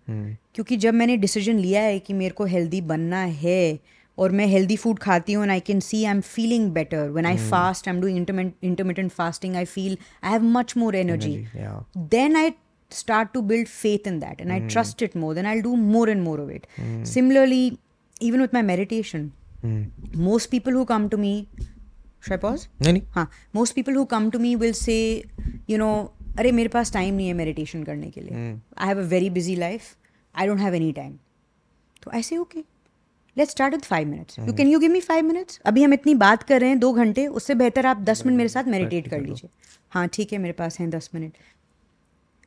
[0.55, 3.79] क्योंकि जब मैंने decision लिया है कि मेरे को healthy बनना है
[4.19, 7.27] और मैं हेल्दी फूड खाती हूँ and I can see I am feeling better when
[7.27, 11.81] I fast I am doing intermediate fasting I feel I have much more energy yeah.
[12.15, 12.47] then I
[12.91, 16.09] start to build faith in that and I trust it more, then I'll do more
[16.09, 16.67] and more of it.
[17.13, 17.79] Similarly,
[18.21, 19.25] even with my meditation,
[20.27, 21.33] most people who come to me,
[22.24, 22.68] should I pause?
[22.82, 25.02] नहीं नहीं। हाँ most people who come to me will say,
[25.72, 25.94] you know,
[26.40, 28.34] अरे मेरे पास time नहीं है meditation करने के लिए।
[28.78, 29.96] I have a very busy life
[30.36, 31.14] I don't have any time
[32.04, 32.60] तो I say okay
[33.38, 36.14] let's start with five minutes you can you give me five minutes अभी हम इतनी
[36.16, 39.22] बात कर रहे हैं दो घंटे उससे बेहतर आप दस मिनट मेरे साथ मेडिटेट कर
[39.22, 39.50] लीजिए।
[39.92, 41.34] हाँ ठीक है मेरे पास हैं दस मिनट।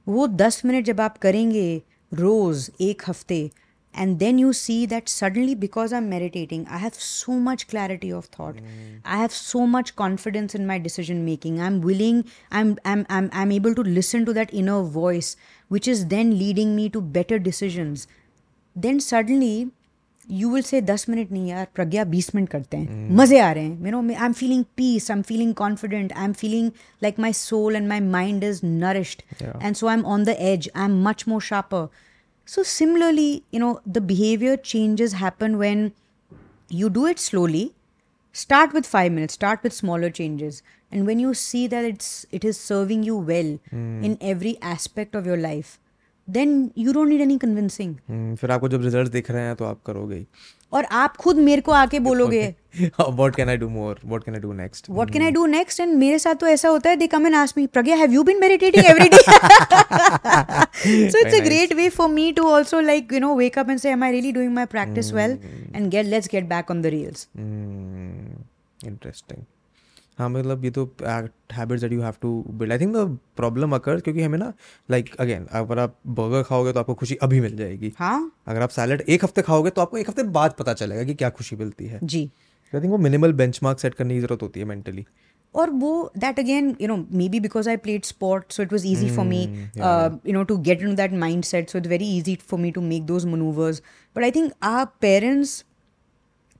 [0.07, 1.83] वो दस मिनट जब आप करेंगे
[2.13, 3.51] रोज एक हफ़्ते
[3.94, 8.12] and then you see that suddenly because I am meditating I have so much clarity
[8.12, 8.60] of thought
[9.06, 12.94] I have so much confidence in my decision making I am willing I am I
[12.94, 15.36] am I am able to listen to that inner voice
[15.72, 18.08] which is then leading me to better decisions
[18.76, 19.68] then suddenly
[20.28, 23.64] you will say दस minute नहीं यार प्रज्ञा बीस minute करते हैं मजे आ रहे
[23.64, 26.70] हैं you know I am feeling peace I am feeling confident I am feeling
[27.04, 29.24] like my soul and my mind is nourished
[29.62, 31.82] and so i'm on the edge i'm much more sharper
[32.48, 35.84] so similarly you know the behavior changes happen when
[36.80, 37.66] you do it slowly
[38.36, 40.62] start with 5 minutes start with smaller changes
[40.92, 42.10] and when you see that it's
[42.40, 43.52] it is serving you well
[44.10, 45.72] in every aspect of your life
[46.38, 49.66] then you don't need any convincing हम्म, फिर आपको जब result दिख रहे हैं तो
[49.66, 50.26] आप करोगे ही
[50.75, 52.43] और आप खुद मेरे को आके बोलोगे
[52.77, 55.95] what can I do more what can do next what can I do next and
[55.99, 58.85] मेरे साथ तो ऐसा होता है they come and ask Pragya have you been meditating
[58.85, 59.19] everyday
[61.11, 63.79] so it's a great way for me to also like you know wake up and
[63.79, 65.39] say am I really doing my practice well
[65.75, 67.29] and get let's get back on the reels
[68.81, 69.43] interesting
[70.19, 70.85] हाँ मतलब ये तो
[71.53, 74.53] habits that you have to build I think the problem occur क्योंकि हमें ना
[74.89, 78.71] like again अगर आप burger खाओगे तो आपको खुशी अभी मिल जाएगी। हाँ। अगर आप
[78.71, 81.87] सैलड एक हफ़्ते खाओगे तो आपको एक हफ़्ते बाद पता चलेगा कि क्या खुशी मिलती
[81.87, 82.31] है। जी।
[82.73, 85.05] आई थिंक वो मिनिमल बेंच सेट करने की ज़रूरत होती है मेंटली
[85.55, 86.97] और वो that again you know
[87.29, 90.83] maybe because I played sport so it was easy for me you know to get
[90.83, 91.13] in that
[91.45, 93.83] mindset so it very easy for me to make those manoeuvres
[94.17, 95.65] but I think our parents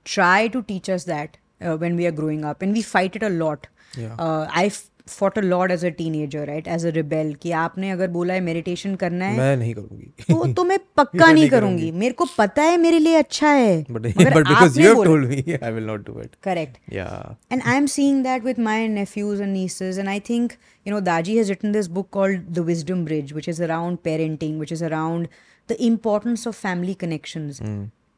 [0.05, 3.34] try to teach us that uh, when we are growing up and we fight it a
[3.42, 3.68] lot
[3.98, 4.14] Yeah.
[4.24, 6.66] uh, i f- fought a lot as a teenager, right?
[6.72, 10.46] As a rebel कि आपने अगर बोला है meditation करना है मैं नहीं करूंगी तो
[10.58, 14.32] तो मैं पक्का नहीं करूंगी मेरे को पता है मेरे लिए अच्छा है but मगर
[14.36, 17.34] but because आपने you have बोला- told me I will not do it correct yeah
[17.56, 19.98] and I'm seeing that with my nephews and nieces.
[20.04, 20.56] And I think,
[20.86, 24.58] you know, Daji has written this book called The Wisdom Bridge, which is around parenting,
[24.64, 25.28] which is around
[25.74, 27.60] the importance of family connections.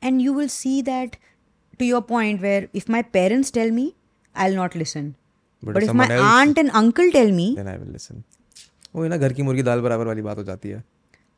[0.03, 1.17] And you will see that,
[1.79, 3.95] to your point, where if my parents tell me,
[4.35, 5.15] I'll not listen.
[5.63, 7.93] But But, if if my someone else- aunt and uncle tell me, then I will
[7.99, 8.25] listen
[8.95, 10.83] वो है ना घर की मुर्गी दाल बराबर वाली बात हो जाती है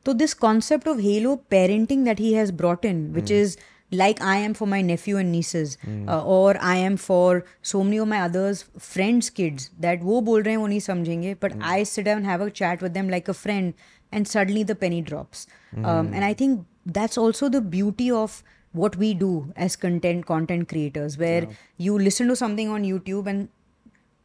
[0.07, 3.55] So this concept of halo parenting that he has brought in, which is
[4.01, 5.77] like I am for my nephew and nieces,
[6.15, 10.43] uh, or I am for so many of my others friends' kids that वो बोल
[10.43, 13.09] रहे हैं वो नहीं समझेंगे, but I sit down and have a chat with them
[13.17, 13.73] like a friend,
[14.13, 15.47] and suddenly the penny drops.
[15.77, 16.65] Um, and I think
[16.99, 21.54] that's also the beauty of what we do as content content creators where yeah.
[21.78, 23.50] you listen to something on youtube and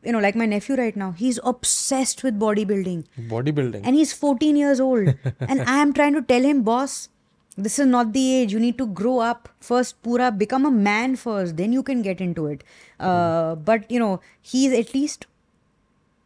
[0.03, 3.05] you know like my nephew right now he's obsessed with bodybuilding.
[3.29, 3.81] Bodybuilding?
[3.85, 5.15] And he's 14 years old.
[5.41, 7.09] And i am trying to tell him boss
[7.57, 8.53] this is not the age.
[8.53, 9.49] You need to grow up.
[9.61, 11.57] First pura become a man first.
[11.57, 12.65] Then you can get into it.
[12.99, 13.65] Uh, mm.
[13.65, 15.27] but you know he's at least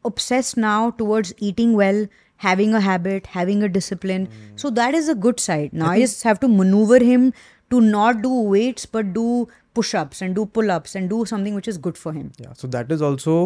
[0.05, 4.27] obsessed now towards eating well having a habit having a discipline.
[4.27, 4.61] Mm.
[4.61, 5.73] so that is a good side.
[5.73, 7.33] Now i, I just have to maneuver him
[7.72, 9.28] to not do weights but do
[9.74, 12.92] push-ups and do pull-ups and do something which is good for him yeah so that
[12.92, 13.38] is also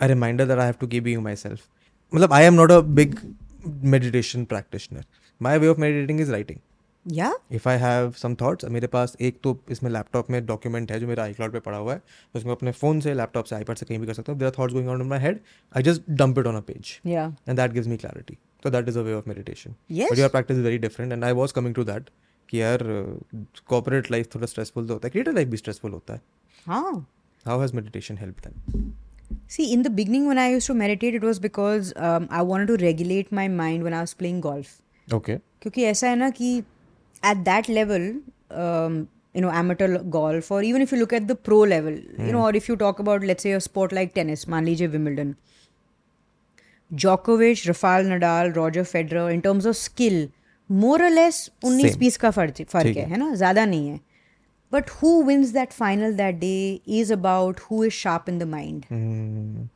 [0.00, 1.66] a reminder that i have to keep being myself
[2.12, 3.20] मतलब i am not a big
[3.96, 5.04] meditation practitioner
[5.40, 6.64] my way of meditating is writing
[7.06, 10.98] yeah if I have some thoughts मेरे पास एक तो इसमें laptop में document है
[11.00, 12.00] जो मेरा आई cloud पे पड़ा हुआ है
[12.34, 14.74] उसमें अपने फ़ोन से लैपटॉप से आईपैड से कहीं भी कर सकता हूँ there thoughts
[14.74, 15.40] going on in my head
[15.76, 18.88] I just dump it on a page yeah and that gives me clarity तो that
[18.88, 20.12] is a way of meditation Yes.
[20.12, 22.10] But your practice is very different and I was coming to that
[22.51, 22.81] कि यार
[23.67, 26.21] corporate life थोड़ा stressful तो होता है creative life भी stressful होता है
[26.69, 27.01] huh
[27.47, 28.51] how has meditation help
[29.47, 32.67] See, in the beginning, when I used to meditate, it was because um, I wanted
[32.71, 34.81] to regulate my mind when I was playing golf.
[35.13, 36.63] Okay क्योंकि ऐसा है ना कि
[37.23, 38.05] at that level,
[38.63, 41.93] um, you know, amateur l- golf, or even if you look at the pro level,
[41.93, 44.91] you know, or if you talk about, let's say, a sport like tennis, मान लीजिए
[44.91, 45.35] Wimbledon,
[46.91, 50.40] Djokovic, Rafael Nadal, Roger Federer, in terms of skill, more
[50.70, 51.98] or less 19 Same.
[51.98, 54.00] बीस का फर्क फर्क ठीक है है। है ना ज़्यादा नहीं है
[54.74, 58.86] But who wins that final that day is about who is sharp in the mind,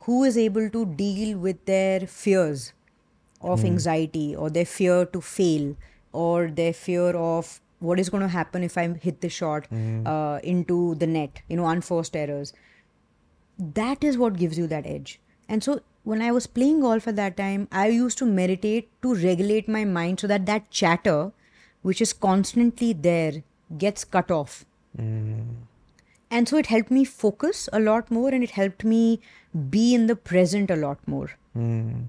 [0.05, 2.73] who is able to deal with their fears
[3.41, 5.75] of anxiety or their fear to fail
[6.11, 10.39] or their fear of what is going to happen if I hit the shot uh,
[10.43, 12.53] into the net, you know, unforced errors.
[13.57, 15.19] That is what gives you that edge.
[15.47, 19.12] And so when I was playing golf at that time, I used to meditate to
[19.12, 21.32] regulate my mind so that that chatter,
[21.82, 23.42] which is constantly there,
[23.76, 24.64] gets cut off.
[24.96, 25.46] Mm.
[26.30, 29.20] And so it helped me focus a lot more and it helped me
[29.70, 31.32] be in the present a lot more.
[31.56, 32.04] Mm.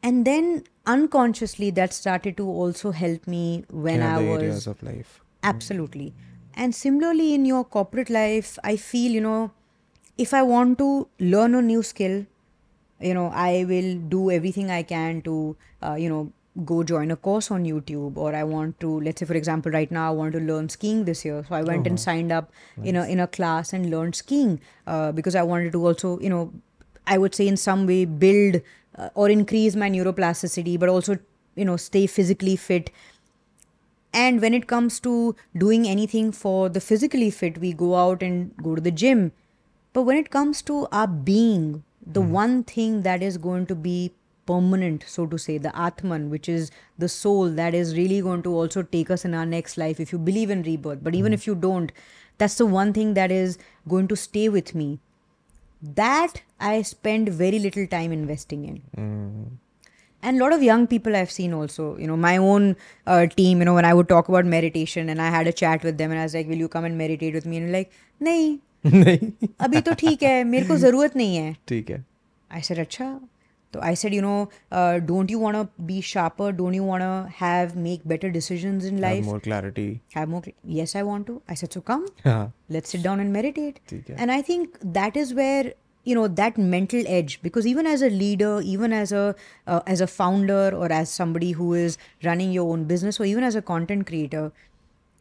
[0.00, 4.42] And then unconsciously, that started to also help me when I was.
[4.42, 5.48] areas of life mm.
[5.48, 6.14] Absolutely.
[6.54, 9.50] And similarly, in your corporate life, I feel, you know,
[10.16, 12.26] if I want to learn a new skill,
[13.00, 16.32] you know, I will do everything I can to, uh, you know,
[16.64, 19.90] go join a course on YouTube, or I want to, let's say, for example, right
[19.90, 22.52] now I want to learn skiing this year, so I went and signed up
[22.82, 26.30] in a in a class and learned skiing uh, because I wanted to also, you
[26.30, 26.52] know,
[27.06, 28.60] I would say in some way build
[28.96, 31.18] uh, or increase my neuroplasticity, but also,
[31.56, 32.90] you know, stay physically fit.
[34.12, 38.56] And when it comes to doing anything for the physically fit, we go out and
[38.62, 39.32] go to the gym.
[39.92, 42.32] But when it comes to our being, the hmm.
[42.32, 44.12] one thing that is going to be
[44.46, 48.54] permanent, so to say, the Atman, which is the soul that is really going to
[48.54, 51.02] also take us in our next life, if you believe in rebirth.
[51.02, 51.34] But even hmm.
[51.34, 51.92] if you don't,
[52.38, 53.58] that's the one thing that is
[53.88, 54.98] going to stay with me.
[55.82, 59.54] That I spend very little time investing in hmm.
[60.22, 61.96] and a lot of young people I've seen also.
[61.98, 62.76] You know, my own
[63.06, 63.58] uh, team.
[63.58, 66.10] You know, when I would talk about meditation, and I had a chat with them,
[66.10, 68.60] and I was like, "Will you come and meditate with me?" And they're like, "नहीं,
[68.86, 72.04] अभी तो ठीक है मेरे को ज़रूरत नहीं है। ठीक है।
[72.50, 73.20] आई सेड अच्छा.
[73.72, 74.50] तो I said you know
[75.06, 78.98] don't you want to be sharper don't you want to have make better decisions in
[78.98, 82.06] life more clarity have more yes I want to I said so come
[82.70, 85.74] let's sit down and meditate and I think that is where
[86.06, 90.06] you know that mental edge because even as a leader even as a as a
[90.06, 94.06] founder और as somebody who is running your own business और even as a content
[94.06, 94.50] creator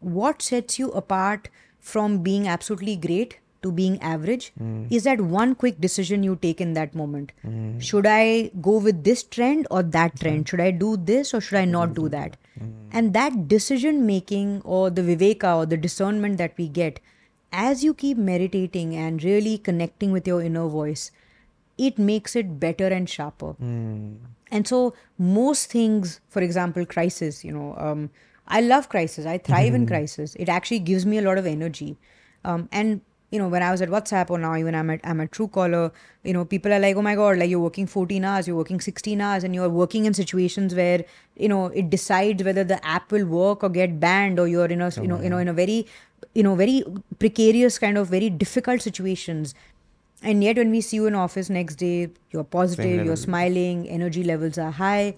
[0.03, 1.47] what sets you apart
[1.83, 3.33] from being absolutely great
[3.63, 4.85] to being average hmm.
[4.89, 7.79] is that one quick decision you take in that moment hmm.
[7.79, 10.23] should i go with this trend or that hmm.
[10.23, 12.37] trend should i do this or should i not do that
[12.91, 16.99] and that decision making or the viveka or the discernment that we get
[17.51, 21.11] as you keep meditating and really connecting with your inner voice
[21.77, 23.55] it makes it better and sharper.
[24.51, 28.09] And so, most things, for example, crisis, you know, um,
[28.47, 29.25] I love crisis.
[29.25, 30.35] I thrive in crisis.
[30.35, 31.97] It actually gives me a lot of energy.
[32.45, 33.01] Um, and
[33.33, 35.91] you know, when I was at WhatsApp or now even I'm at I'm at Truecaller,
[36.23, 38.79] you know, people are like, oh my god, like you're working 14 hours, you're working
[38.79, 41.03] 16 hours, and you're working in situations where
[41.35, 44.83] you know it decides whether the app will work or get banned, or you're in
[44.87, 45.87] a you know you know in a very
[46.35, 46.83] you know very
[47.23, 49.55] precarious kind of very difficult situations.
[50.21, 54.23] And yet, when we see you in office next day, you're positive, you're smiling, energy
[54.23, 55.15] levels are high,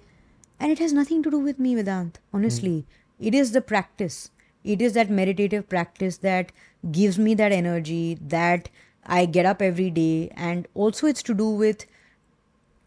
[0.58, 2.16] and it has nothing to do with me, Vedant.
[2.32, 3.28] Honestly, hmm.
[3.28, 4.30] it is the practice.
[4.74, 6.52] It is that meditative practice that
[6.90, 8.68] gives me that energy that
[9.06, 11.86] I get up every day, and also it's to do with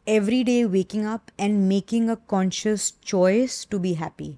[0.05, 4.37] every day waking up and making a conscious choice to be happy.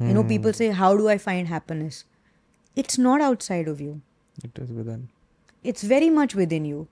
[0.00, 0.28] You know, hmm.
[0.28, 2.04] people say, How do I find happiness?
[2.74, 4.00] It's not outside of you
[4.42, 5.08] It is within.
[5.62, 6.88] it's very much within you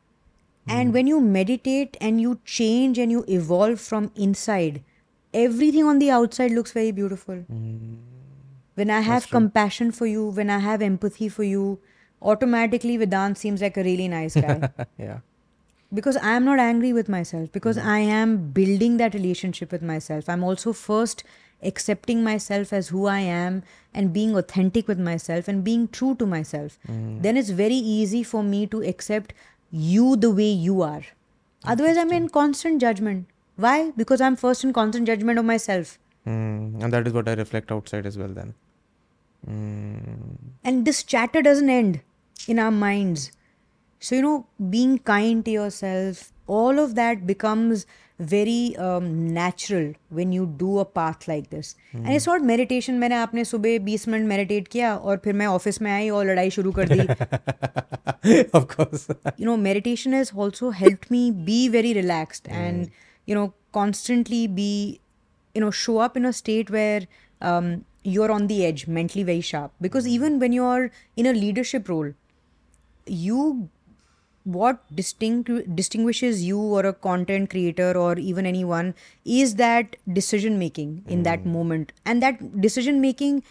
[0.68, 0.92] and hmm.
[0.92, 4.82] when you meditate and you change and you evolve from inside
[5.32, 7.94] everything on the outside looks very beautiful hmm.
[8.80, 11.64] When i have compassion for you when i have empathy for you
[12.22, 15.18] automatically vedant seems like a really nice guy yeah.
[15.92, 20.28] because I am not angry with myself, because I am building that relationship with myself.
[20.28, 21.24] I'm also first
[21.62, 23.62] accepting myself as who I am
[23.92, 26.78] and being authentic with myself and being true to myself.
[26.86, 29.34] Then it's very easy for me to accept
[29.70, 31.02] you the way you are.
[31.64, 33.26] Otherwise, I'm in constant judgment.
[33.56, 33.92] Why?
[33.96, 35.98] Because I'm first in constant judgment of myself.
[36.26, 36.82] Mm.
[36.82, 38.54] And that is what I reflect outside as well then.
[39.49, 40.37] Mm.
[40.63, 42.01] And this chatter doesn't end
[42.47, 43.31] in our minds.
[43.99, 47.85] So, you know, being kind to yourself, all of that becomes
[48.19, 51.75] very um, natural when you do a path like this.
[51.93, 52.99] And it's not meditation.
[52.99, 56.49] मैंने आपने सुबह 20 minute meditate किया और फिर मैं office में आई और लड़ाई
[56.57, 59.07] शुरू कर दी of course.
[59.37, 62.89] you know meditation has also helped me be very relaxed and
[63.27, 64.69] you know constantly be
[65.55, 67.01] you know show up in a state where
[67.41, 71.89] um, you're on the edge mentally very sharp because even when you're in a leadership
[71.89, 72.11] role
[73.07, 73.69] you
[74.43, 78.93] what distinct distinguishes you or a content creator or even anyone
[79.25, 83.41] is that decision making in that moment and that decision making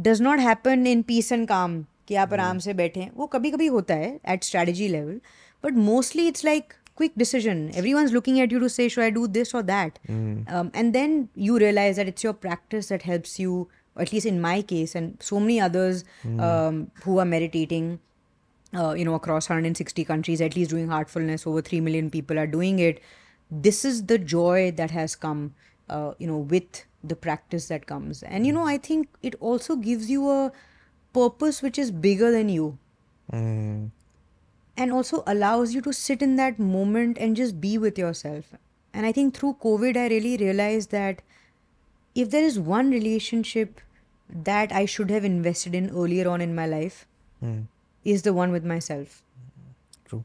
[0.00, 3.50] does not happen in peace and calm कि आप आराम से बैठे हैं वो कभी
[3.50, 5.20] कभी होता है at strategy level
[5.64, 9.26] but mostly it's like quick decision everyone's looking at you to say should i do
[9.36, 9.94] this or that
[10.56, 11.14] um, and then
[11.44, 13.68] you realize that it's your practice that helps you or
[13.99, 16.03] at least in my case and so many others
[16.39, 17.99] um, who are meditating
[18.73, 22.47] uh, you know, across 160 countries, at least doing heartfulness, over 3 million people are
[22.47, 23.01] doing it.
[23.49, 25.55] This is the joy that has come,
[25.89, 28.23] uh, you know, with the practice that comes.
[28.23, 30.51] And, you know, I think it also gives you a
[31.13, 32.77] purpose which is bigger than you
[33.33, 33.91] Mm.
[34.77, 38.53] and also allows you to sit in that moment and just be with yourself.
[38.93, 41.21] And I think through COVID, I really realized that
[42.15, 43.81] if there is one relationship
[44.50, 46.98] that I should have invested in earlier on in my life,
[47.42, 47.60] Mm.
[48.14, 49.20] is the one with myself.
[50.10, 50.24] True.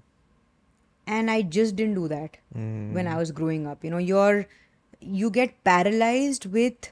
[1.16, 2.94] and i just didn't do that Mm.
[2.96, 4.40] when i was growing up you know you're
[5.20, 6.90] you get paralyzed with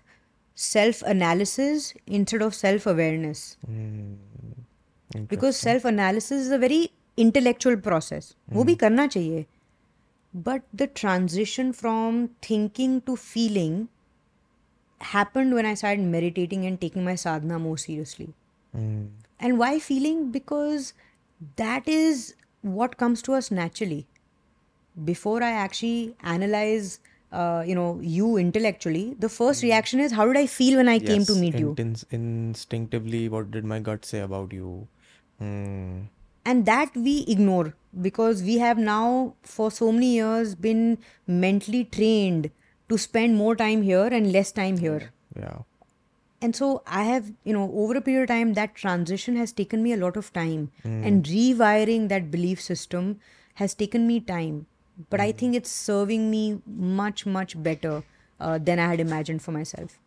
[0.66, 1.88] self analysis
[2.20, 3.42] instead of self awareness
[3.72, 5.26] Mm.
[5.34, 6.80] because self analysis is a very
[7.26, 9.46] intellectual process वो भी करना चाहिए
[10.50, 13.76] but the transition from thinking to feeling
[15.01, 18.33] happened when i started meditating and taking my sadhana more seriously
[18.77, 19.09] Mm.
[19.41, 20.31] and why feeling?
[20.31, 20.93] Because
[21.57, 24.07] that is what comes to us naturally.
[25.05, 27.01] Before I actually analyze,
[27.33, 30.99] uh, you know, you intellectually, the first reaction is, how did I feel when I
[30.99, 31.75] came to Yes, meet you?
[31.75, 34.89] intins- instinctively, what did my gut say about you?
[35.41, 36.09] Mm.
[36.45, 42.51] And that we ignore because we have now, for so many years, been mentally trained
[42.91, 45.03] to spend more time here and less time here.
[45.41, 45.59] Yeah.
[46.47, 46.67] and so
[46.99, 49.97] i have you know over a period of time that transition has taken me a
[50.03, 50.63] lot of time
[51.09, 53.11] and rewiring that belief system
[53.61, 54.55] has taken me time
[55.15, 56.43] but i think it's serving me
[57.01, 57.93] much much better
[58.47, 59.99] uh, than i had imagined for myself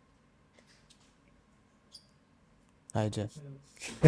[2.95, 3.37] Hi, Jeff.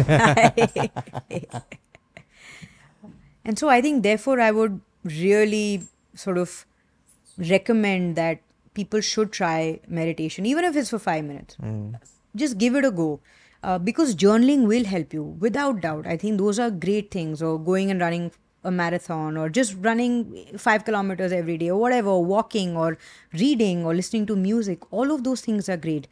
[3.44, 5.82] and so i think therefore i would really
[6.26, 6.56] sort of
[7.54, 8.45] recommend that
[8.78, 11.56] people should try meditation even if it's for 5 minutes.
[12.44, 13.20] Just give it a go.
[13.62, 16.06] Uh, because journaling will help you without doubt.
[16.06, 18.30] I think those are great things or going and running
[18.62, 22.98] a marathon or just running 5 kilometers every day or whatever walking or
[23.32, 24.86] reading or listening to music.
[24.92, 26.06] All of those things are great.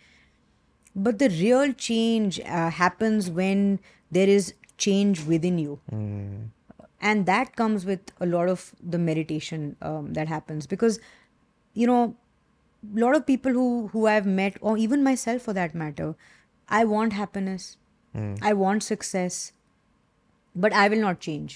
[0.96, 3.80] But the real change uh, happens when
[4.10, 5.80] there is change within you.
[5.92, 6.50] Mm.
[7.08, 8.60] and that comes with a lot of
[8.92, 10.66] the meditation um, that happens.
[10.66, 10.98] Because
[11.74, 12.16] you know
[13.02, 16.08] lot of people who who i've met or even myself for that matter
[16.68, 17.64] i want happiness.
[18.48, 19.36] I want success
[20.56, 21.54] but i will not change.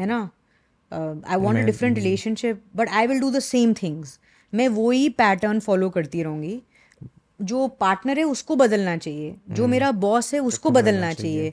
[0.00, 0.18] है ना
[1.26, 4.18] I want a different relationship but I will do the same things
[4.54, 6.62] मैं वही pattern follow करती रहूँगी।
[7.42, 11.52] जो partner है उसको बदलना चाहिए। जो मेरा बॉस है उसको बदलना चाहिए।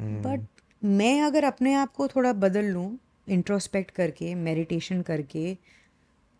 [0.00, 0.46] बट
[0.84, 2.98] मैं अगर अपने आप को थोड़ा बदल लूँ
[3.28, 5.56] इंट्रोस्पेक्ट करके मेडिटेशन करके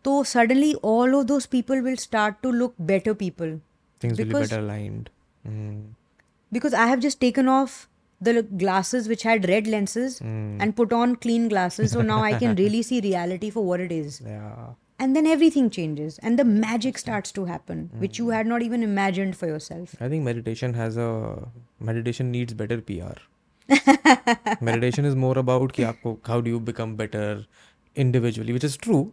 [0.04, 3.60] So suddenly all of those people will start to look better people.
[4.00, 5.10] Things because, will better aligned.
[5.46, 5.80] Hmm.
[6.50, 7.88] Because I have just taken off
[8.20, 10.58] the glasses which had red lenses hmm.
[10.60, 11.92] and put on clean glasses.
[11.92, 14.20] So now I can really see reality for what it is.
[14.24, 14.70] Yeah.
[14.98, 18.00] And then everything changes and the magic starts to happen, hmm.
[18.00, 19.94] which you had not even imagined for yourself.
[20.00, 21.48] I think meditation has a
[21.80, 23.18] meditation needs better PR.
[24.60, 25.86] meditation is more about ki
[26.24, 27.46] how do you become better
[27.94, 29.12] individually, which is true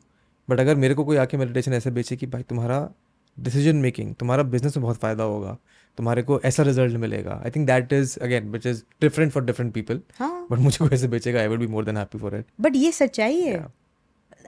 [0.50, 2.90] but अगर मेरे को कोई आके meditation ऐसे बेचे कि भाई तुम्हारा
[3.38, 5.58] डिसीज़न मेकिंग तुम्हारा बिज़नेस में बहुत फ़ायदा होगा
[5.98, 9.74] तुम्हारे को ऐसा रिज़ल्ट मिलेगा I think that is again which is different for different
[9.74, 12.76] people but मुझे कोई ऐसे बेचेगा I would be more than happy for it but
[12.76, 13.66] ये सच्चाई है।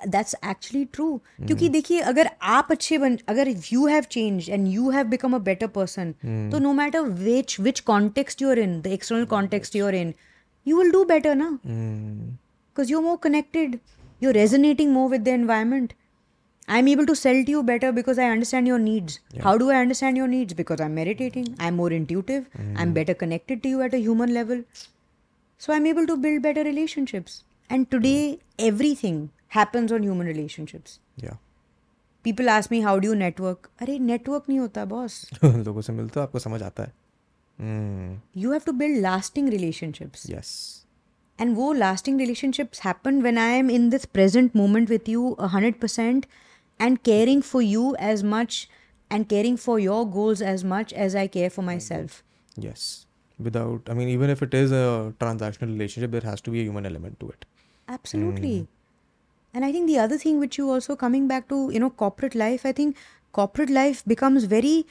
[0.07, 1.15] दैट्स एक्चुअली ट्रू
[1.47, 5.39] क्योंकि देखिए अगर आप अच्छे बन अगर you have change and you have become a
[5.49, 6.11] better person
[6.51, 10.13] तो no matter which which context you're in the external context you're in
[10.67, 11.57] you will do better ना
[12.75, 13.79] because you're more connected.
[14.24, 15.94] you're resonating more with the environment
[16.76, 19.80] i'm able to sell to you better because i understand your needs how do i
[19.86, 22.46] understand your needs because i'm meditating i'm more intuitive
[22.84, 24.62] i'm better connected to you at a human level
[25.66, 27.36] so i'm able to build better relationships
[27.70, 28.38] and today
[28.70, 29.20] everything
[29.58, 31.36] happens on human relationships या
[32.28, 36.20] people ask me how do you network अरे network नहीं होता boss लोगों से मिलते
[36.20, 36.92] हो आपको समझ आता है
[37.58, 38.08] Hmm.
[38.40, 40.48] you have to build lasting relationships yes
[41.43, 45.47] And wo lasting relationships happen when I am in this present moment with you a
[45.53, 46.27] hundred percent
[46.87, 48.69] and caring for you as much
[49.09, 52.21] and caring for your goals as much as I care for myself.
[52.55, 53.07] Yes.
[53.39, 56.63] Without, I mean, even if it is a transactional relationship, there has to be a
[56.63, 57.45] human element to it.
[57.87, 58.53] Absolutely.
[58.61, 58.67] Mm.
[59.55, 62.35] And I think the other thing which you also coming back to, you know, corporate
[62.35, 62.95] life, I think
[63.31, 64.85] corporate life becomes very,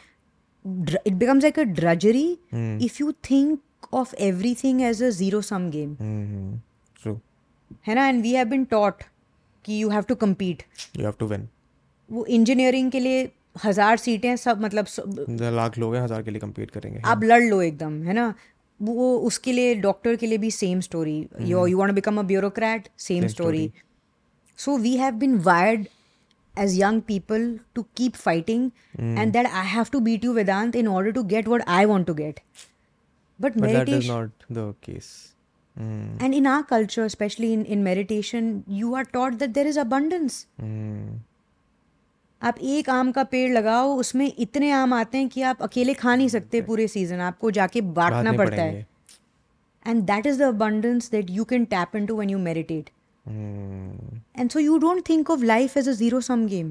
[1.05, 2.85] it becomes like a drudgery mm.
[2.85, 3.61] if you think
[3.94, 5.92] of everything as a zero sum game.
[6.02, 6.54] Mm-hmm.
[7.02, 7.18] True.
[7.88, 9.04] है ना and we have been taught
[9.66, 10.64] कि you have to compete
[10.98, 11.46] You have to win.
[12.10, 13.30] वो engineering के लिए
[13.64, 17.24] हजार सीटें सब मतलब सब- The लाख लोग हैं हजार के लिए compete करेंगे आप
[17.24, 18.34] लड़ लो एकदम है ना
[18.80, 22.90] वो उसके लिए डॉक्टर के लिए भी same story you you want become a bureaucrat
[23.08, 23.70] same story
[24.60, 25.88] so we have been wired
[26.56, 27.46] as young people
[27.78, 28.62] to keep fighting
[29.22, 32.08] and that I have to beat you Vedant in order to get what I want
[32.10, 32.38] to get.
[33.42, 35.32] But, But that is meditation not the case.
[35.80, 36.22] Mm.
[36.24, 40.46] and in our culture, especially in, in meditation, you are taught that there is abundance.
[40.62, 41.08] Mm.
[42.44, 46.16] आप एक आम का पेड़ लगाओ उसमें इतने आम आते हैं कि आप अकेले खा
[46.16, 48.88] नहीं सकते पूरे सीजन आपको जाके बांटना बांटने पड़ता पड़ेंगे। है
[49.88, 52.92] and that is the abundance that you can tap into when you meditate
[53.30, 54.18] Mm.
[54.42, 56.68] and so you don't think of life as a zero sum game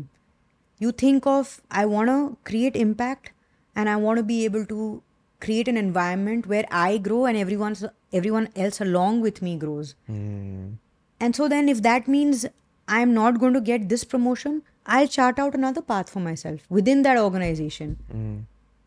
[0.85, 1.48] you think of
[1.81, 2.18] i want to
[2.51, 3.31] create impact
[3.76, 5.02] and i want to be able to
[5.40, 9.95] create an environment where i grow and everyone's everyone else along with me grows.
[10.10, 10.78] Mm.
[11.20, 12.45] and so then if that means
[12.88, 17.03] i'm not going to get this promotion i'll chart out another path for myself within
[17.03, 17.98] that organization.
[18.14, 18.38] Mm.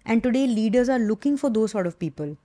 [0.05, 2.37] and today leaders are looking for those sort of people.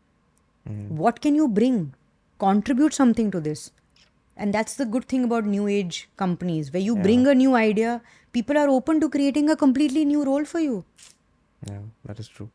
[1.02, 1.94] What can you bring?
[2.40, 3.72] Contribute something to this.
[4.36, 6.72] And that's the good thing about new age companies.
[6.74, 8.02] Where you bring a new idea
[8.34, 10.84] people are open to creating a completely new role for you.
[11.68, 12.50] Yeah, that is true.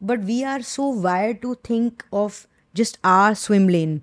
[0.00, 2.38] but we are so wired to think of
[2.80, 4.00] just our swim lane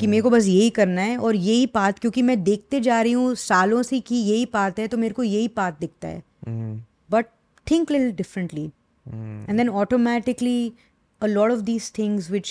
[0.00, 3.12] कि मेरे को बस यही करना है और यही path क्योंकि मैं देखते जा रही
[3.12, 6.70] हूँ सालों से कि यही पाथ है तो मेरे को यही पाथ दिखता है Mm.
[7.14, 7.28] but
[7.70, 8.64] think little differently
[9.12, 10.74] and then automatically
[11.20, 12.50] a lot of these things which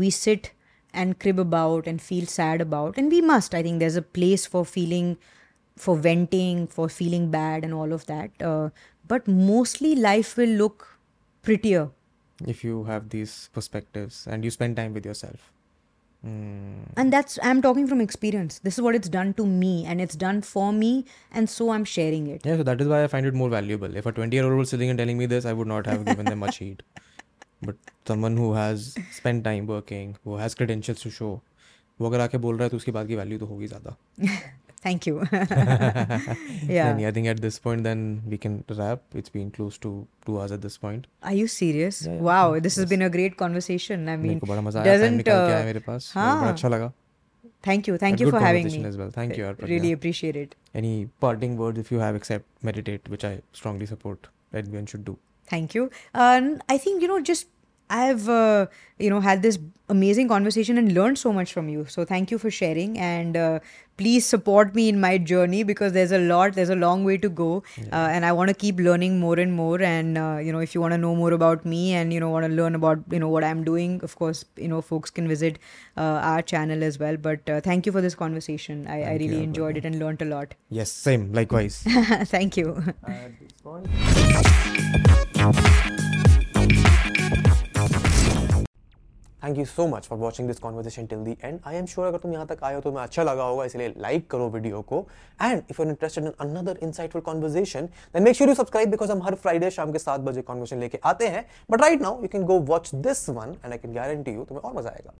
[0.00, 0.48] we sit
[1.02, 4.46] and crib about and feel sad about and we must i think there's a place
[4.54, 5.12] for feeling
[5.86, 8.68] for venting for feeling bad and all of that uh,
[9.14, 10.88] but mostly life will look
[11.48, 11.88] prettier
[12.52, 15.48] If you have these perspectives and you spend time with yourself.
[16.24, 16.82] Mm.
[17.02, 20.18] and that's i'm talking from experience this is what it's done to me and it's
[20.20, 20.90] done for me
[21.40, 23.96] and so i'm sharing it Yeah, so that is why I find it more valuable.
[24.02, 26.04] If a 20 year old was sitting and telling me this, I would not have
[26.10, 26.84] given them much heed.
[27.70, 28.86] But someone who has
[29.18, 31.32] spent time working, who has credentials to show,
[32.00, 33.96] वो अगर आके बोल रहा है तो उसकी बात की वैल्यू तो होगी ज़्यादा
[34.81, 35.27] Thank you.
[35.31, 36.89] yeah.
[36.89, 39.01] And I think at this point, then we can wrap.
[39.13, 41.07] It's been close to two hours at this point.
[41.23, 42.05] Are you serious?
[42.05, 42.21] Yeah, yeah.
[42.21, 42.75] Wow, this yes.
[42.75, 44.07] has been a great conversation.
[44.07, 45.27] I mean, doesn't.
[45.27, 45.73] Uh,
[47.63, 48.85] thank you, thank you for having me.
[48.85, 49.09] As well.
[49.09, 49.67] Thank you, Arpana.
[49.67, 50.55] Really appreciate it.
[50.75, 54.27] Any parting words if you have, except meditate, which I strongly support.
[54.53, 55.17] Everyone should do.
[55.47, 55.89] Thank you.
[56.13, 57.47] Um, I think you know just
[57.89, 58.67] I've uh,
[58.99, 59.59] you know had this
[59.89, 61.85] amazing conversation and learned so much from you.
[61.85, 63.59] So thank you for sharing and uh,
[63.95, 67.29] please support me in my journey because there's a lot, there's a long way to
[67.29, 69.81] go, uh, and I want to keep learning more and more.
[69.81, 72.29] And uh, you know, if you want to know more about me and you know
[72.29, 75.27] want to learn about you know what I'm doing, of course, you know folks can
[75.27, 75.57] visit
[75.95, 77.17] uh, our channel as well.
[77.17, 78.87] But uh, thank you for this conversation.
[78.87, 79.43] I, I Thank you, really Arpana.
[79.43, 80.53] enjoyed it and learned a lot.
[80.69, 81.31] Yes, same.
[81.33, 81.81] Likewise.
[82.25, 82.83] thank you.
[89.43, 92.17] Thank you so much for watching this conversation till the end I am sure अगर
[92.17, 95.05] तुम यहाँ तक आए हो तो मैं अच्छा लगा होगा, इसलिए लाइक करो वीडियो को.
[95.41, 99.21] And if you're interested in another insightful conversation then make sure you subscribe because हम
[99.23, 101.45] हर फ्राइडे शाम के सात बजे कॉन्वर्सेशन लेके आते हैं.
[101.71, 104.63] But right now you can go watch this one and I can guarantee you तुम्हें
[104.63, 105.13] और मज़ा आएगा.